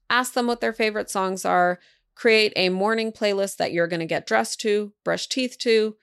Ask 0.10 0.34
them 0.34 0.48
what 0.48 0.62
their 0.62 0.74
favorite 0.74 1.10
songs 1.10 1.46
are. 1.46 1.80
Create 2.14 2.54
a 2.56 2.70
morning 2.70 3.12
playlist 3.12 3.58
that 3.58 3.72
you're 3.72 3.88
going 3.88 4.02
to 4.02 4.06
get 4.06 4.28
dressed 4.28 4.62
to, 4.62 4.94
brush 5.04 5.28
teeth 5.28 5.58
to, 5.60 5.96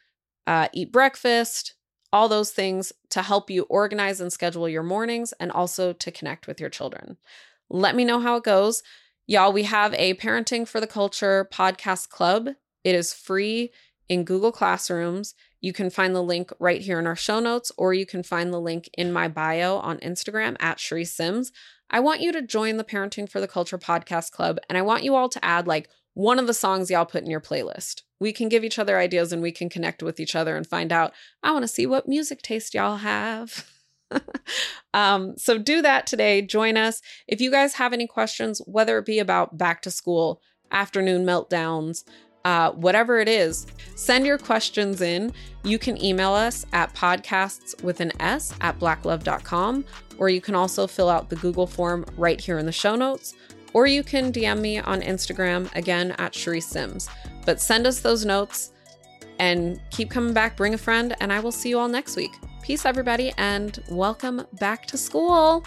uh, 0.46 0.68
eat 0.72 0.90
breakfast, 0.90 1.74
all 2.12 2.28
those 2.28 2.50
things 2.50 2.92
to 3.10 3.22
help 3.22 3.50
you 3.50 3.62
organize 3.64 4.20
and 4.20 4.32
schedule 4.32 4.68
your 4.68 4.82
mornings 4.82 5.32
and 5.38 5.52
also 5.52 5.92
to 5.92 6.10
connect 6.10 6.46
with 6.46 6.58
your 6.58 6.70
children. 6.70 7.18
Let 7.68 7.94
me 7.94 8.04
know 8.04 8.18
how 8.18 8.36
it 8.36 8.44
goes. 8.44 8.82
Y'all, 9.26 9.52
we 9.52 9.64
have 9.64 9.92
a 9.94 10.14
Parenting 10.14 10.66
for 10.66 10.80
the 10.80 10.86
Culture 10.86 11.46
podcast 11.52 12.08
club. 12.08 12.48
It 12.82 12.94
is 12.94 13.12
free 13.12 13.70
in 14.08 14.24
Google 14.24 14.52
Classrooms. 14.52 15.34
You 15.61 15.72
can 15.72 15.90
find 15.90 16.14
the 16.14 16.22
link 16.22 16.52
right 16.59 16.80
here 16.80 16.98
in 16.98 17.06
our 17.06 17.16
show 17.16 17.40
notes, 17.40 17.72
or 17.76 17.92
you 17.92 18.06
can 18.06 18.22
find 18.22 18.52
the 18.52 18.61
link 18.61 18.88
in 18.96 19.12
my 19.12 19.28
bio 19.28 19.78
on 19.78 19.98
Instagram 19.98 20.56
at 20.61 20.78
Charisse 20.78 21.09
Sims. 21.09 21.52
I 21.90 22.00
want 22.00 22.20
you 22.20 22.32
to 22.32 22.42
join 22.42 22.76
the 22.76 22.84
Parenting 22.84 23.28
for 23.28 23.40
the 23.40 23.48
Culture 23.48 23.78
podcast 23.78 24.30
club, 24.30 24.59
and 24.68 24.76
I 24.76 24.82
want 24.82 25.04
you 25.04 25.14
all 25.14 25.28
to 25.28 25.44
add 25.44 25.66
like 25.66 25.88
one 26.14 26.38
of 26.38 26.46
the 26.46 26.54
songs 26.54 26.90
y'all 26.90 27.06
put 27.06 27.22
in 27.22 27.30
your 27.30 27.40
playlist. 27.40 28.02
We 28.20 28.32
can 28.32 28.48
give 28.48 28.64
each 28.64 28.78
other 28.78 28.98
ideas 28.98 29.32
and 29.32 29.40
we 29.40 29.52
can 29.52 29.68
connect 29.68 30.02
with 30.02 30.18
each 30.18 30.34
other 30.34 30.56
and 30.56 30.66
find 30.66 30.90
out, 30.90 31.12
I 31.44 31.52
want 31.52 31.62
to 31.62 31.68
see 31.68 31.86
what 31.86 32.09
music 32.09 32.42
taste 32.42 32.74
y'all 32.74 32.96
have. 32.96 33.64
um, 34.94 35.36
so 35.38 35.59
do 35.59 35.80
that 35.82 36.06
today. 36.06 36.42
Join 36.42 36.76
us. 36.76 37.00
If 37.28 37.40
you 37.40 37.52
guys 37.52 37.74
have 37.74 37.92
any 37.92 38.09
questions, 38.09 38.61
whether 38.66 38.98
it 38.98 39.06
be 39.06 39.20
about 39.20 39.56
back 39.56 39.80
to 39.82 39.92
school, 39.92 40.40
afternoon 40.72 41.24
meltdowns, 41.24 42.04
uh, 42.49 42.72
whatever 42.72 43.18
it 43.18 43.28
is, 43.28 43.66
send 43.94 44.24
your 44.24 44.38
questions 44.38 45.03
in. 45.03 45.30
You 45.64 45.78
can 45.78 46.03
email 46.03 46.32
us 46.32 46.64
at 46.72 46.94
podcasts 46.94 47.80
with 47.82 48.01
an 48.01 48.11
S 48.20 48.55
at 48.62 48.78
blacklove.com, 48.78 49.84
or 50.16 50.30
you 50.30 50.40
can 50.40 50.55
also 50.55 50.86
fill 50.86 51.11
out 51.11 51.28
the 51.28 51.36
Google 51.36 51.66
form 51.66 52.07
right 52.16 52.40
here 52.40 52.59
in 52.59 52.64
the 52.64 52.72
show 52.72 52.96
notes, 52.96 53.34
or 53.74 53.86
you 53.86 54.03
can 54.03 54.32
DM 54.32 54.61
me 54.61 54.78
on 54.78 55.03
Instagram 55.03 55.70
again 55.76 56.12
at 56.12 56.32
Charisse 56.32 56.62
Sims. 56.62 57.11
But 57.44 57.61
send 57.61 57.86
us 57.86 58.01
those 58.01 58.24
notes 58.24 58.72
and 59.38 59.78
keep 59.90 60.11
coming 60.11 60.32
back. 60.32 60.57
Bring 60.57 60.72
a 60.72 60.78
friend, 60.78 61.14
and 61.20 61.30
I 61.30 61.40
will 61.40 61.53
see 61.53 61.68
you 61.68 61.78
all 61.78 61.88
next 61.88 62.16
week. 62.16 62.32
Peace, 62.62 62.86
everybody, 62.86 63.30
and 63.36 63.78
welcome 63.90 64.46
back 64.55 64.86
to 64.86 64.96
school. 64.96 65.66